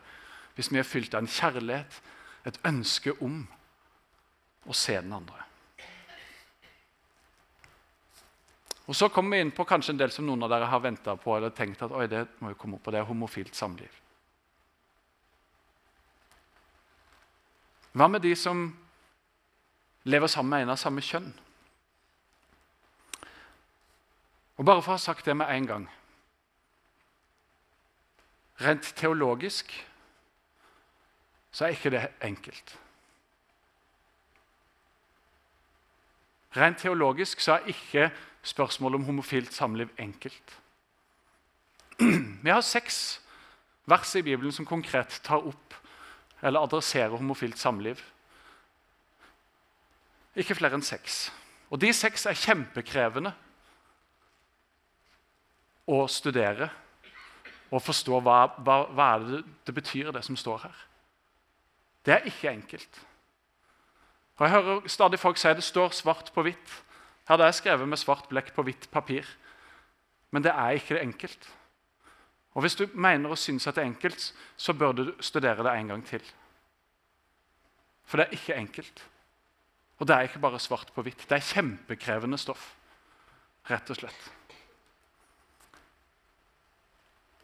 Hvis 0.55 0.73
vi 0.73 0.79
er 0.79 0.83
fylt 0.83 1.15
av 1.15 1.23
en 1.23 1.31
kjærlighet, 1.31 2.03
et 2.47 2.61
ønske 2.65 3.15
om 3.23 3.47
å 4.67 4.77
se 4.77 4.95
den 5.01 5.13
andre. 5.13 5.47
Og 8.87 8.97
Så 8.97 9.09
kommer 9.09 9.37
vi 9.37 9.41
inn 9.41 9.53
på 9.55 9.65
kanskje 9.65 9.93
en 9.95 9.99
del 9.99 10.11
som 10.11 10.27
noen 10.27 10.43
av 10.43 10.51
dere 10.51 10.67
har 10.67 10.81
venta 10.83 11.17
på 11.17 11.37
eller 11.37 11.51
tenkt 11.55 11.83
at 11.83 11.93
oi, 11.95 12.07
det 12.07 12.27
må 12.41 12.51
jo 12.51 12.59
komme 12.59 12.77
opp, 12.77 12.87
og 12.87 12.93
det 12.93 13.01
er 13.01 13.07
homofilt 13.07 13.55
samliv. 13.55 13.91
Hva 17.93 18.09
med 18.09 18.23
de 18.23 18.35
som 18.37 18.65
lever 20.05 20.27
sammen 20.27 20.51
med 20.51 20.63
en 20.63 20.75
av 20.75 20.79
samme 20.79 21.03
kjønn? 21.03 21.31
Og 24.61 24.67
Bare 24.69 24.83
for 24.85 24.93
å 24.93 24.99
ha 24.99 25.01
sagt 25.01 25.25
det 25.25 25.33
med 25.41 25.49
en 25.49 25.67
gang 25.67 25.87
Rent 28.61 28.93
teologisk 28.99 29.73
så 31.51 31.65
er 31.67 31.73
ikke 31.75 31.91
det 31.91 32.03
enkelt. 32.23 32.75
Rent 36.55 36.79
teologisk 36.79 37.41
så 37.43 37.57
er 37.57 37.73
ikke 37.73 38.05
spørsmålet 38.47 39.01
om 39.01 39.09
homofilt 39.09 39.51
samliv 39.57 39.89
enkelt. 39.99 40.55
Vi 42.45 42.53
har 42.53 42.61
seks 42.61 43.01
vers 43.91 44.15
i 44.15 44.23
Bibelen 44.23 44.53
som 44.53 44.69
konkret 44.69 45.19
tar 45.25 45.43
opp 45.43 45.75
eller 46.43 46.63
adresserer 46.69 47.17
homofilt 47.17 47.59
samliv. 47.59 47.99
Ikke 50.37 50.55
flere 50.55 50.79
enn 50.79 50.87
seks. 50.87 51.31
Og 51.73 51.81
de 51.81 51.91
seks 51.97 52.29
er 52.29 52.39
kjempekrevende 52.39 53.35
å 55.87 56.05
studere 56.11 56.71
og 57.71 57.83
forstå 57.83 58.19
hva, 58.25 58.39
hva, 58.65 58.81
hva 58.91 59.11
det, 59.23 59.45
det 59.67 59.75
betyr, 59.75 60.11
det 60.15 60.25
som 60.27 60.37
står 60.39 60.65
her. 60.65 60.83
Det 62.07 62.15
er 62.17 62.27
ikke 62.27 62.51
enkelt. 62.51 63.01
Og 64.41 64.47
Jeg 64.47 64.55
hører 64.55 64.89
stadig 64.89 65.21
folk 65.21 65.39
si 65.39 65.53
det 65.55 65.65
står 65.65 65.95
svart 65.95 66.33
på 66.35 66.43
hvitt. 66.47 66.77
Her 67.29 67.37
hadde 67.37 67.51
jeg 67.51 67.61
skrevet 67.61 67.89
med 67.89 68.01
svart 68.01 68.29
blekk 68.31 68.55
på 68.57 68.65
hvitt 68.67 68.89
papir. 68.91 69.29
Men 70.33 70.43
det 70.43 70.55
er 70.55 70.79
ikke 70.79 70.97
det 70.97 71.05
enkelt. 71.05 71.51
Og 72.55 72.65
Hvis 72.65 72.75
du 72.75 72.87
mener 72.95 73.31
og 73.31 73.39
syns 73.39 73.67
at 73.67 73.77
det 73.77 73.85
er 73.85 73.93
enkelt, 73.93 74.33
så 74.57 74.73
bør 74.73 74.93
du 74.93 75.05
studere 75.21 75.63
det 75.63 75.77
en 75.77 75.93
gang 75.93 76.07
til. 76.07 76.25
For 78.05 78.19
det 78.19 78.27
er 78.27 78.39
ikke 78.39 78.59
enkelt. 78.59 79.07
Og 80.01 80.09
det 80.09 80.17
er 80.17 80.27
ikke 80.27 80.43
bare 80.43 80.59
svart 80.59 80.91
på 80.95 81.03
hvitt. 81.03 81.29
Det 81.29 81.37
er 81.37 81.49
kjempekrevende 81.53 82.39
stoff, 82.39 82.73
rett 83.71 83.91
og 83.91 84.01
slett. 84.01 84.40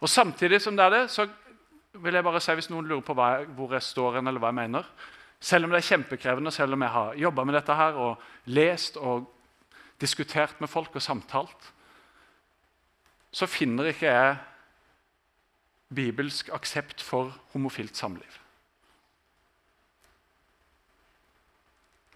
Og 0.01 0.09
Samtidig 0.09 0.61
som 0.63 0.77
det 0.77 0.85
er 0.85 0.91
det, 0.91 1.05
så 1.11 1.27
vil 1.93 2.15
jeg 2.15 2.25
bare 2.25 2.41
si, 2.41 2.55
hvis 2.55 2.69
noen 2.71 2.89
lurer 2.89 3.05
på 3.05 3.15
hva, 3.17 3.31
hvor 3.57 3.73
jeg 3.73 3.83
står 3.83 4.19
eller 4.21 4.41
hva 4.41 4.53
jeg 4.53 4.61
mener 4.61 4.91
Selv 5.41 5.65
om 5.65 5.73
det 5.73 5.79
er 5.83 5.89
kjempekrevende, 5.89 6.51
selv 6.51 6.73
om 6.73 6.83
jeg 6.83 6.91
har 6.91 7.17
jobba 7.21 7.45
med 7.45 7.55
dette 7.55 7.75
her 7.77 7.97
og 8.01 8.23
lest 8.47 8.97
og 8.97 9.27
diskutert 10.01 10.61
med 10.61 10.69
folk 10.69 10.97
og 10.97 11.03
samtalt, 11.03 11.73
så 13.33 13.47
finner 13.47 13.91
ikke 13.91 14.09
jeg 14.09 14.37
bibelsk 15.95 16.49
aksept 16.57 17.03
for 17.05 17.37
homofilt 17.53 17.97
samliv. 17.97 18.41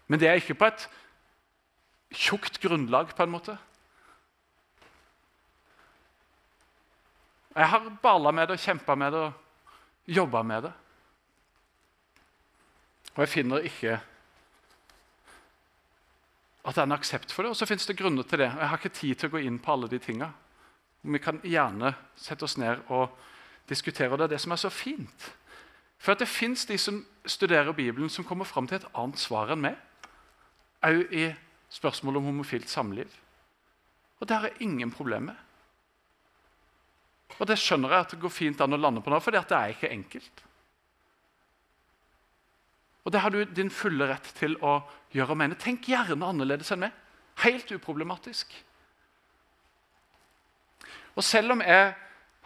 Men 0.08 0.20
det 0.20 0.28
er 0.28 0.40
ikke 0.40 0.56
på 0.58 0.66
et 0.66 0.88
tjukt 2.10 2.60
grunnlag, 2.60 3.12
på 3.14 3.22
en 3.22 3.30
måte. 3.30 3.58
Jeg 7.54 7.68
har 7.68 7.90
bala 8.02 8.30
med 8.32 8.48
det 8.48 8.58
og 8.58 8.62
kjempa 8.62 8.94
med 8.94 9.12
det 9.12 9.24
og 9.26 10.12
jobba 10.20 10.42
med 10.46 10.68
det. 10.68 10.72
Og 13.16 13.24
jeg 13.24 13.32
finner 13.32 13.66
ikke 13.66 13.96
at 16.60 16.76
det 16.76 16.82
er 16.82 16.86
en 16.86 16.94
aksept 16.94 17.32
for 17.32 17.42
det. 17.42 17.50
Og 17.50 17.58
så 17.58 17.66
fins 17.66 17.86
det 17.86 17.96
grunner 17.98 18.22
til 18.22 18.38
det. 18.38 18.52
Jeg 18.52 18.68
har 18.68 18.78
ikke 18.78 18.94
tid 18.94 19.18
til 19.18 19.30
å 19.30 19.34
gå 19.34 19.42
inn 19.48 19.58
på 19.58 19.72
alle 19.74 19.88
de 19.90 19.98
tinga. 19.98 20.30
Vi 21.02 21.18
kan 21.18 21.40
gjerne 21.42 21.94
sette 22.16 22.44
oss 22.46 22.58
ned 22.60 22.84
og 22.92 23.16
diskutere. 23.68 24.12
Og 24.12 24.20
det 24.20 24.28
er 24.28 24.34
det 24.36 24.42
som 24.44 24.54
er 24.54 24.60
så 24.60 24.70
fint. 24.70 25.30
For 26.00 26.14
det 26.16 26.28
fins 26.28 26.64
de 26.68 26.78
som 26.78 27.02
studerer 27.26 27.72
Bibelen, 27.76 28.08
som 28.08 28.24
kommer 28.24 28.48
fram 28.48 28.68
til 28.68 28.78
et 28.78 28.88
annet 28.94 29.20
svar 29.20 29.52
enn 29.52 29.64
meg. 29.64 29.76
Òg 30.86 31.12
i 31.12 31.26
spørsmålet 31.72 32.20
om 32.20 32.30
homofilt 32.30 32.70
samliv. 32.70 33.10
Og 34.20 34.28
det 34.28 34.36
har 34.36 34.48
jeg 34.48 34.68
ingen 34.68 34.92
problem 34.92 35.28
med. 35.32 35.49
Og 37.38 37.48
det 37.48 37.58
skjønner 37.60 37.94
jeg 37.94 38.06
at 38.06 38.14
det 38.14 38.20
går 38.20 38.32
fint 38.32 38.60
an 38.60 38.76
å 38.76 38.80
lande 38.80 39.02
på 39.04 39.12
nå, 39.12 39.20
for 39.22 39.34
det 39.34 39.44
er 39.46 39.74
ikke 39.74 39.92
enkelt. 39.92 40.42
Og 43.04 43.12
det 43.14 43.22
har 43.24 43.32
du 43.32 43.44
din 43.44 43.70
fulle 43.72 44.08
rett 44.10 44.26
til 44.36 44.58
å 44.60 44.80
gjøre 45.14 45.34
og 45.34 45.40
mene. 45.40 45.56
Tenk 45.58 45.88
gjerne 45.88 46.26
annerledes 46.26 46.70
enn 46.74 46.84
meg. 46.84 46.96
Helt 47.40 47.70
uproblematisk. 47.72 48.52
Og 51.16 51.24
selv 51.24 51.56
om 51.56 51.64
jeg 51.64 51.94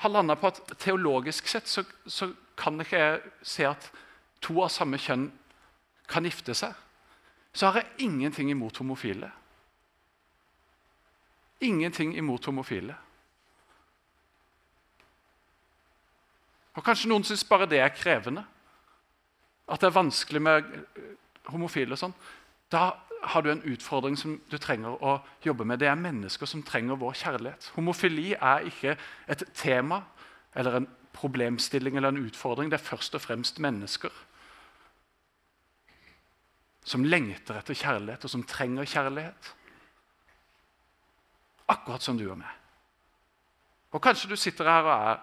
har 0.03 0.11
landa 0.11 0.37
på 0.39 0.51
at 0.51 0.77
teologisk 0.81 1.49
sett 1.51 1.69
så, 1.71 1.85
så 2.07 2.31
kan 2.59 2.79
ikke 2.81 3.01
jeg 3.01 3.21
se 3.43 3.67
at 3.69 3.91
to 4.45 4.61
av 4.63 4.71
samme 4.73 4.99
kjønn 5.01 5.29
kan 6.11 6.27
gifte 6.27 6.55
seg, 6.57 6.75
så 7.55 7.71
har 7.71 7.81
jeg 7.81 8.09
ingenting 8.09 8.51
imot 8.51 8.79
homofile. 8.83 9.31
Ingenting 11.65 12.17
imot 12.19 12.47
homofile. 12.51 12.97
Og 16.75 16.85
Kanskje 16.85 17.11
noen 17.11 17.25
syns 17.27 17.47
bare 17.47 17.69
det 17.71 17.81
er 17.83 17.95
krevende. 17.95 18.45
At 19.71 19.81
det 19.81 19.89
er 19.89 19.97
vanskelig 19.97 20.43
med 20.43 20.71
eh, 20.75 21.15
homofile 21.53 21.95
og 21.95 22.01
sånn. 22.01 22.17
Da 22.73 22.91
har 23.25 23.45
du 23.45 23.51
en 23.53 23.65
utfordring 23.73 24.19
som 24.21 24.37
du 24.51 24.59
trenger 24.61 24.99
å 25.01 25.17
jobbe 25.45 25.65
med. 25.65 25.81
Det 25.81 25.89
er 25.89 26.01
mennesker 26.01 26.49
som 26.49 26.63
trenger 26.67 27.01
vår 27.01 27.17
kjærlighet. 27.23 27.71
Homofili 27.77 28.35
er 28.35 28.69
ikke 28.69 28.97
et 29.31 29.45
tema 29.57 30.03
eller 30.55 30.81
en 30.81 30.89
problemstilling 31.15 31.97
eller 31.97 32.13
en 32.13 32.27
utfordring. 32.27 32.71
Det 32.71 32.81
er 32.81 32.89
først 32.91 33.17
og 33.17 33.25
fremst 33.25 33.63
mennesker 33.63 34.13
som 36.85 37.05
lengter 37.05 37.57
etter 37.57 37.77
kjærlighet, 37.77 38.27
og 38.27 38.31
som 38.31 38.43
trenger 38.45 38.85
kjærlighet. 38.85 39.55
Akkurat 41.73 42.05
som 42.05 42.19
du 42.19 42.27
og 42.29 42.37
meg. 42.43 42.51
Og 43.95 44.03
Kanskje 44.05 44.29
du 44.29 44.37
sitter 44.37 44.69
her 44.69 44.85
og 44.85 44.93
er 44.93 45.23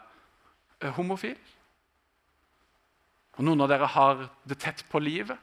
homofil. 0.98 1.38
Og 3.38 3.46
noen 3.48 3.64
av 3.64 3.70
dere 3.72 3.90
har 3.90 4.26
det 4.48 4.60
tett 4.60 4.84
på 4.92 5.00
livet. 5.00 5.38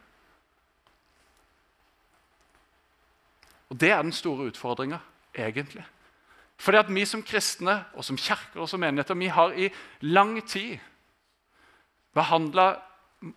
Og 3.69 3.77
Det 3.77 3.91
er 3.93 4.03
den 4.03 4.13
store 4.13 4.49
utfordringa, 4.49 4.99
egentlig. 5.35 5.85
Fordi 6.59 6.79
at 6.79 6.91
vi 6.91 7.05
som 7.07 7.23
kristne 7.23 7.85
og 7.95 8.05
som 8.05 8.17
kjerker 8.19 8.61
og 8.61 8.69
som 8.69 8.81
menigheter 8.81 9.15
vi 9.15 9.29
har 9.31 9.53
i 9.55 9.69
lang 10.01 10.41
tid 10.49 10.79
behandla 12.17 12.73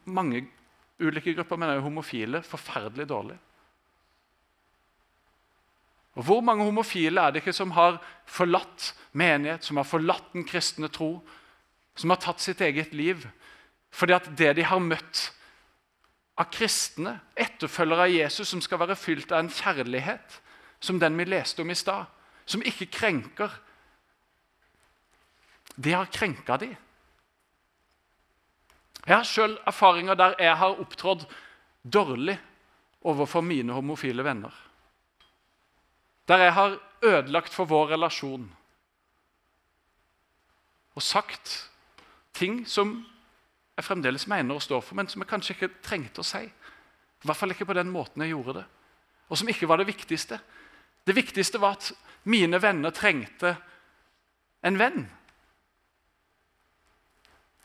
mange 0.06 0.48
ulike 1.02 1.34
grupper, 1.36 1.58
men 1.58 1.70
også 1.70 1.86
homofile, 1.86 2.42
forferdelig 2.42 3.10
dårlig. 3.10 3.38
Og 6.16 6.24
Hvor 6.24 6.42
mange 6.42 6.66
homofile 6.66 7.22
er 7.22 7.32
det 7.32 7.42
ikke 7.42 7.54
som 7.54 7.72
har 7.72 8.02
forlatt 8.26 8.94
menighet, 9.14 9.64
som 9.64 9.78
har 9.78 9.88
forlatt 9.88 10.34
den 10.34 10.44
kristne 10.44 10.88
tro, 10.88 11.22
som 12.02 12.10
har 12.10 12.22
tatt 12.22 12.42
sitt 12.42 12.62
eget 12.66 12.96
liv 12.98 13.28
fordi 13.92 14.16
at 14.16 14.30
det 14.40 14.54
de 14.56 14.64
har 14.64 14.80
møtt 14.80 15.26
av 16.40 16.48
kristne, 16.54 17.18
etterfølgere 17.36 18.06
av 18.08 18.14
Jesus, 18.14 18.48
som 18.50 18.62
skal 18.64 18.80
være 18.82 18.96
fylt 18.96 19.34
av 19.34 19.44
en 19.44 19.52
kjærlighet 19.52 20.38
som 20.82 21.00
den 21.00 21.18
vi 21.20 21.28
leste 21.28 21.62
om 21.62 21.70
i 21.70 21.76
stad, 21.78 22.08
som 22.46 22.64
ikke 22.66 22.90
krenker 22.92 23.52
Det 25.82 25.94
har 25.96 26.10
krenka 26.12 26.58
de. 26.60 26.68
Jeg 29.08 29.16
har 29.16 29.26
sjøl 29.26 29.54
erfaringer 29.66 30.18
der 30.20 30.36
jeg 30.38 30.58
har 30.60 30.82
opptrådt 30.84 31.24
dårlig 31.82 32.36
overfor 33.02 33.42
mine 33.42 33.74
homofile 33.74 34.24
venner. 34.24 34.52
Der 36.28 36.44
jeg 36.44 36.54
har 36.54 36.76
ødelagt 37.02 37.54
for 37.54 37.66
vår 37.66 37.96
relasjon 37.96 38.52
og 40.96 41.02
sagt 41.02 41.71
ting 42.42 42.62
som 42.68 42.96
jeg 43.78 43.86
fremdeles 43.86 44.28
mener 44.28 44.58
og 44.58 44.64
står 44.66 44.82
for, 44.82 44.98
men 44.98 45.10
som 45.10 45.22
jeg 45.22 45.30
kanskje 45.30 45.56
ikke 45.56 45.74
trengte 45.86 46.24
å 46.24 46.28
si. 46.28 46.42
I 47.22 47.30
hvert 47.30 47.38
fall 47.38 47.54
ikke 47.54 47.70
på 47.70 47.78
den 47.78 47.92
måten 47.94 48.24
jeg 48.24 48.34
gjorde 48.34 48.60
det. 48.60 48.66
Og 49.30 49.40
som 49.40 49.50
ikke 49.50 49.70
var 49.70 49.80
det 49.80 49.88
viktigste. 49.88 50.40
Det 51.08 51.16
viktigste 51.16 51.62
var 51.62 51.78
at 51.78 51.92
mine 52.30 52.60
venner 52.62 52.94
trengte 52.94 53.56
en 54.66 54.78
venn. 54.80 55.06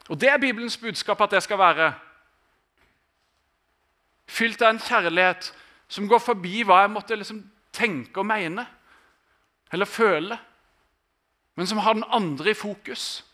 Og 0.08 0.20
det 0.20 0.30
er 0.30 0.40
Bibelens 0.40 0.78
budskap 0.78 1.20
at 1.20 1.34
det 1.34 1.42
skal 1.42 1.58
være. 1.58 1.90
Fylt 4.26 4.62
av 4.62 4.74
en 4.74 4.82
kjærlighet 4.82 5.50
som 5.88 6.08
går 6.08 6.22
forbi 6.22 6.62
hva 6.66 6.84
jeg 6.84 6.92
måtte 6.94 7.18
liksom 7.18 7.42
tenke 7.74 8.22
og 8.22 8.28
mene 8.28 8.64
eller 9.72 9.88
føle, 9.90 10.38
men 11.56 11.66
som 11.66 11.80
har 11.82 11.96
den 11.96 12.06
andre 12.12 12.52
i 12.52 12.58
fokus. 12.58 13.24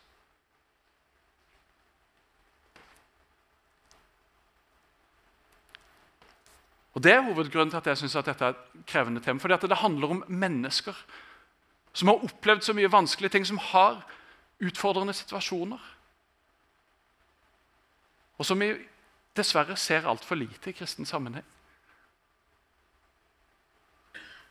Og 6.92 7.02
Det 7.02 7.12
er 7.12 7.20
hovedgrunnen 7.20 7.70
til 7.70 7.76
at 7.76 7.86
jeg 7.86 7.98
synes 7.98 8.16
at 8.16 8.26
dette 8.26 8.44
er 8.44 8.48
et 8.48 8.86
krevende 8.86 9.20
tema. 9.20 9.40
Fordi 9.40 9.54
at 9.54 9.62
det 9.62 9.76
handler 9.76 10.10
om 10.10 10.24
mennesker 10.28 10.92
som 11.92 12.08
har 12.08 12.24
opplevd 12.24 12.64
så 12.64 12.72
mye 12.72 12.92
vanskelige 12.92 13.30
ting, 13.30 13.46
som 13.46 13.58
har 13.58 14.02
utfordrende 14.60 15.12
situasjoner. 15.12 15.80
Og 18.38 18.46
som 18.46 18.60
vi 18.60 18.72
dessverre 19.36 19.76
ser 19.76 20.08
altfor 20.08 20.34
lite 20.34 20.70
i 20.70 20.76
kristen 20.76 21.06
sammenheng. 21.06 21.44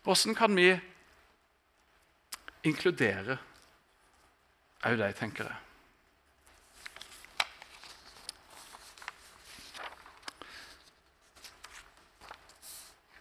Hvordan 0.04 0.36
kan 0.36 0.56
vi 0.56 0.80
inkludere 2.64 3.38
òg 4.82 4.98
de, 4.98 5.12
tenker 5.14 5.46
jeg? 5.46 5.71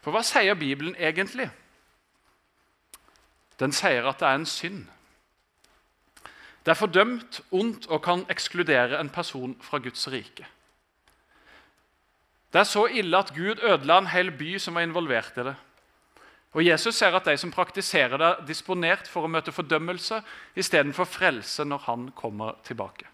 For 0.01 0.15
hva 0.15 0.23
sier 0.25 0.57
Bibelen 0.57 0.95
egentlig? 0.97 1.51
Den 3.61 3.73
sier 3.77 4.07
at 4.09 4.21
det 4.21 4.29
er 4.29 4.41
en 4.41 4.49
synd. 4.49 4.87
Det 6.65 6.73
er 6.73 6.79
fordømt, 6.79 7.41
ondt 7.51 7.87
og 7.89 8.03
kan 8.05 8.25
ekskludere 8.33 9.01
en 9.01 9.13
person 9.13 9.57
fra 9.65 9.79
Guds 9.79 10.09
rike. 10.13 10.47
Det 12.53 12.61
er 12.61 12.69
så 12.69 12.87
ille 12.87 13.17
at 13.17 13.33
Gud 13.37 13.63
ødela 13.63 13.99
en 13.99 14.11
hel 14.11 14.33
by 14.37 14.57
som 14.59 14.75
var 14.75 14.85
involvert 14.85 15.37
i 15.37 15.47
det. 15.47 15.55
Og 16.53 16.67
Jesus 16.67 16.95
ser 16.95 17.15
at 17.15 17.25
de 17.25 17.37
som 17.39 17.53
praktiserer 17.55 18.17
det, 18.17 18.27
er 18.27 18.47
disponert 18.47 19.09
for 19.09 19.25
å 19.25 19.31
møte 19.31 19.55
fordømmelse 19.55 20.19
istedenfor 20.59 21.07
frelse 21.07 21.65
når 21.65 21.85
han 21.87 22.09
kommer 22.17 22.59
tilbake. 22.67 23.07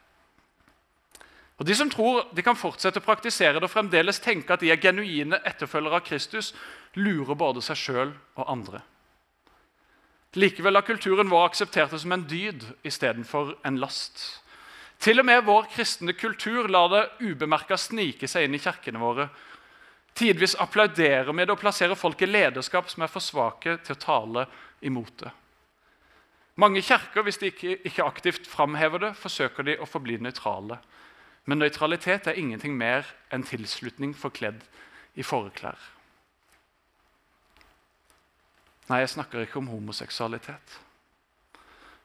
Og 1.56 1.64
De 1.64 1.74
som 1.74 1.88
tror 1.90 2.26
de 2.36 2.44
kan 2.44 2.58
fortsette 2.58 3.00
å 3.00 3.04
praktisere 3.04 3.56
det 3.56 3.64
og 3.64 3.72
fremdeles 3.72 4.20
tenke 4.20 4.52
at 4.52 4.60
de 4.60 4.70
er 4.72 4.80
genuine 4.80 5.40
etterfølgere 5.48 6.00
av 6.00 6.04
Kristus, 6.04 6.52
lurer 7.00 7.38
både 7.38 7.62
seg 7.64 7.80
sjøl 7.80 8.12
og 8.36 8.44
andre. 8.44 8.82
Likevel 10.36 10.76
har 10.76 10.84
kulturen 10.84 11.30
vår 11.32 11.46
akseptert 11.48 11.94
det 11.94 12.02
som 12.02 12.12
en 12.12 12.26
dyd 12.28 12.64
istedenfor 12.84 13.54
en 13.64 13.80
last. 13.80 14.20
Til 15.00 15.20
og 15.20 15.26
med 15.28 15.44
vår 15.44 15.68
kristne 15.72 16.12
kultur 16.16 16.68
lar 16.68 16.90
det 16.92 17.02
ubemerka 17.24 17.76
snike 17.80 18.28
seg 18.28 18.44
inn 18.44 18.56
i 18.56 18.60
kirkene 18.60 19.00
våre. 19.00 19.28
Tidvis 20.16 20.56
applauderer 20.60 21.32
vi 21.32 21.44
det 21.44 21.52
og 21.52 21.60
plasserer 21.60 21.96
folk 21.96 22.20
i 22.24 22.28
lederskap 22.28 22.88
som 22.92 23.04
er 23.04 23.12
for 23.12 23.24
svake 23.24 23.78
til 23.84 23.96
å 23.96 24.00
tale 24.00 24.46
imot 24.84 25.24
det. 25.24 25.32
Mange 26.56 26.80
kirker, 26.80 27.24
hvis 27.24 27.36
de 27.40 27.50
ikke, 27.52 28.04
aktivt 28.04 28.46
framhever 28.48 29.02
det, 29.02 29.10
forsøker 29.20 29.64
de 29.64 29.74
å 29.76 29.88
forbli 29.88 30.16
nøytrale. 30.24 30.78
Men 31.46 31.59
nøytralitet 31.62 32.26
er 32.26 32.38
ingenting 32.38 32.74
mer 32.76 33.06
enn 33.32 33.46
tilslutning 33.46 34.16
forkledd 34.18 34.64
i 35.14 35.22
forklær. 35.22 35.78
Nei, 38.87 38.98
jeg 39.02 39.14
snakker 39.14 39.42
ikke 39.42 39.59
om 39.59 39.70
homoseksualitet. 39.70 40.76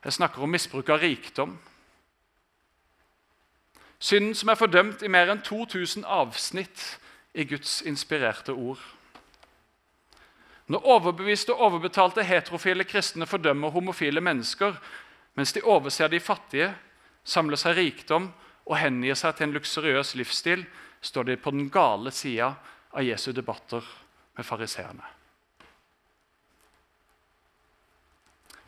Jeg 0.03 0.13
snakker 0.13 0.41
om 0.41 0.49
misbruk 0.49 0.89
av 0.89 1.01
rikdom. 1.01 1.57
Synden 4.01 4.33
som 4.37 4.49
er 4.49 4.57
fordømt 4.57 5.03
i 5.05 5.11
mer 5.13 5.29
enn 5.29 5.43
2000 5.45 6.05
avsnitt 6.09 6.85
i 7.37 7.45
Guds 7.45 7.81
inspirerte 7.85 8.53
ord. 8.53 8.81
Når 10.71 10.85
overbeviste 10.87 11.53
og 11.53 11.61
overbetalte 11.67 12.23
heterofile 12.25 12.85
kristne 12.87 13.27
fordømmer 13.29 13.69
homofile 13.69 14.21
mennesker, 14.21 14.77
mens 15.35 15.53
de 15.53 15.61
overser 15.61 16.07
de 16.07 16.19
fattige, 16.19 16.71
samler 17.23 17.59
seg 17.59 17.77
rikdom 17.77 18.31
og 18.65 18.77
hengir 18.77 19.17
seg 19.17 19.35
til 19.35 19.49
en 19.49 19.55
luksuriøs 19.55 20.13
livsstil, 20.19 20.65
står 21.01 21.23
de 21.31 21.37
på 21.37 21.51
den 21.51 21.69
gale 21.73 22.11
sida 22.13 22.53
av 22.93 23.03
Jesu 23.03 23.31
debatter 23.33 23.85
med 24.37 24.45
fariseerne. 24.45 25.03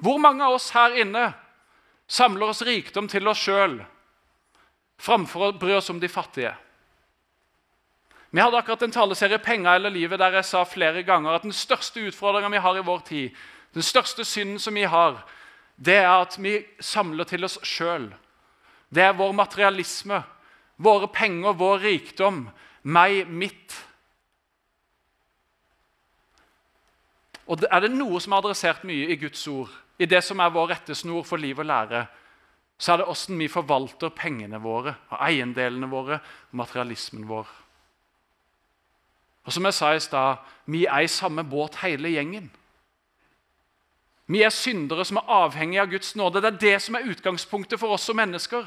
Hvor 0.03 0.19
mange 0.19 0.43
av 0.43 0.57
oss 0.57 0.71
her 0.75 0.97
inne 0.99 1.29
samler 2.07 2.51
oss 2.51 2.63
rikdom 2.65 3.07
til 3.07 3.27
oss 3.29 3.39
sjøl 3.45 3.77
framfor 4.99 5.47
å 5.47 5.55
bry 5.59 5.77
oss 5.77 5.91
om 5.93 6.01
de 6.01 6.09
fattige? 6.11 6.51
Vi 8.33 8.41
hadde 8.41 8.57
akkurat 8.57 8.81
en 8.81 8.91
taleserie 8.91 9.37
'Penger 9.37 9.75
eller 9.75 9.89
livet' 9.89 10.17
der 10.17 10.33
jeg 10.33 10.45
sa 10.45 10.63
flere 10.63 11.03
ganger 11.03 11.35
at 11.35 11.43
den 11.43 11.53
største 11.53 12.01
utfordringa 12.01 12.49
vi 12.49 12.57
har 12.57 12.77
i 12.77 12.81
vår 12.81 12.99
tid, 12.99 13.31
den 13.73 13.81
største 13.81 14.25
synden 14.25 14.59
som 14.59 14.73
vi 14.73 14.83
har, 14.83 15.23
det 15.77 15.95
er 15.95 16.21
at 16.21 16.35
vi 16.39 16.65
samler 16.79 17.23
til 17.23 17.43
oss 17.43 17.59
sjøl. 17.63 18.13
Det 18.93 19.01
er 19.03 19.15
vår 19.17 19.33
materialisme, 19.33 20.21
våre 20.77 21.09
penger, 21.09 21.55
vår 21.57 21.79
rikdom, 21.81 22.43
meg, 22.83 23.27
mitt. 23.27 23.73
Og 27.47 27.63
Er 27.69 27.83
det 27.83 27.91
noe 27.91 28.21
som 28.21 28.33
er 28.33 28.43
adressert 28.43 28.83
mye 28.87 29.09
i 29.09 29.17
Guds 29.19 29.47
ord, 29.47 29.71
i 29.99 30.05
det 30.05 30.23
som 30.23 30.39
er 30.39 30.53
vår 30.53 30.69
rettesnor 30.75 31.25
for 31.25 31.41
liv 31.41 31.59
og 31.59 31.65
lære, 31.65 32.05
så 32.77 32.93
er 32.93 32.97
det 32.97 33.05
hvordan 33.07 33.39
vi 33.39 33.47
forvalter 33.47 34.09
pengene 34.09 34.59
våre, 34.61 34.95
og 35.09 35.19
eiendelene 35.21 35.89
våre 35.89 36.19
og 36.19 36.57
materialismen 36.57 37.27
vår. 37.29 37.47
Og 39.43 39.53
som 39.53 39.65
jeg 39.65 39.73
sa 39.73 39.93
i 39.93 39.99
stad, 39.99 40.43
vi 40.65 40.85
er 40.85 41.03
i 41.03 41.11
samme 41.11 41.43
båt 41.43 41.81
hele 41.83 42.09
gjengen. 42.13 42.51
Vi 44.31 44.41
er 44.41 44.53
syndere 44.55 45.05
som 45.05 45.19
er 45.19 45.31
avhengige 45.35 45.81
av 45.81 45.91
Guds 45.91 46.15
nåde. 46.15 46.41
Det 46.41 46.53
er 46.53 46.61
det 46.61 46.81
som 46.81 46.95
er 46.95 47.09
utgangspunktet 47.11 47.79
for 47.79 47.95
oss 47.95 48.07
som 48.07 48.15
mennesker. 48.15 48.63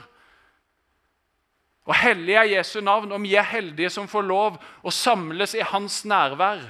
Og 1.86 1.94
hellig 1.94 2.34
er 2.34 2.48
Jesu 2.50 2.80
navn, 2.80 3.12
og 3.12 3.22
vi 3.22 3.36
er 3.38 3.46
heldige 3.46 3.90
som 3.94 4.08
får 4.10 4.26
lov 4.26 4.58
å 4.82 4.90
samles 4.90 5.54
i 5.54 5.62
hans 5.62 6.02
nærvær. 6.04 6.64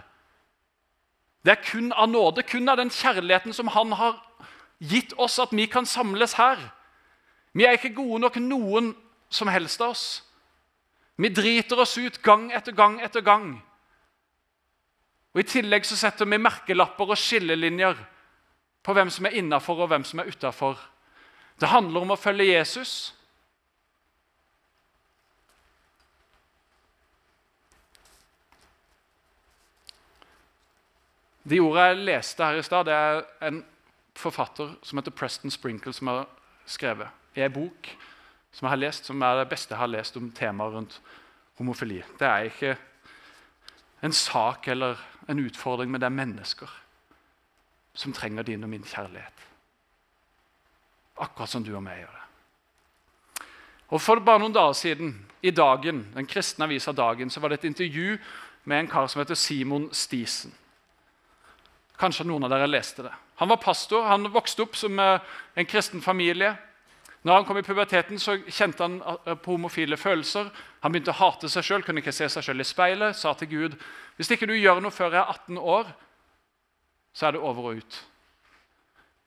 Det 1.44 1.55
er 1.55 1.62
kun 1.64 1.92
av 1.92 2.11
nåde, 2.11 2.42
kun 2.42 2.68
av 2.68 2.76
den 2.76 2.90
kjærligheten 2.90 3.55
som 3.57 3.70
han 3.72 3.94
har 3.96 4.18
gitt 4.79 5.14
oss, 5.16 5.38
at 5.38 5.55
vi 5.57 5.66
kan 5.70 5.87
samles 5.87 6.37
her. 6.37 6.61
Vi 7.57 7.64
er 7.64 7.79
ikke 7.79 7.94
gode 7.96 8.20
nok 8.26 8.37
noen 8.42 8.92
som 9.33 9.48
helst 9.48 9.81
av 9.81 9.94
oss. 9.94 10.07
Vi 11.16 11.33
driter 11.33 11.81
oss 11.81 11.96
ut 11.96 12.20
gang 12.22 12.50
etter 12.52 12.76
gang 12.76 12.98
etter 13.00 13.24
gang. 13.24 13.55
Og 15.33 15.40
I 15.40 15.48
tillegg 15.48 15.87
så 15.88 15.96
setter 15.96 16.29
vi 16.29 16.37
merkelapper 16.40 17.12
og 17.12 17.20
skillelinjer 17.20 17.96
på 18.85 18.92
hvem 18.92 19.09
som 19.12 19.26
er 19.29 19.38
innafor 19.40 19.81
og 19.81 19.90
hvem 19.90 20.05
som 20.05 20.20
er 20.20 20.29
utafor. 20.29 20.76
Det 21.61 21.72
handler 21.72 22.05
om 22.05 22.12
å 22.12 22.20
følge 22.20 22.50
Jesus. 22.52 23.15
De 31.46 31.61
ordene 31.62 31.87
jeg 31.87 32.04
leste 32.09 32.44
her 32.44 32.59
i 32.59 32.62
stad, 32.66 32.88
det 32.88 32.94
er 32.94 33.22
en 33.46 33.62
forfatter 34.16 34.72
som 34.82 34.98
heter 34.98 35.14
Preston 35.14 35.50
Sprinkle, 35.50 35.92
som 35.94 36.11
har 36.11 36.26
skrevet 36.66 37.09
i 37.37 37.44
en 37.44 37.52
bok 37.52 37.90
som 38.56 38.66
jeg 38.66 38.72
har 38.72 38.80
lest, 38.80 39.04
som 39.04 39.22
er 39.22 39.42
det 39.42 39.48
beste 39.50 39.74
jeg 39.74 39.78
har 39.78 39.90
lest 39.92 40.16
om 40.16 40.30
temaet 40.32 40.72
rundt 40.72 41.00
homofili. 41.59 42.00
Det 42.18 42.26
er 42.26 42.48
ikke 42.48 42.76
en 44.02 44.12
sak 44.12 44.68
eller 44.68 44.96
en 45.28 45.42
utfordring, 45.44 45.90
men 45.90 46.00
det 46.00 46.06
er 46.06 46.16
mennesker 46.16 46.70
som 47.94 48.12
trenger 48.12 48.42
din 48.42 48.64
og 48.64 48.72
min 48.72 48.85
kjærlighet. 48.85 49.44
Akkurat 51.20 51.48
som 51.48 51.64
du 51.64 51.74
og 51.76 51.85
meg 51.85 52.00
gjør 52.00 52.14
det. 52.16 52.24
Og 53.88 54.00
For 54.02 54.20
bare 54.20 54.42
noen 54.42 54.54
dager 54.56 54.72
siden, 54.72 55.14
i 55.42 55.50
Dagen, 55.50 56.09
den 56.14 56.26
kristne 56.26 56.64
avisa 56.64 56.92
Dagen, 56.92 57.30
så 57.30 57.40
var 57.40 57.48
det 57.48 57.61
et 57.61 57.68
intervju 57.70 58.16
med 58.64 58.80
en 58.80 58.88
kar 58.88 59.06
som 59.06 59.20
heter 59.20 59.35
Simon 59.35 59.88
Stisen. 59.94 60.52
Kanskje 62.00 62.26
noen 62.28 62.44
av 62.44 62.52
dere 62.52 62.68
leste 62.68 63.06
det. 63.06 63.12
Han 63.40 63.48
var 63.48 63.61
pastor, 63.61 64.04
han 64.09 64.28
vokste 64.32 64.64
opp 64.64 64.76
som 64.76 64.98
eh, 65.00 65.20
en 65.54 65.68
kristen 65.68 66.02
familie. 66.04 66.54
Når 67.26 67.35
han 67.35 67.46
kom 67.48 67.59
i 67.59 67.64
puberteten, 67.66 68.20
så 68.22 68.37
kjente 68.46 68.85
han 68.85 68.99
eh, 69.03 69.34
på 69.34 69.57
homofile 69.57 69.97
følelser. 70.01 70.51
Han 70.84 70.92
begynte 70.92 71.14
å 71.14 71.20
hate 71.20 71.51
seg 71.53 71.64
sjøl, 71.66 71.84
kunne 71.86 72.05
ikke 72.05 72.14
se 72.14 72.28
seg 72.32 72.44
sjøl 72.44 72.62
i 72.62 72.68
speilet. 72.68 73.16
Sa 73.16 73.32
til 73.36 73.51
Gud 73.51 73.78
hvis 74.16 74.30
ikke 74.32 74.49
du 74.49 74.55
gjør 74.57 74.80
noe 74.80 74.94
før 74.94 75.12
jeg 75.12 75.22
er 75.22 75.32
18 75.32 75.59
år, 75.61 75.90
så 77.16 77.28
er 77.28 77.36
det 77.36 77.42
over 77.44 77.70
og 77.70 77.80
ut. 77.80 77.99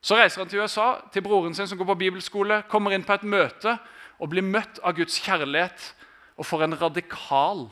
Så 0.02 0.16
reiser 0.16 0.42
han 0.42 0.50
til 0.50 0.64
USA, 0.64 0.88
til 1.12 1.26
broren 1.26 1.56
sin 1.58 1.68
som 1.68 1.78
går 1.78 1.90
på 1.92 2.00
bibelskole, 2.06 2.62
kommer 2.72 2.96
inn 2.96 3.04
på 3.06 3.18
et 3.18 3.26
møte 3.28 3.76
og 4.20 4.32
blir 4.32 4.46
møtt 4.46 4.80
av 4.82 4.96
Guds 4.98 5.20
kjærlighet 5.22 5.92
og 6.40 6.48
får 6.48 6.70
radikal, 6.80 7.68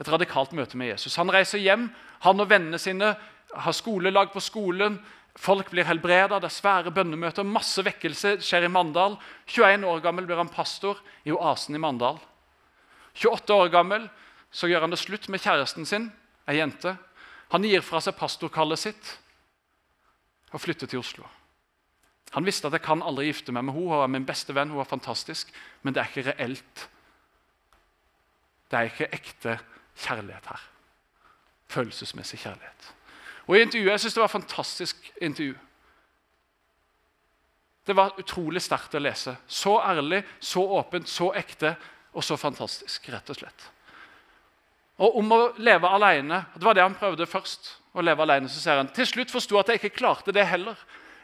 et 0.00 0.10
radikalt 0.10 0.54
møte 0.54 0.78
med 0.78 0.92
Jesus. 0.92 1.16
Han 1.18 1.32
reiser 1.34 1.62
hjem, 1.62 1.88
han 2.22 2.40
og 2.40 2.50
vennene 2.50 2.78
sine 2.78 3.14
har 3.56 3.76
skolelag 3.76 4.32
på 4.32 4.42
skolen. 4.42 4.98
Folk 5.34 5.70
blir 5.70 5.86
helbreda, 5.86 6.38
det 6.38 6.50
er 6.50 6.54
svære 6.54 6.92
bønnemøter, 6.94 7.46
masse 7.46 7.82
vekkelse 7.82 8.36
skjer 8.44 8.68
i 8.68 8.70
Mandal. 8.70 9.16
21 9.50 9.86
år 9.90 10.02
gammel 10.04 10.28
blir 10.28 10.38
han 10.38 10.52
pastor 10.52 11.00
i 11.26 11.34
Oasen 11.34 11.74
i 11.74 11.82
Mandal. 11.82 12.20
28 13.14 13.54
år 13.54 13.72
gammel 13.74 14.06
så 14.54 14.70
gjør 14.70 14.86
han 14.86 14.94
det 14.94 15.00
slutt 15.02 15.26
med 15.30 15.42
kjæresten 15.42 15.86
sin, 15.86 16.10
ei 16.46 16.60
jente. 16.60 16.94
Han 17.50 17.66
gir 17.66 17.82
fra 17.82 18.00
seg 18.02 18.16
pastorkallet 18.18 18.80
sitt 18.80 19.14
og 20.54 20.62
flytter 20.62 20.90
til 20.90 21.02
Oslo. 21.02 21.26
Han 22.34 22.46
visste 22.46 22.66
at 22.66 22.74
jeg 22.74 22.82
kan 22.86 23.02
aldri 23.02 23.28
gifte 23.28 23.54
meg 23.54 23.66
med 23.66 23.76
henne, 23.76 23.90
hun 23.90 24.02
er 24.02 24.10
min 24.10 24.26
beste 24.26 24.54
venn, 24.54 24.72
hun 24.74 24.82
er 24.82 24.90
fantastisk, 24.90 25.50
men 25.82 25.94
det 25.94 26.02
er 26.02 26.10
ikke 26.10 26.30
reelt. 26.30 26.86
Det 28.70 28.78
er 28.78 28.90
ikke 28.90 29.10
ekte 29.14 29.58
kjærlighet 30.06 30.46
her. 30.50 30.70
følelsesmessig 31.74 32.38
kjærlighet. 32.38 32.93
Og 33.46 33.56
i 33.56 33.62
intervjuet, 33.62 33.92
Jeg 33.92 34.00
syns 34.00 34.14
det 34.14 34.20
var 34.20 34.30
et 34.30 34.38
fantastisk 34.38 35.12
intervju. 35.20 35.54
Det 37.86 37.96
var 37.96 38.14
utrolig 38.18 38.62
sterkt 38.62 38.94
å 38.94 39.02
lese. 39.02 39.36
Så 39.46 39.76
ærlig, 39.80 40.22
så 40.40 40.62
åpent, 40.78 41.08
så 41.08 41.32
ekte 41.36 41.76
og 42.14 42.24
så 42.24 42.36
fantastisk, 42.40 43.08
rett 43.12 43.30
og 43.30 43.36
slett. 43.36 43.66
Og 44.98 45.18
om 45.18 45.32
å 45.32 45.40
leve 45.58 45.88
alene, 45.88 46.44
Det 46.54 46.64
var 46.64 46.74
det 46.74 46.82
han 46.82 46.94
prøvde 46.94 47.26
først. 47.26 47.76
å 47.94 48.00
leve 48.02 48.22
alene, 48.22 48.48
Så 48.48 48.60
sier 48.60 48.76
han 48.76 48.88
til 48.88 49.06
slutt 49.06 49.30
forsto 49.30 49.58
at 49.58 49.66
jeg 49.68 49.74
ikke 49.80 49.96
klarte 49.96 50.32
det 50.32 50.46
heller. 50.46 50.76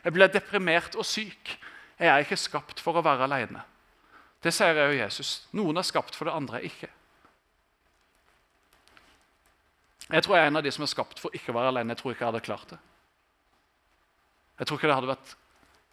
Jeg 0.04 0.12
ble 0.12 0.28
deprimert 0.28 0.94
og 0.96 1.04
syk. 1.04 1.58
Jeg 1.98 2.08
er 2.08 2.18
ikke 2.18 2.36
skapt 2.36 2.80
for 2.80 2.92
å 2.92 3.02
være 3.02 3.24
alene. 3.24 3.62
Det 4.42 4.52
sier 4.54 4.74
jeg 4.74 4.92
jo 4.96 5.04
Jesus. 5.04 5.46
Noen 5.52 5.76
er 5.78 5.82
skapt 5.82 6.14
for 6.14 6.24
det, 6.24 6.34
andre 6.34 6.62
ikke. 6.62 6.88
Jeg 10.10 10.24
tror 10.24 10.36
jeg 10.36 10.44
er 10.44 10.50
en 10.50 10.58
av 10.58 10.64
de 10.66 10.72
som 10.74 10.84
er 10.84 10.90
skapt 10.90 11.20
for 11.22 11.34
ikke 11.36 11.52
å 11.52 11.56
være 11.56 11.70
alene. 11.70 11.94
Jeg 11.94 12.02
tror 12.02 12.14
ikke 12.14 12.24
jeg 12.24 12.32
hadde 12.32 12.46
klart 12.46 12.72
det. 12.72 12.78
Jeg 14.60 14.68
tror 14.68 14.78
ikke 14.78 14.90
det 14.90 14.98
hadde 14.98 15.12
vært 15.12 15.34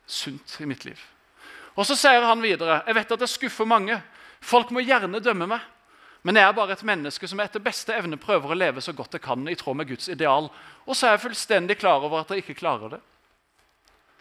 sunt 0.08 0.56
i 0.64 0.68
mitt 0.68 0.86
liv. 0.88 1.02
Og 1.78 1.86
Så 1.86 1.96
sier 1.96 2.26
han 2.26 2.42
videre 2.42 2.82
jeg 2.88 2.98
vet 2.98 3.12
at 3.14 3.26
jeg 3.26 3.36
skuffer 3.36 3.70
mange. 3.70 4.00
Folk 4.42 4.72
må 4.74 4.82
gjerne 4.82 5.22
dømme 5.22 5.48
meg. 5.50 5.62
Men 6.26 6.36
jeg 6.36 6.50
er 6.50 6.56
bare 6.58 6.74
et 6.74 6.84
menneske 6.84 7.28
som 7.30 7.40
etter 7.40 7.64
beste 7.64 7.94
evne 7.96 8.18
prøver 8.20 8.52
å 8.52 8.58
leve 8.58 8.82
så 8.84 8.92
godt 8.92 9.14
jeg 9.16 9.24
kan 9.24 9.46
i 9.48 9.56
tråd 9.56 9.78
med 9.80 9.88
Guds 9.88 10.10
ideal. 10.12 10.50
Og 10.84 10.98
så 10.98 11.08
er 11.08 11.16
jeg 11.16 11.24
fullstendig 11.28 11.78
klar 11.80 12.04
over 12.04 12.24
at 12.24 12.34
jeg 12.34 12.44
ikke 12.44 12.58
klarer 12.60 12.98
det. 12.98 13.00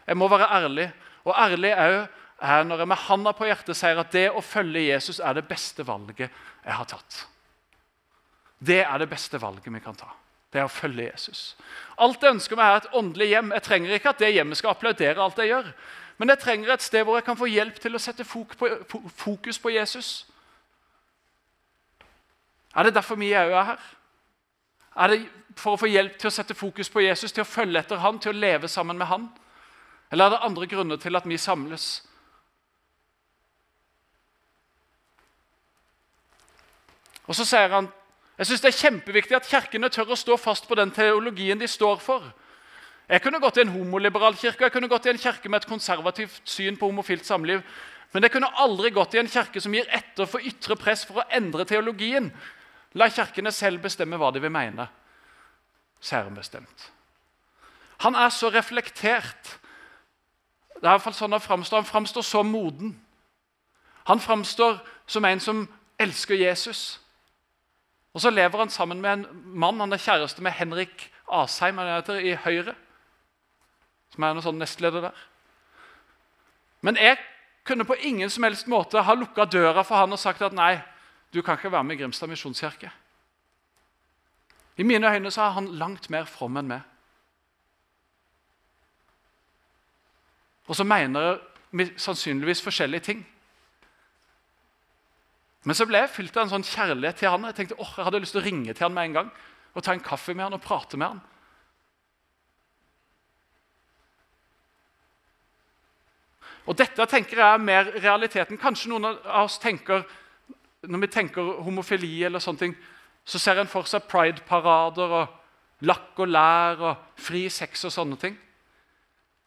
Jeg 0.07 0.21
må 0.21 0.29
være 0.31 0.51
ærlig. 0.61 0.91
Og 1.27 1.35
ærlig 1.35 1.73
er 1.73 2.07
når 2.69 2.85
jeg 2.85 2.91
med 2.93 3.03
handa 3.09 3.33
på 3.33 3.49
hjertet 3.49 3.79
sier 3.79 3.99
at 3.99 4.13
det 4.13 4.29
å 4.29 4.45
følge 4.45 4.85
Jesus 4.91 5.19
er 5.25 5.39
det 5.39 5.49
beste 5.49 5.87
valget 5.89 6.29
jeg 6.29 6.77
har 6.77 6.87
tatt. 6.87 7.25
Det 8.59 8.81
er 8.85 8.99
det 8.99 9.11
beste 9.11 9.41
valget 9.41 9.73
vi 9.73 9.81
kan 9.85 9.97
ta. 9.97 10.09
Det 10.53 10.63
er 10.63 10.69
å 10.69 10.73
følge 10.73 11.11
Jesus. 11.11 11.57
Alt 12.01 12.23
jeg 12.23 12.37
ønsker 12.37 12.57
meg, 12.57 12.71
er 12.71 12.77
et 12.81 12.95
åndelig 12.97 13.29
hjem. 13.29 13.53
Jeg 13.53 13.65
trenger 13.67 13.97
ikke 13.97 14.13
at 14.15 14.23
det 14.23 14.33
hjemmet 14.33 14.59
skal 14.59 14.73
applaudere 14.73 15.23
alt 15.23 15.39
jeg 15.43 15.53
gjør. 15.53 15.73
Men 16.17 16.33
jeg 16.33 16.41
trenger 16.41 16.73
et 16.73 16.85
sted 16.85 17.05
hvor 17.05 17.19
jeg 17.19 17.27
kan 17.27 17.37
få 17.37 17.49
hjelp 17.51 17.81
til 17.81 17.99
å 17.99 18.01
sette 18.01 18.25
fokus 18.25 19.59
på 19.61 19.73
Jesus. 19.75 20.11
Er 22.77 22.89
det 22.89 22.95
derfor 22.97 23.21
vi 23.21 23.35
òg 23.37 23.53
er 23.53 23.69
her? 23.73 23.85
Er 24.97 25.13
det 25.13 25.21
for 25.57 25.77
å 25.77 25.81
få 25.81 25.89
hjelp 25.89 26.17
til 26.21 26.29
å 26.29 26.33
sette 26.33 26.57
fokus 26.57 26.89
på 26.93 27.05
Jesus, 27.05 27.33
til 27.33 27.45
å 27.45 27.49
følge 27.49 27.81
etter 27.81 28.01
han, 28.01 28.21
til 28.21 28.33
å 28.33 28.41
leve 28.41 28.69
sammen 28.69 28.97
med 28.97 29.09
han? 29.09 29.29
Eller 30.13 30.27
er 30.27 30.37
det 30.37 30.45
andre 30.49 30.69
grunner 30.71 31.01
til 31.01 31.17
at 31.17 31.29
vi 31.29 31.37
samles? 31.41 31.87
Og 37.27 37.35
så 37.35 37.45
sier 37.45 37.73
han 37.73 37.89
jeg 38.39 38.47
synes 38.47 38.61
det 38.61 38.69
er 38.69 38.81
kjempeviktig 38.81 39.37
at 39.37 39.49
kirkene 39.49 39.89
tør 39.89 40.13
å 40.13 40.19
stå 40.19 40.37
fast 40.37 40.69
på 40.69 40.77
den 40.77 40.91
teologien 40.93 41.61
de 41.61 41.69
står 41.69 42.01
for. 42.05 42.27
Jeg 43.09 43.23
kunne 43.23 43.41
gått 43.41 43.57
i 43.57 43.63
en 43.63 43.71
homoliberal 43.73 44.35
kirke 44.37 44.67
jeg 44.67 44.75
kunne 44.75 44.91
gått 44.91 45.07
i 45.07 45.13
en 45.15 45.21
kirke 45.21 45.49
med 45.49 45.63
et 45.63 45.71
konservativt 45.71 46.43
syn 46.45 46.77
på 46.77 46.91
homofilt 46.91 47.25
samliv. 47.25 47.63
Men 48.13 48.27
jeg 48.27 48.35
kunne 48.35 48.51
aldri 48.61 48.91
gått 48.91 49.15
i 49.15 49.21
en 49.23 49.31
kirke 49.31 49.61
som 49.63 49.75
gir 49.75 49.89
etter 49.95 50.29
for 50.29 50.45
ytre 50.45 50.77
press 50.77 51.05
for 51.07 51.23
å 51.23 51.29
endre 51.37 51.65
teologien. 51.69 52.29
La 52.99 53.09
kirkene 53.13 53.53
selv 53.53 53.83
bestemme 53.85 54.19
hva 54.21 54.33
de 54.35 54.43
vil 54.43 54.53
mene. 54.53 54.89
Særbestemt. 56.01 56.91
Han 58.05 58.15
er 58.15 58.29
så 58.31 58.51
reflektert. 58.53 59.57
Det 60.77 60.85
er 60.85 60.91
i 60.91 60.93
hvert 60.99 61.07
fall 61.07 61.17
sånn 61.17 61.33
Han 61.33 61.41
framstår 61.41 61.81
Han 61.81 61.89
framstår 61.89 62.23
så 62.23 62.43
moden. 62.45 62.99
Han 64.07 64.21
framstår 64.21 64.83
som 65.07 65.25
en 65.25 65.41
som 65.41 65.65
elsker 65.99 66.35
Jesus. 66.35 67.01
Og 68.17 68.21
Så 68.21 68.31
lever 68.31 68.59
han 68.59 68.71
sammen 68.73 69.01
med 69.01 69.13
en 69.13 69.27
mann 69.61 69.81
han 69.81 69.93
er 69.93 70.01
kjæreste 70.01 70.41
med 70.43 70.55
Henrik 70.57 71.11
Asheim 71.29 71.79
heter, 71.79 72.17
i 72.17 72.33
Høyre. 72.33 72.73
Som 74.15 74.25
er 74.25 74.33
en 74.33 74.41
sånn 74.41 74.57
nestleder 74.57 75.05
der. 75.05 75.25
Men 76.81 76.97
jeg 76.97 77.19
kunne 77.69 77.85
på 77.85 77.99
ingen 78.01 78.31
som 78.33 78.47
helst 78.47 78.71
måte 78.73 79.03
ha 79.05 79.15
lukka 79.15 79.45
døra 79.45 79.85
for 79.85 80.01
han 80.01 80.17
og 80.17 80.23
sagt 80.23 80.41
at 80.41 80.57
nei, 80.57 80.79
du 81.35 81.43
kan 81.43 81.59
ikke 81.59 81.73
være 81.75 81.85
med 81.85 81.99
i 81.99 82.01
Grimstad 82.01 82.31
misjonskirke. 82.33 82.89
I 84.81 84.83
mine 84.83 85.13
øyne 85.13 85.31
så 85.31 85.43
er 85.43 85.57
han 85.59 85.69
langt 85.77 86.09
mer 86.09 86.25
from 86.25 86.57
enn 86.57 86.73
meg. 86.73 86.81
Og 90.67 90.77
så 90.77 90.85
mener 90.89 91.43
vi 91.71 91.91
sannsynligvis 92.01 92.65
forskjellige 92.65 93.11
ting. 93.13 93.27
Men 95.67 95.75
så 95.75 95.87
ble 95.89 95.99
jeg 95.99 96.13
fylt 96.15 96.37
av 96.39 96.47
en 96.47 96.53
sånn 96.55 96.67
kjærlighet 96.67 97.19
til 97.19 97.33
han. 97.33 97.47
Jeg 97.51 97.57
tenkte, 97.59 97.79
åh, 97.83 97.95
jeg 97.99 98.07
hadde 98.07 98.21
lyst 98.23 98.37
til 98.37 98.43
å 98.43 98.47
ringe 98.47 98.75
til 98.75 98.87
han 98.87 98.95
med 98.95 99.09
en 99.09 99.17
gang 99.21 99.33
og 99.77 99.85
ta 99.85 99.93
en 99.93 100.05
kaffe 100.05 100.33
med 100.33 100.47
han 100.47 100.55
og 100.57 100.63
prate 100.63 100.97
med 100.97 101.11
han. 101.11 101.25
Og 106.67 106.79
Dette 106.79 107.07
tenker 107.11 107.39
jeg 107.39 107.47
er 107.47 107.63
mer 107.63 107.91
realiteten. 107.99 108.59
Kanskje 108.59 108.91
noen 108.91 109.11
av 109.11 109.45
oss 109.45 109.59
tenker 109.63 110.07
når 110.87 111.03
vi 111.03 111.11
tenker 111.11 111.51
homofili, 111.67 112.13
eller 112.25 112.43
sånne 112.43 112.63
ting, 112.63 112.75
så 113.27 113.41
ser 113.43 113.59
en 113.59 113.71
for 113.71 113.89
seg 113.91 114.07
pride-parader 114.07 115.15
og 115.19 115.87
lakk 115.87 116.21
og 116.23 116.31
lær 116.31 116.83
og 116.93 117.21
fri 117.21 117.47
sex 117.51 117.85
og 117.89 117.95
sånne 117.95 118.19
ting. 118.23 118.37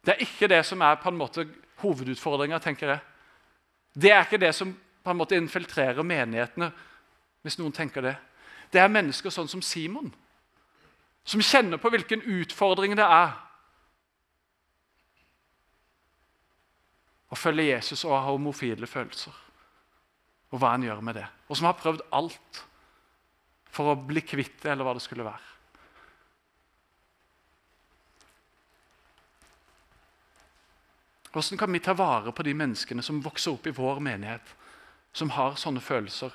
Det 0.04 0.16
er 0.16 0.24
ikke 0.26 0.50
det 0.52 0.62
som 0.68 0.82
er 0.84 1.00
på 1.00 1.12
en 1.12 1.20
måte 1.20 1.46
hovedutfordringa, 1.80 2.60
tenker 2.60 2.92
jeg. 2.92 3.00
Det 3.96 4.12
er 4.12 4.28
ikke 4.28 4.42
det 4.42 4.52
som 4.56 4.74
på 5.04 5.12
en 5.12 5.20
måte 5.20 5.38
infiltrerer 5.40 6.04
menighetene, 6.04 6.72
hvis 7.44 7.60
noen 7.60 7.76
tenker 7.76 8.04
det. 8.04 8.16
Det 8.70 8.82
er 8.82 8.92
mennesker 8.92 9.34
sånn 9.34 9.50
som 9.50 9.62
Simon, 9.66 10.12
som 11.24 11.42
kjenner 11.44 11.82
på 11.82 11.92
hvilken 11.94 12.24
utfordring 12.26 12.96
det 12.98 13.06
er 13.06 13.36
å 17.30 17.38
følge 17.38 17.70
Jesus 17.70 18.04
og 18.08 18.16
ha 18.18 18.32
homofile 18.32 18.90
følelser 18.90 19.46
og 20.50 20.58
hva 20.58 20.74
han 20.74 20.86
gjør 20.86 21.04
med 21.06 21.20
det. 21.20 21.28
Og 21.50 21.58
som 21.58 21.68
har 21.70 21.78
prøvd 21.78 22.02
alt 22.18 22.64
for 23.70 23.92
å 23.92 24.00
bli 24.02 24.24
kvitt 24.26 24.64
det, 24.64 24.72
eller 24.72 24.88
hva 24.88 24.96
det 24.98 25.04
skulle 25.06 25.28
være. 25.28 25.46
Hvordan 31.30 31.60
kan 31.62 31.70
vi 31.70 31.82
ta 31.86 31.94
vare 31.94 32.34
på 32.34 32.44
de 32.44 32.56
menneskene 32.58 33.06
som 33.06 33.22
vokser 33.22 33.54
opp 33.54 33.68
i 33.70 33.76
vår 33.78 34.02
menighet, 34.02 34.56
som 35.14 35.32
har 35.36 35.58
sånne 35.60 35.82
følelser? 35.82 36.34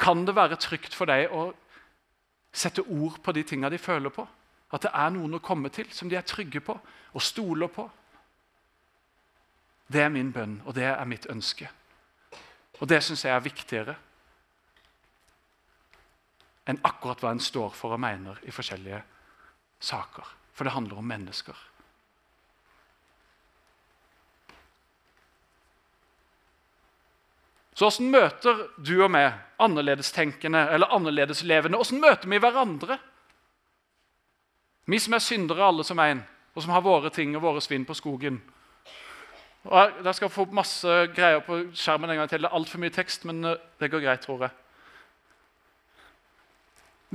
Kan 0.00 0.24
det 0.26 0.36
være 0.36 0.58
trygt 0.60 0.94
for 0.96 1.10
deg 1.10 1.32
å 1.32 1.50
sette 2.52 2.82
ord 2.82 3.20
på 3.22 3.32
de 3.36 3.44
tingene 3.46 3.70
de 3.72 3.78
føler 3.78 4.12
på? 4.14 4.26
At 4.70 4.86
det 4.86 4.92
er 4.94 5.10
noen 5.14 5.36
å 5.36 5.42
komme 5.42 5.70
til 5.74 5.90
som 5.92 6.08
de 6.08 6.16
er 6.18 6.26
trygge 6.26 6.62
på 6.64 6.76
og 6.78 7.24
stoler 7.24 7.70
på? 7.72 7.88
Det 9.90 10.04
er 10.04 10.12
min 10.14 10.30
bønn, 10.32 10.60
og 10.64 10.74
det 10.74 10.86
er 10.86 11.08
mitt 11.10 11.26
ønske. 11.30 11.66
Og 12.80 12.88
det 12.88 13.02
syns 13.02 13.24
jeg 13.26 13.34
er 13.34 13.44
viktigere 13.44 13.96
enn 16.70 16.78
akkurat 16.86 17.22
hva 17.24 17.32
en 17.34 17.42
står 17.42 17.74
for 17.74 17.96
og 17.96 18.00
mener 18.00 18.38
i 18.46 18.54
forskjellige 18.54 19.00
saker. 19.82 20.36
For 20.54 20.64
det 20.64 20.74
handler 20.76 21.00
om 21.00 21.08
mennesker. 21.08 21.56
Så 27.80 27.88
Hvordan 27.88 28.10
møter 28.12 28.58
du 28.76 28.98
og 29.00 29.08
meg 29.08 29.38
annerledestenkende 29.56 30.66
eller 30.74 30.90
annerledeslevende? 30.92 31.78
Hvordan 31.80 32.00
møter 32.00 32.28
vi 32.28 32.38
hverandre? 32.38 32.96
Vi 34.84 34.98
som 35.00 35.14
er 35.16 35.22
syndere, 35.24 35.64
alle 35.64 35.84
som 35.84 35.98
en, 35.98 36.20
og 36.54 36.62
som 36.62 36.72
har 36.74 36.84
våre 36.84 37.08
ting 37.10 37.32
og 37.36 37.42
våre 37.42 37.62
svinn 37.64 37.86
på 37.88 37.96
skogen. 37.96 38.36
Og 39.64 40.04
jeg 40.04 40.14
skal 40.14 40.28
få 40.28 40.44
masse 40.52 40.96
greier 41.16 41.40
på 41.46 41.56
skjermen 41.72 42.12
en 42.12 42.20
gang 42.20 42.28
til. 42.28 42.42
Det 42.42 42.50
er 42.50 42.58
altfor 42.58 42.82
mye 42.84 42.92
tekst, 42.92 43.24
men 43.24 43.40
eh, 43.48 43.56
det 43.80 43.88
går 43.90 44.04
greit, 44.04 44.20
tror 44.26 44.44
jeg. 44.44 44.50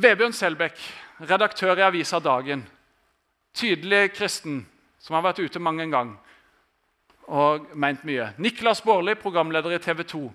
Vebjørn 0.02 0.34
Selbekk, 0.34 0.82
redaktør 1.30 1.78
i 1.78 1.86
avisa 1.86 2.20
Dagen. 2.20 2.66
Tydelig 3.54 4.16
kristen, 4.18 4.64
som 4.98 5.20
har 5.20 5.28
vært 5.30 5.46
ute 5.46 5.62
mange 5.62 5.86
gang, 5.94 6.18
og 7.30 7.70
meint 7.78 8.02
mye. 8.04 8.32
Niklas 8.42 8.82
Baarli, 8.82 9.14
programleder 9.14 9.78
i 9.78 9.82
TV 9.86 10.04
2. 10.10 10.26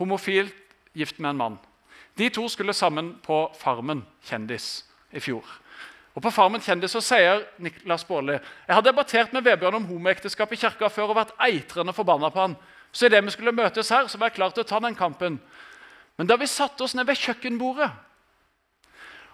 Homofilt, 0.00 0.56
gift 0.96 1.20
med 1.20 1.34
en 1.34 1.36
mann. 1.36 1.58
De 2.16 2.28
to 2.32 2.48
skulle 2.48 2.74
sammen 2.74 3.14
på 3.22 3.42
Farmen 3.60 4.02
kjendis 4.26 4.82
i 5.12 5.20
fjor. 5.20 5.44
Og 6.16 6.22
På 6.24 6.32
Farmen 6.34 6.62
kjendis 6.64 6.96
så 6.96 7.02
sier 7.04 7.44
Niklas 7.62 8.02
Baarli 8.08 8.38
jeg 8.40 8.74
har 8.74 8.82
debattert 8.82 9.34
med 9.36 9.44
Vebjørn 9.46 9.78
om 9.78 9.86
homoekteskap 9.92 10.52
i 10.52 10.58
kirka 10.58 10.88
før 10.90 11.12
og 11.12 11.20
vært 11.20 11.36
eitrende 11.46 11.94
forbanna 11.94 12.32
på 12.32 12.42
han. 12.42 12.56
Så 12.92 13.06
idet 13.06 13.22
vi 13.22 13.30
skulle 13.30 13.54
møtes 13.54 13.92
her, 13.94 14.08
så 14.08 14.18
var 14.18 14.30
jeg 14.30 14.40
klar 14.40 14.54
til 14.54 14.64
å 14.64 14.70
ta 14.72 14.80
den 14.82 14.96
kampen. 14.98 15.38
Men 16.18 16.26
da 16.26 16.36
vi 16.40 16.48
satte 16.50 16.82
oss 16.84 16.96
ned 16.96 17.06
ved 17.06 17.20
kjøkkenbordet 17.20 17.90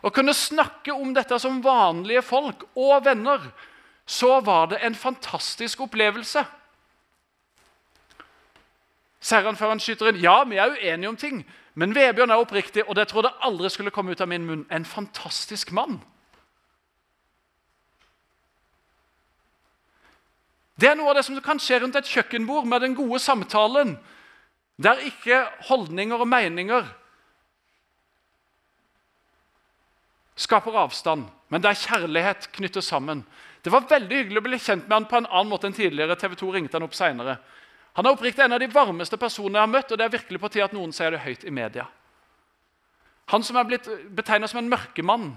og 0.05 0.13
kunne 0.15 0.35
snakke 0.37 0.93
om 0.93 1.15
dette 1.17 1.39
som 1.43 1.63
vanlige 1.65 2.23
folk 2.23 2.67
og 2.77 3.01
venner, 3.07 3.41
så 4.07 4.37
var 4.45 4.69
det 4.71 4.83
en 4.85 4.95
fantastisk 4.95 5.81
opplevelse. 5.89 6.45
Sier 9.21 9.47
han 9.47 9.57
før 9.57 9.73
han 9.75 9.81
skyter 9.83 10.11
inn. 10.11 10.21
Ja, 10.23 10.43
vi 10.45 10.59
er 10.61 10.75
uenige 10.77 11.09
om 11.09 11.17
ting. 11.17 11.41
Men 11.77 11.95
Vebjørn 11.97 12.33
er 12.33 12.41
oppriktig, 12.41 12.85
og 12.89 12.97
det 12.97 13.09
trodde 13.11 13.33
jeg 13.33 13.45
aldri 13.49 13.71
skulle 13.73 13.93
komme 13.93 14.13
ut 14.13 14.21
av 14.21 14.31
min 14.31 14.47
munn. 14.49 14.67
En 14.73 14.85
fantastisk 14.89 15.73
mann. 15.77 15.99
Det 20.77 20.91
er 20.91 20.97
noe 20.97 21.09
av 21.11 21.17
det 21.17 21.25
som 21.25 21.37
kan 21.45 21.61
skje 21.61 21.81
rundt 21.81 21.97
et 21.97 22.09
kjøkkenbord 22.09 22.69
med 22.69 22.85
den 22.85 22.95
gode 22.97 23.21
samtalen, 23.25 23.95
der 24.77 25.01
ikke 25.09 25.47
holdninger 25.71 26.21
og 26.21 26.29
meninger 26.29 26.89
skaper 30.37 30.77
avstand, 30.77 31.25
men 31.49 31.63
der 31.65 31.79
kjærlighet 31.81 32.51
knytter 32.53 32.85
sammen. 32.85 33.25
Det 33.65 33.73
var 33.73 33.89
veldig 33.89 34.19
hyggelig 34.21 34.43
å 34.43 34.45
bli 34.45 34.59
kjent 34.61 34.85
med 34.85 34.95
han 34.99 35.09
på 35.09 35.17
en 35.17 35.29
annen 35.31 35.49
måte 35.51 35.67
enn 35.67 35.77
tidligere. 35.77 36.17
TV 36.21 36.37
2 36.37 36.51
ringte 36.55 36.77
han 36.77 36.85
opp 36.85 36.95
senere. 36.95 37.39
Han 37.97 38.05
er 38.05 38.13
oppriktig 38.13 38.45
en 38.45 38.53
av 38.53 38.61
de 38.61 38.69
varmeste 38.69 39.17
personene 39.17 39.57
jeg 39.57 39.65
har 39.65 39.73
møtt, 39.73 39.93
og 39.93 39.99
det 39.99 40.05
er 40.05 40.13
virkelig 40.19 40.41
på 40.41 40.51
tide 40.53 40.67
at 40.69 40.75
noen 40.77 40.93
sier 40.93 41.15
det 41.15 41.23
høyt 41.25 41.47
i 41.49 41.55
media. 41.55 41.87
Han 43.33 43.43
som 43.43 43.57
er 43.57 43.67
blitt 43.67 43.89
betegna 44.15 44.49
som 44.51 44.61
en 44.61 44.69
mørkemann, 44.69 45.31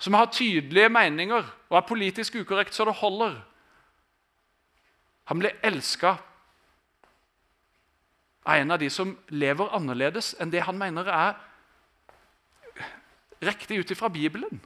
som 0.00 0.16
har 0.16 0.32
tydelige 0.32 0.90
meninger 0.90 1.44
og 1.68 1.76
er 1.76 1.86
politisk 1.86 2.40
ukorrekt 2.40 2.74
så 2.74 2.88
det 2.88 2.96
holder. 2.98 3.36
Han 5.30 5.38
blir 5.38 5.56
elska 5.62 6.16
av 8.44 8.56
en 8.56 8.74
av 8.74 8.80
de 8.80 8.88
som 8.90 9.12
lever 9.28 9.70
annerledes 9.76 10.32
enn 10.40 10.50
det 10.50 10.64
han 10.66 10.78
mener 10.80 11.06
er 11.06 11.36
riktig 13.44 13.78
ut 13.78 13.92
ifra 13.94 14.08
Bibelen. 14.12 14.60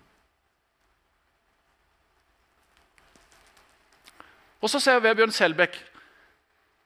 Og 4.64 4.70
så 4.72 4.80
ser 4.80 5.02
Vebjørn 5.04 5.34
Selbekk 5.34 5.76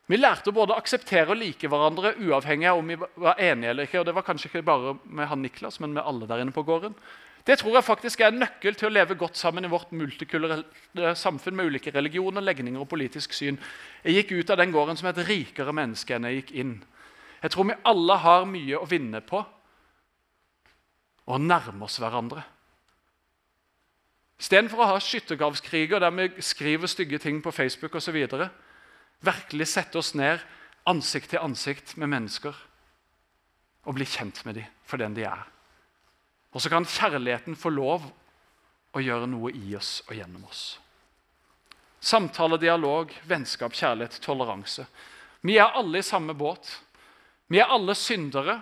vi 0.09 0.17
lærte 0.17 0.53
både 0.57 0.73
å 0.73 0.81
akseptere 0.81 1.35
og 1.35 1.41
like 1.41 1.69
hverandre 1.69 2.15
uavhengig 2.17 2.69
av 2.71 2.81
om 2.81 2.89
vi 2.89 2.97
var 2.97 3.41
enige 3.45 3.75
eller 3.75 3.89
ikke. 3.89 4.01
og 4.01 4.07
Det 4.09 4.15
var 4.17 4.25
kanskje 4.25 4.49
ikke 4.49 4.65
bare 4.65 4.95
med 5.05 5.29
han 5.29 5.43
Niklas, 5.45 5.81
men 5.85 5.93
med 5.93 6.07
alle 6.07 6.29
der 6.29 6.41
inne 6.41 6.55
på 6.55 6.65
gården. 6.65 6.95
Det 7.45 7.59
tror 7.61 7.77
jeg 7.79 7.85
faktisk 7.85 8.21
er 8.21 8.33
en 8.33 8.43
nøkkel 8.43 8.77
til 8.77 8.89
å 8.89 8.93
leve 8.93 9.17
godt 9.21 9.37
sammen 9.41 9.65
i 9.65 9.71
vårt 9.73 9.93
multikulturelle 9.97 11.15
samfunn 11.17 11.57
med 11.57 11.71
ulike 11.71 11.93
religioner, 11.95 12.45
legninger 12.45 12.81
og 12.81 12.91
politisk 12.91 13.33
syn. 13.37 13.61
Jeg 14.05 14.19
gikk 14.19 14.33
ut 14.33 14.53
av 14.53 14.61
den 14.61 14.73
gården 14.73 15.01
som 15.01 15.09
et 15.09 15.21
rikere 15.29 15.73
menneske 15.77 16.17
enn 16.17 16.29
jeg 16.29 16.43
gikk 16.43 16.53
inn. 16.61 16.75
Jeg 17.43 17.55
tror 17.55 17.69
vi 17.71 17.79
alle 17.89 18.19
har 18.25 18.49
mye 18.49 18.81
å 18.81 18.89
vinne 18.89 19.23
på 19.25 19.41
å 21.29 21.39
nærme 21.41 21.85
oss 21.85 21.99
hverandre. 22.01 22.45
Istedenfor 24.39 24.85
å 24.85 24.91
ha 24.93 25.01
skyttergravskriger 25.03 26.01
der 26.01 26.15
vi 26.15 26.29
skriver 26.45 26.91
stygge 26.91 27.19
ting 27.23 27.41
på 27.43 27.53
Facebook 27.53 27.97
osv., 27.99 28.19
virkelig 29.25 29.69
sette 29.71 29.99
oss 29.99 30.15
ned 30.19 30.43
ansikt 30.89 31.33
til 31.33 31.43
ansikt 31.43 31.97
med 32.01 32.11
mennesker 32.13 32.57
og 33.89 33.97
bli 33.97 34.07
kjent 34.09 34.41
med 34.47 34.61
dem 34.61 34.69
for 34.89 35.01
den 35.01 35.17
de 35.17 35.27
er. 35.29 35.45
Og 36.55 36.63
så 36.63 36.71
kan 36.73 36.87
kjærligheten 36.89 37.57
få 37.59 37.73
lov 37.75 38.07
å 38.97 39.03
gjøre 39.05 39.29
noe 39.29 39.53
i 39.53 39.75
oss 39.77 39.99
og 40.09 40.15
gjennom 40.17 40.47
oss. 40.49 40.79
Samtale, 42.01 42.57
dialog, 42.63 43.13
vennskap, 43.29 43.75
kjærlighet, 43.75 44.21
toleranse. 44.23 44.87
Vi 45.43 45.59
er 45.59 45.75
alle 45.77 46.01
i 46.01 46.07
samme 46.07 46.35
båt. 46.39 46.71
Vi 47.51 47.61
er 47.61 47.73
alle 47.75 47.97
syndere 47.99 48.61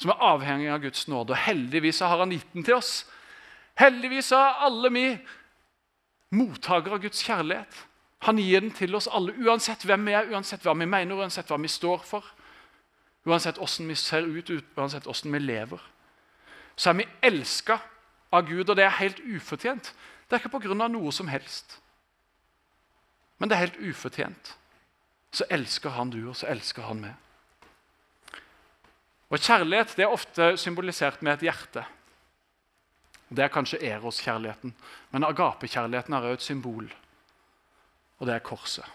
som 0.00 0.10
er 0.10 0.24
avhengige 0.26 0.74
av 0.74 0.82
Guds 0.82 1.06
nåde. 1.08 1.32
Og 1.32 1.44
heldigvis 1.46 2.02
har 2.02 2.18
Han 2.18 2.34
gitt 2.34 2.52
den 2.52 2.66
til 2.66 2.74
oss. 2.74 3.04
Heldigvis 3.78 4.32
er 4.32 4.60
alle 4.66 4.90
vi 4.92 5.06
mottakere 6.34 6.98
av 6.98 7.02
Guds 7.02 7.22
kjærlighet. 7.22 7.84
Han 8.24 8.38
gir 8.40 8.62
den 8.64 8.72
til 8.72 8.94
oss 8.96 9.08
alle, 9.12 9.34
uansett 9.44 9.84
hvem 9.84 10.06
vi 10.08 10.14
er, 10.16 10.30
uansett 10.32 10.64
hva 10.64 10.72
vi 10.78 10.86
mener, 10.88 11.18
uansett 11.20 11.50
hva 11.52 11.58
vi 11.60 11.68
står 11.68 12.00
for. 12.08 12.24
Uansett 13.28 13.58
hvordan 13.60 13.90
vi 13.90 13.96
ser 14.00 14.24
ut, 14.24 14.52
uansett 14.76 15.04
hvordan 15.04 15.36
vi 15.36 15.42
lever. 15.44 15.82
Så 16.76 16.90
er 16.90 17.02
vi 17.02 17.08
elska 17.22 17.78
av 18.32 18.48
Gud, 18.48 18.70
og 18.70 18.76
det 18.76 18.86
er 18.86 18.96
helt 18.96 19.20
ufortjent. 19.20 19.92
Det 20.24 20.38
er 20.38 20.40
ikke 20.40 20.56
pga. 20.56 20.88
noe 20.88 21.12
som 21.12 21.28
helst. 21.28 21.78
Men 23.38 23.48
det 23.48 23.56
er 23.56 23.66
helt 23.66 23.80
ufortjent. 23.92 24.54
Så 25.32 25.44
elsker 25.50 25.90
han 25.90 26.10
du, 26.10 26.22
og 26.28 26.36
så 26.36 26.48
elsker 26.48 26.88
han 26.88 27.04
meg. 27.04 27.14
Og 29.28 29.38
Kjærlighet 29.38 29.96
det 29.96 30.04
er 30.04 30.12
ofte 30.12 30.56
symbolisert 30.56 31.22
med 31.22 31.34
et 31.34 31.48
hjerte. 31.50 31.84
Det 33.28 33.44
er 33.44 33.52
kanskje 33.52 33.82
Eros-kjærligheten, 33.82 34.72
men 35.10 35.24
agapekjærligheten 35.24 36.14
er 36.14 36.22
også 36.22 36.32
et 36.32 36.52
symbol 36.52 36.92
og 38.18 38.26
det 38.26 38.34
er 38.34 38.44
korset. 38.44 38.86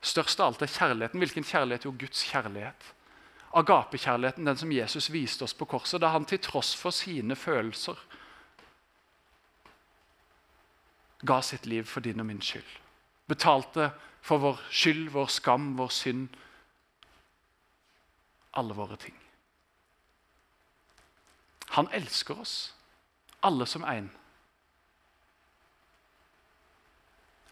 Størst 0.00 0.40
av 0.40 0.46
alt 0.50 0.62
er 0.64 0.72
kjærligheten. 0.72 1.20
Hvilken 1.20 1.44
kjærlighet? 1.44 1.84
Jo, 1.84 1.94
Guds 1.98 2.22
kjærlighet. 2.24 2.86
Agapekjærligheten, 3.56 4.46
den 4.46 4.56
som 4.56 4.72
Jesus 4.72 5.10
viste 5.12 5.44
oss 5.44 5.54
på 5.54 5.68
korset, 5.68 6.00
da 6.00 6.12
han 6.14 6.24
til 6.24 6.40
tross 6.40 6.72
for 6.76 6.94
sine 6.94 7.36
følelser 7.36 7.98
ga 11.26 11.40
sitt 11.42 11.66
liv 11.66 11.84
for 11.84 12.00
din 12.00 12.20
og 12.20 12.26
min 12.26 12.40
skyld. 12.40 12.78
Betalte 13.28 13.90
for 14.22 14.40
vår 14.40 14.60
skyld, 14.70 15.10
vår 15.12 15.26
skam, 15.26 15.74
vår 15.76 15.92
synd. 15.92 16.28
Alle 18.56 18.74
våre 18.74 18.96
ting. 18.96 19.16
Han 21.76 21.88
elsker 21.94 22.40
oss, 22.40 22.74
alle 23.42 23.66
som 23.66 23.84
én. 23.84 24.08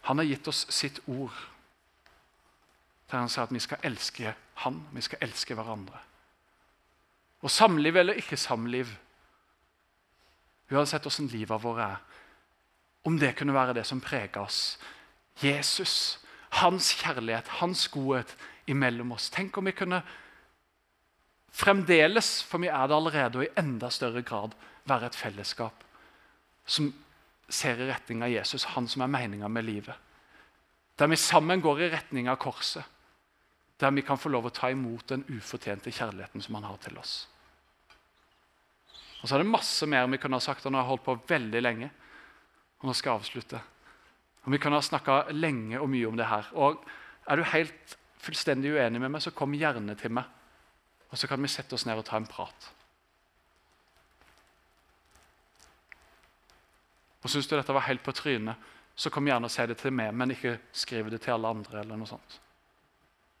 Han 0.09 0.17
har 0.17 0.25
gitt 0.25 0.47
oss 0.49 0.63
sitt 0.73 0.99
ord, 1.05 1.35
der 3.11 3.21
han 3.21 3.29
sa 3.29 3.43
at 3.45 3.53
vi 3.53 3.61
skal 3.61 3.83
elske 3.85 4.33
han, 4.63 4.79
vi 4.91 5.03
skal 5.05 5.21
elske 5.21 5.53
hverandre. 5.55 5.99
Og 7.45 7.51
samliv 7.53 7.95
eller 8.01 8.17
ikke 8.17 8.37
samliv, 8.37 8.89
uansett 10.69 11.05
åssen 11.05 11.29
livet 11.31 11.61
vårt 11.63 11.83
er, 11.85 11.99
om 13.05 13.19
det 13.21 13.35
kunne 13.37 13.53
være 13.53 13.77
det 13.77 13.85
som 13.87 14.01
preger 14.01 14.41
oss 14.41 14.79
Jesus, 15.39 16.19
hans 16.57 16.89
kjærlighet, 16.99 17.47
hans 17.61 17.85
godhet 17.93 18.33
imellom 18.67 19.13
oss. 19.15 19.29
Tenk 19.29 19.57
om 19.57 19.69
vi 19.69 19.75
kunne 19.77 20.01
fremdeles, 21.53 22.41
for 22.43 22.59
vi 22.65 22.67
er 22.67 22.89
det 22.89 22.97
allerede, 22.97 23.39
og 23.39 23.45
i 23.45 23.53
enda 23.61 23.89
større 23.93 24.25
grad 24.25 24.57
være 24.89 25.13
et 25.13 25.21
fellesskap 25.21 25.85
som 26.65 26.91
ser 27.49 27.81
i 27.81 27.89
retning 27.89 28.23
av 28.23 28.31
Jesus, 28.31 28.67
han 28.75 28.87
som 28.87 29.03
er 29.03 29.11
meninga 29.11 29.49
med 29.49 29.65
livet. 29.65 29.95
Der 30.99 31.07
vi 31.07 31.15
sammen 31.15 31.61
går 31.61 31.81
i 31.81 31.89
retning 31.93 32.29
av 32.29 32.37
korset. 32.41 32.83
Der 33.79 33.91
vi 33.95 34.03
kan 34.03 34.19
få 34.19 34.29
lov 34.29 34.49
å 34.49 34.53
ta 34.53 34.69
imot 34.71 35.07
den 35.07 35.23
ufortjente 35.29 35.91
kjærligheten 35.91 36.43
som 36.43 36.57
han 36.59 36.67
har 36.67 36.79
til 36.83 36.97
oss. 36.99 37.27
Og 39.21 39.27
så 39.27 39.35
er 39.35 39.43
det 39.43 39.51
masse 39.51 39.87
mer 39.87 40.07
vi 40.11 40.19
kunne 40.19 40.39
ha 40.39 40.43
sagt, 40.43 40.65
og 40.65 40.71
nå 40.71 40.79
har 40.79 40.85
jeg 40.85 40.91
holdt 40.93 41.05
på 41.07 41.17
veldig 41.31 41.61
lenge. 41.63 41.89
Og 42.79 42.89
nå 42.89 42.95
skal 42.95 43.13
jeg 43.13 43.21
avslutte. 43.21 43.61
Og 44.45 44.51
Vi 44.51 44.57
kunne 44.57 44.79
ha 44.79 44.83
snakka 44.83 45.31
lenge 45.35 45.79
og 45.79 45.89
mye 45.91 46.07
om 46.07 46.17
det 46.17 46.27
her. 46.27 46.51
Og 46.53 46.83
Er 47.27 47.35
du 47.35 47.43
helt 47.43 47.97
fullstendig 48.17 48.71
uenig 48.73 48.99
med 48.99 49.11
meg, 49.11 49.21
så 49.21 49.31
kom 49.31 49.53
gjerne 49.53 49.95
til 49.95 50.11
meg. 50.11 50.25
Og 51.11 51.17
så 51.17 51.27
kan 51.27 51.41
vi 51.41 51.47
sette 51.47 51.75
oss 51.75 51.85
ned 51.85 51.99
og 51.99 52.05
ta 52.05 52.17
en 52.17 52.25
prat. 52.25 52.71
Og 57.23 57.29
Syns 57.29 57.47
du 57.47 57.55
dette 57.55 57.73
var 57.75 57.87
helt 57.87 58.03
på 58.03 58.15
trynet, 58.15 58.55
så 58.95 59.09
kom 59.09 59.27
gjerne 59.27 59.47
og 59.47 59.51
si 59.51 59.65
det 59.67 59.77
til 59.79 59.93
meg, 59.95 60.13
men 60.15 60.33
ikke 60.33 60.57
skriv 60.75 61.09
det 61.11 61.21
til 61.23 61.35
alle 61.35 61.47
andre. 61.47 61.79
eller 61.79 61.95
noe 61.95 62.07
sånt. 62.07 62.39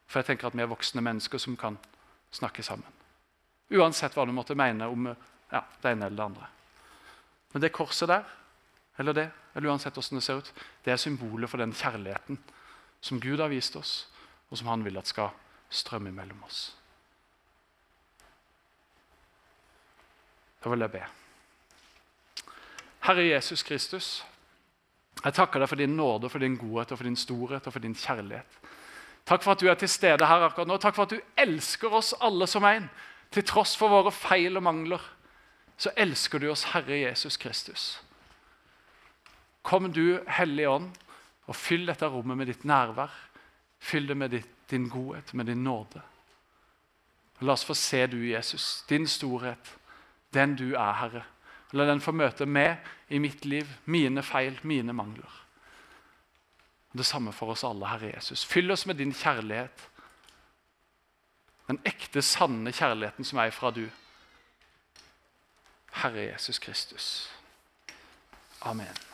For 0.07 0.19
jeg 0.19 0.25
tenker 0.25 0.47
at 0.47 0.55
vi 0.55 0.63
er 0.63 0.71
voksne 0.71 1.03
mennesker 1.03 1.37
som 1.37 1.57
kan 1.57 1.77
snakke 2.31 2.63
sammen. 2.63 2.87
Uansett 3.69 4.15
hva 4.15 4.25
du 4.25 4.31
måtte 4.33 4.55
mene 4.57 4.87
om 4.89 5.09
ja, 5.51 5.61
det 5.81 5.91
ene 5.91 6.07
eller 6.07 6.17
det 6.17 6.25
andre. 6.25 6.47
Men 7.53 7.61
det 7.61 7.73
korset 7.73 8.09
der, 8.09 8.23
eller 8.97 9.13
det, 9.13 9.29
eller 9.55 9.69
uansett 9.69 9.93
hvordan 9.93 10.19
det 10.19 10.23
ser 10.23 10.41
ut, 10.41 10.53
det 10.85 10.93
er 10.93 10.97
symbolet 10.97 11.49
for 11.49 11.61
den 11.61 11.73
kjærligheten 11.73 12.39
som 13.01 13.19
Gud 13.19 13.39
har 13.39 13.51
vist 13.51 13.75
oss, 13.75 14.09
og 14.49 14.57
som 14.57 14.67
han 14.67 14.83
vil 14.85 14.97
at 14.97 15.07
skal 15.07 15.29
strømme 15.69 16.11
mellom 16.11 16.43
oss. 16.43 16.75
Da 20.63 20.69
vil 20.69 20.83
jeg 20.83 20.91
be. 20.91 21.05
Herre 23.09 23.25
Jesus 23.25 23.63
Kristus, 23.65 24.07
jeg 25.23 25.33
takker 25.33 25.59
deg 25.59 25.69
for 25.71 25.81
din 25.81 25.95
nåde, 25.97 26.29
for 26.29 26.39
din 26.39 26.57
godhet, 26.57 26.91
og 26.93 26.99
for 26.99 27.07
din 27.07 27.17
storhet 27.17 27.65
og 27.67 27.73
for 27.73 27.81
din 27.81 27.95
kjærlighet. 27.97 28.59
Takk 29.25 29.43
for 29.43 29.51
at 29.51 29.61
du 29.61 29.67
er 29.67 29.77
til 29.81 29.89
stede 29.89 30.27
her 30.29 30.45
akkurat 30.45 30.69
nå. 30.69 30.77
Takk 30.77 30.95
for 30.95 31.07
at 31.07 31.15
du 31.15 31.19
elsker 31.37 31.93
oss 31.93 32.13
alle 32.21 32.47
som 32.47 32.65
en. 32.69 32.85
Til 33.33 33.45
tross 33.45 33.73
for 33.77 33.89
våre 33.89 34.13
feil 34.13 34.57
og 34.57 34.63
mangler, 34.63 35.01
så 35.77 35.91
elsker 35.97 36.39
du 36.39 36.51
oss, 36.51 36.67
Herre 36.73 37.01
Jesus 37.01 37.37
Kristus. 37.37 37.87
Kom 39.65 39.91
du, 39.93 40.19
Hellige 40.27 40.69
Ånd, 40.69 40.91
og 41.49 41.57
fyll 41.57 41.89
dette 41.89 42.07
rommet 42.07 42.37
med 42.37 42.49
ditt 42.49 42.65
nærvær. 42.65 43.13
Fyll 43.79 44.07
det 44.07 44.17
med 44.17 44.37
din 44.69 44.89
godhet, 44.89 45.33
med 45.33 45.49
din 45.49 45.63
nåde. 45.63 46.01
La 47.41 47.53
oss 47.57 47.65
få 47.65 47.73
se 47.73 48.05
du, 48.07 48.19
Jesus, 48.27 48.83
din 48.89 49.07
storhet, 49.07 49.77
den 50.33 50.55
du 50.55 50.73
er, 50.73 50.93
Herre. 50.93 51.25
La 51.73 51.85
den 51.85 52.01
få 52.01 52.13
møte 52.15 52.47
meg 52.49 52.85
i 53.13 53.19
mitt 53.21 53.45
liv, 53.45 53.69
mine 53.85 54.23
feil, 54.25 54.57
mine 54.63 54.93
mangler. 54.93 55.35
Det 56.97 57.05
samme 57.05 57.33
for 57.33 57.53
oss 57.53 57.63
alle, 57.63 57.85
Herre 57.87 58.13
Jesus. 58.15 58.45
Fyll 58.45 58.71
oss 58.71 58.87
med 58.89 58.97
din 58.97 59.13
kjærlighet. 59.13 59.85
Den 61.69 61.81
ekte, 61.85 62.21
sanne 62.25 62.73
kjærligheten 62.73 63.27
som 63.27 63.43
er 63.43 63.53
fra 63.53 63.69
du. 63.71 63.85
Herre 66.01 66.31
Jesus 66.31 66.59
Kristus. 66.59 67.29
Amen. 68.61 69.08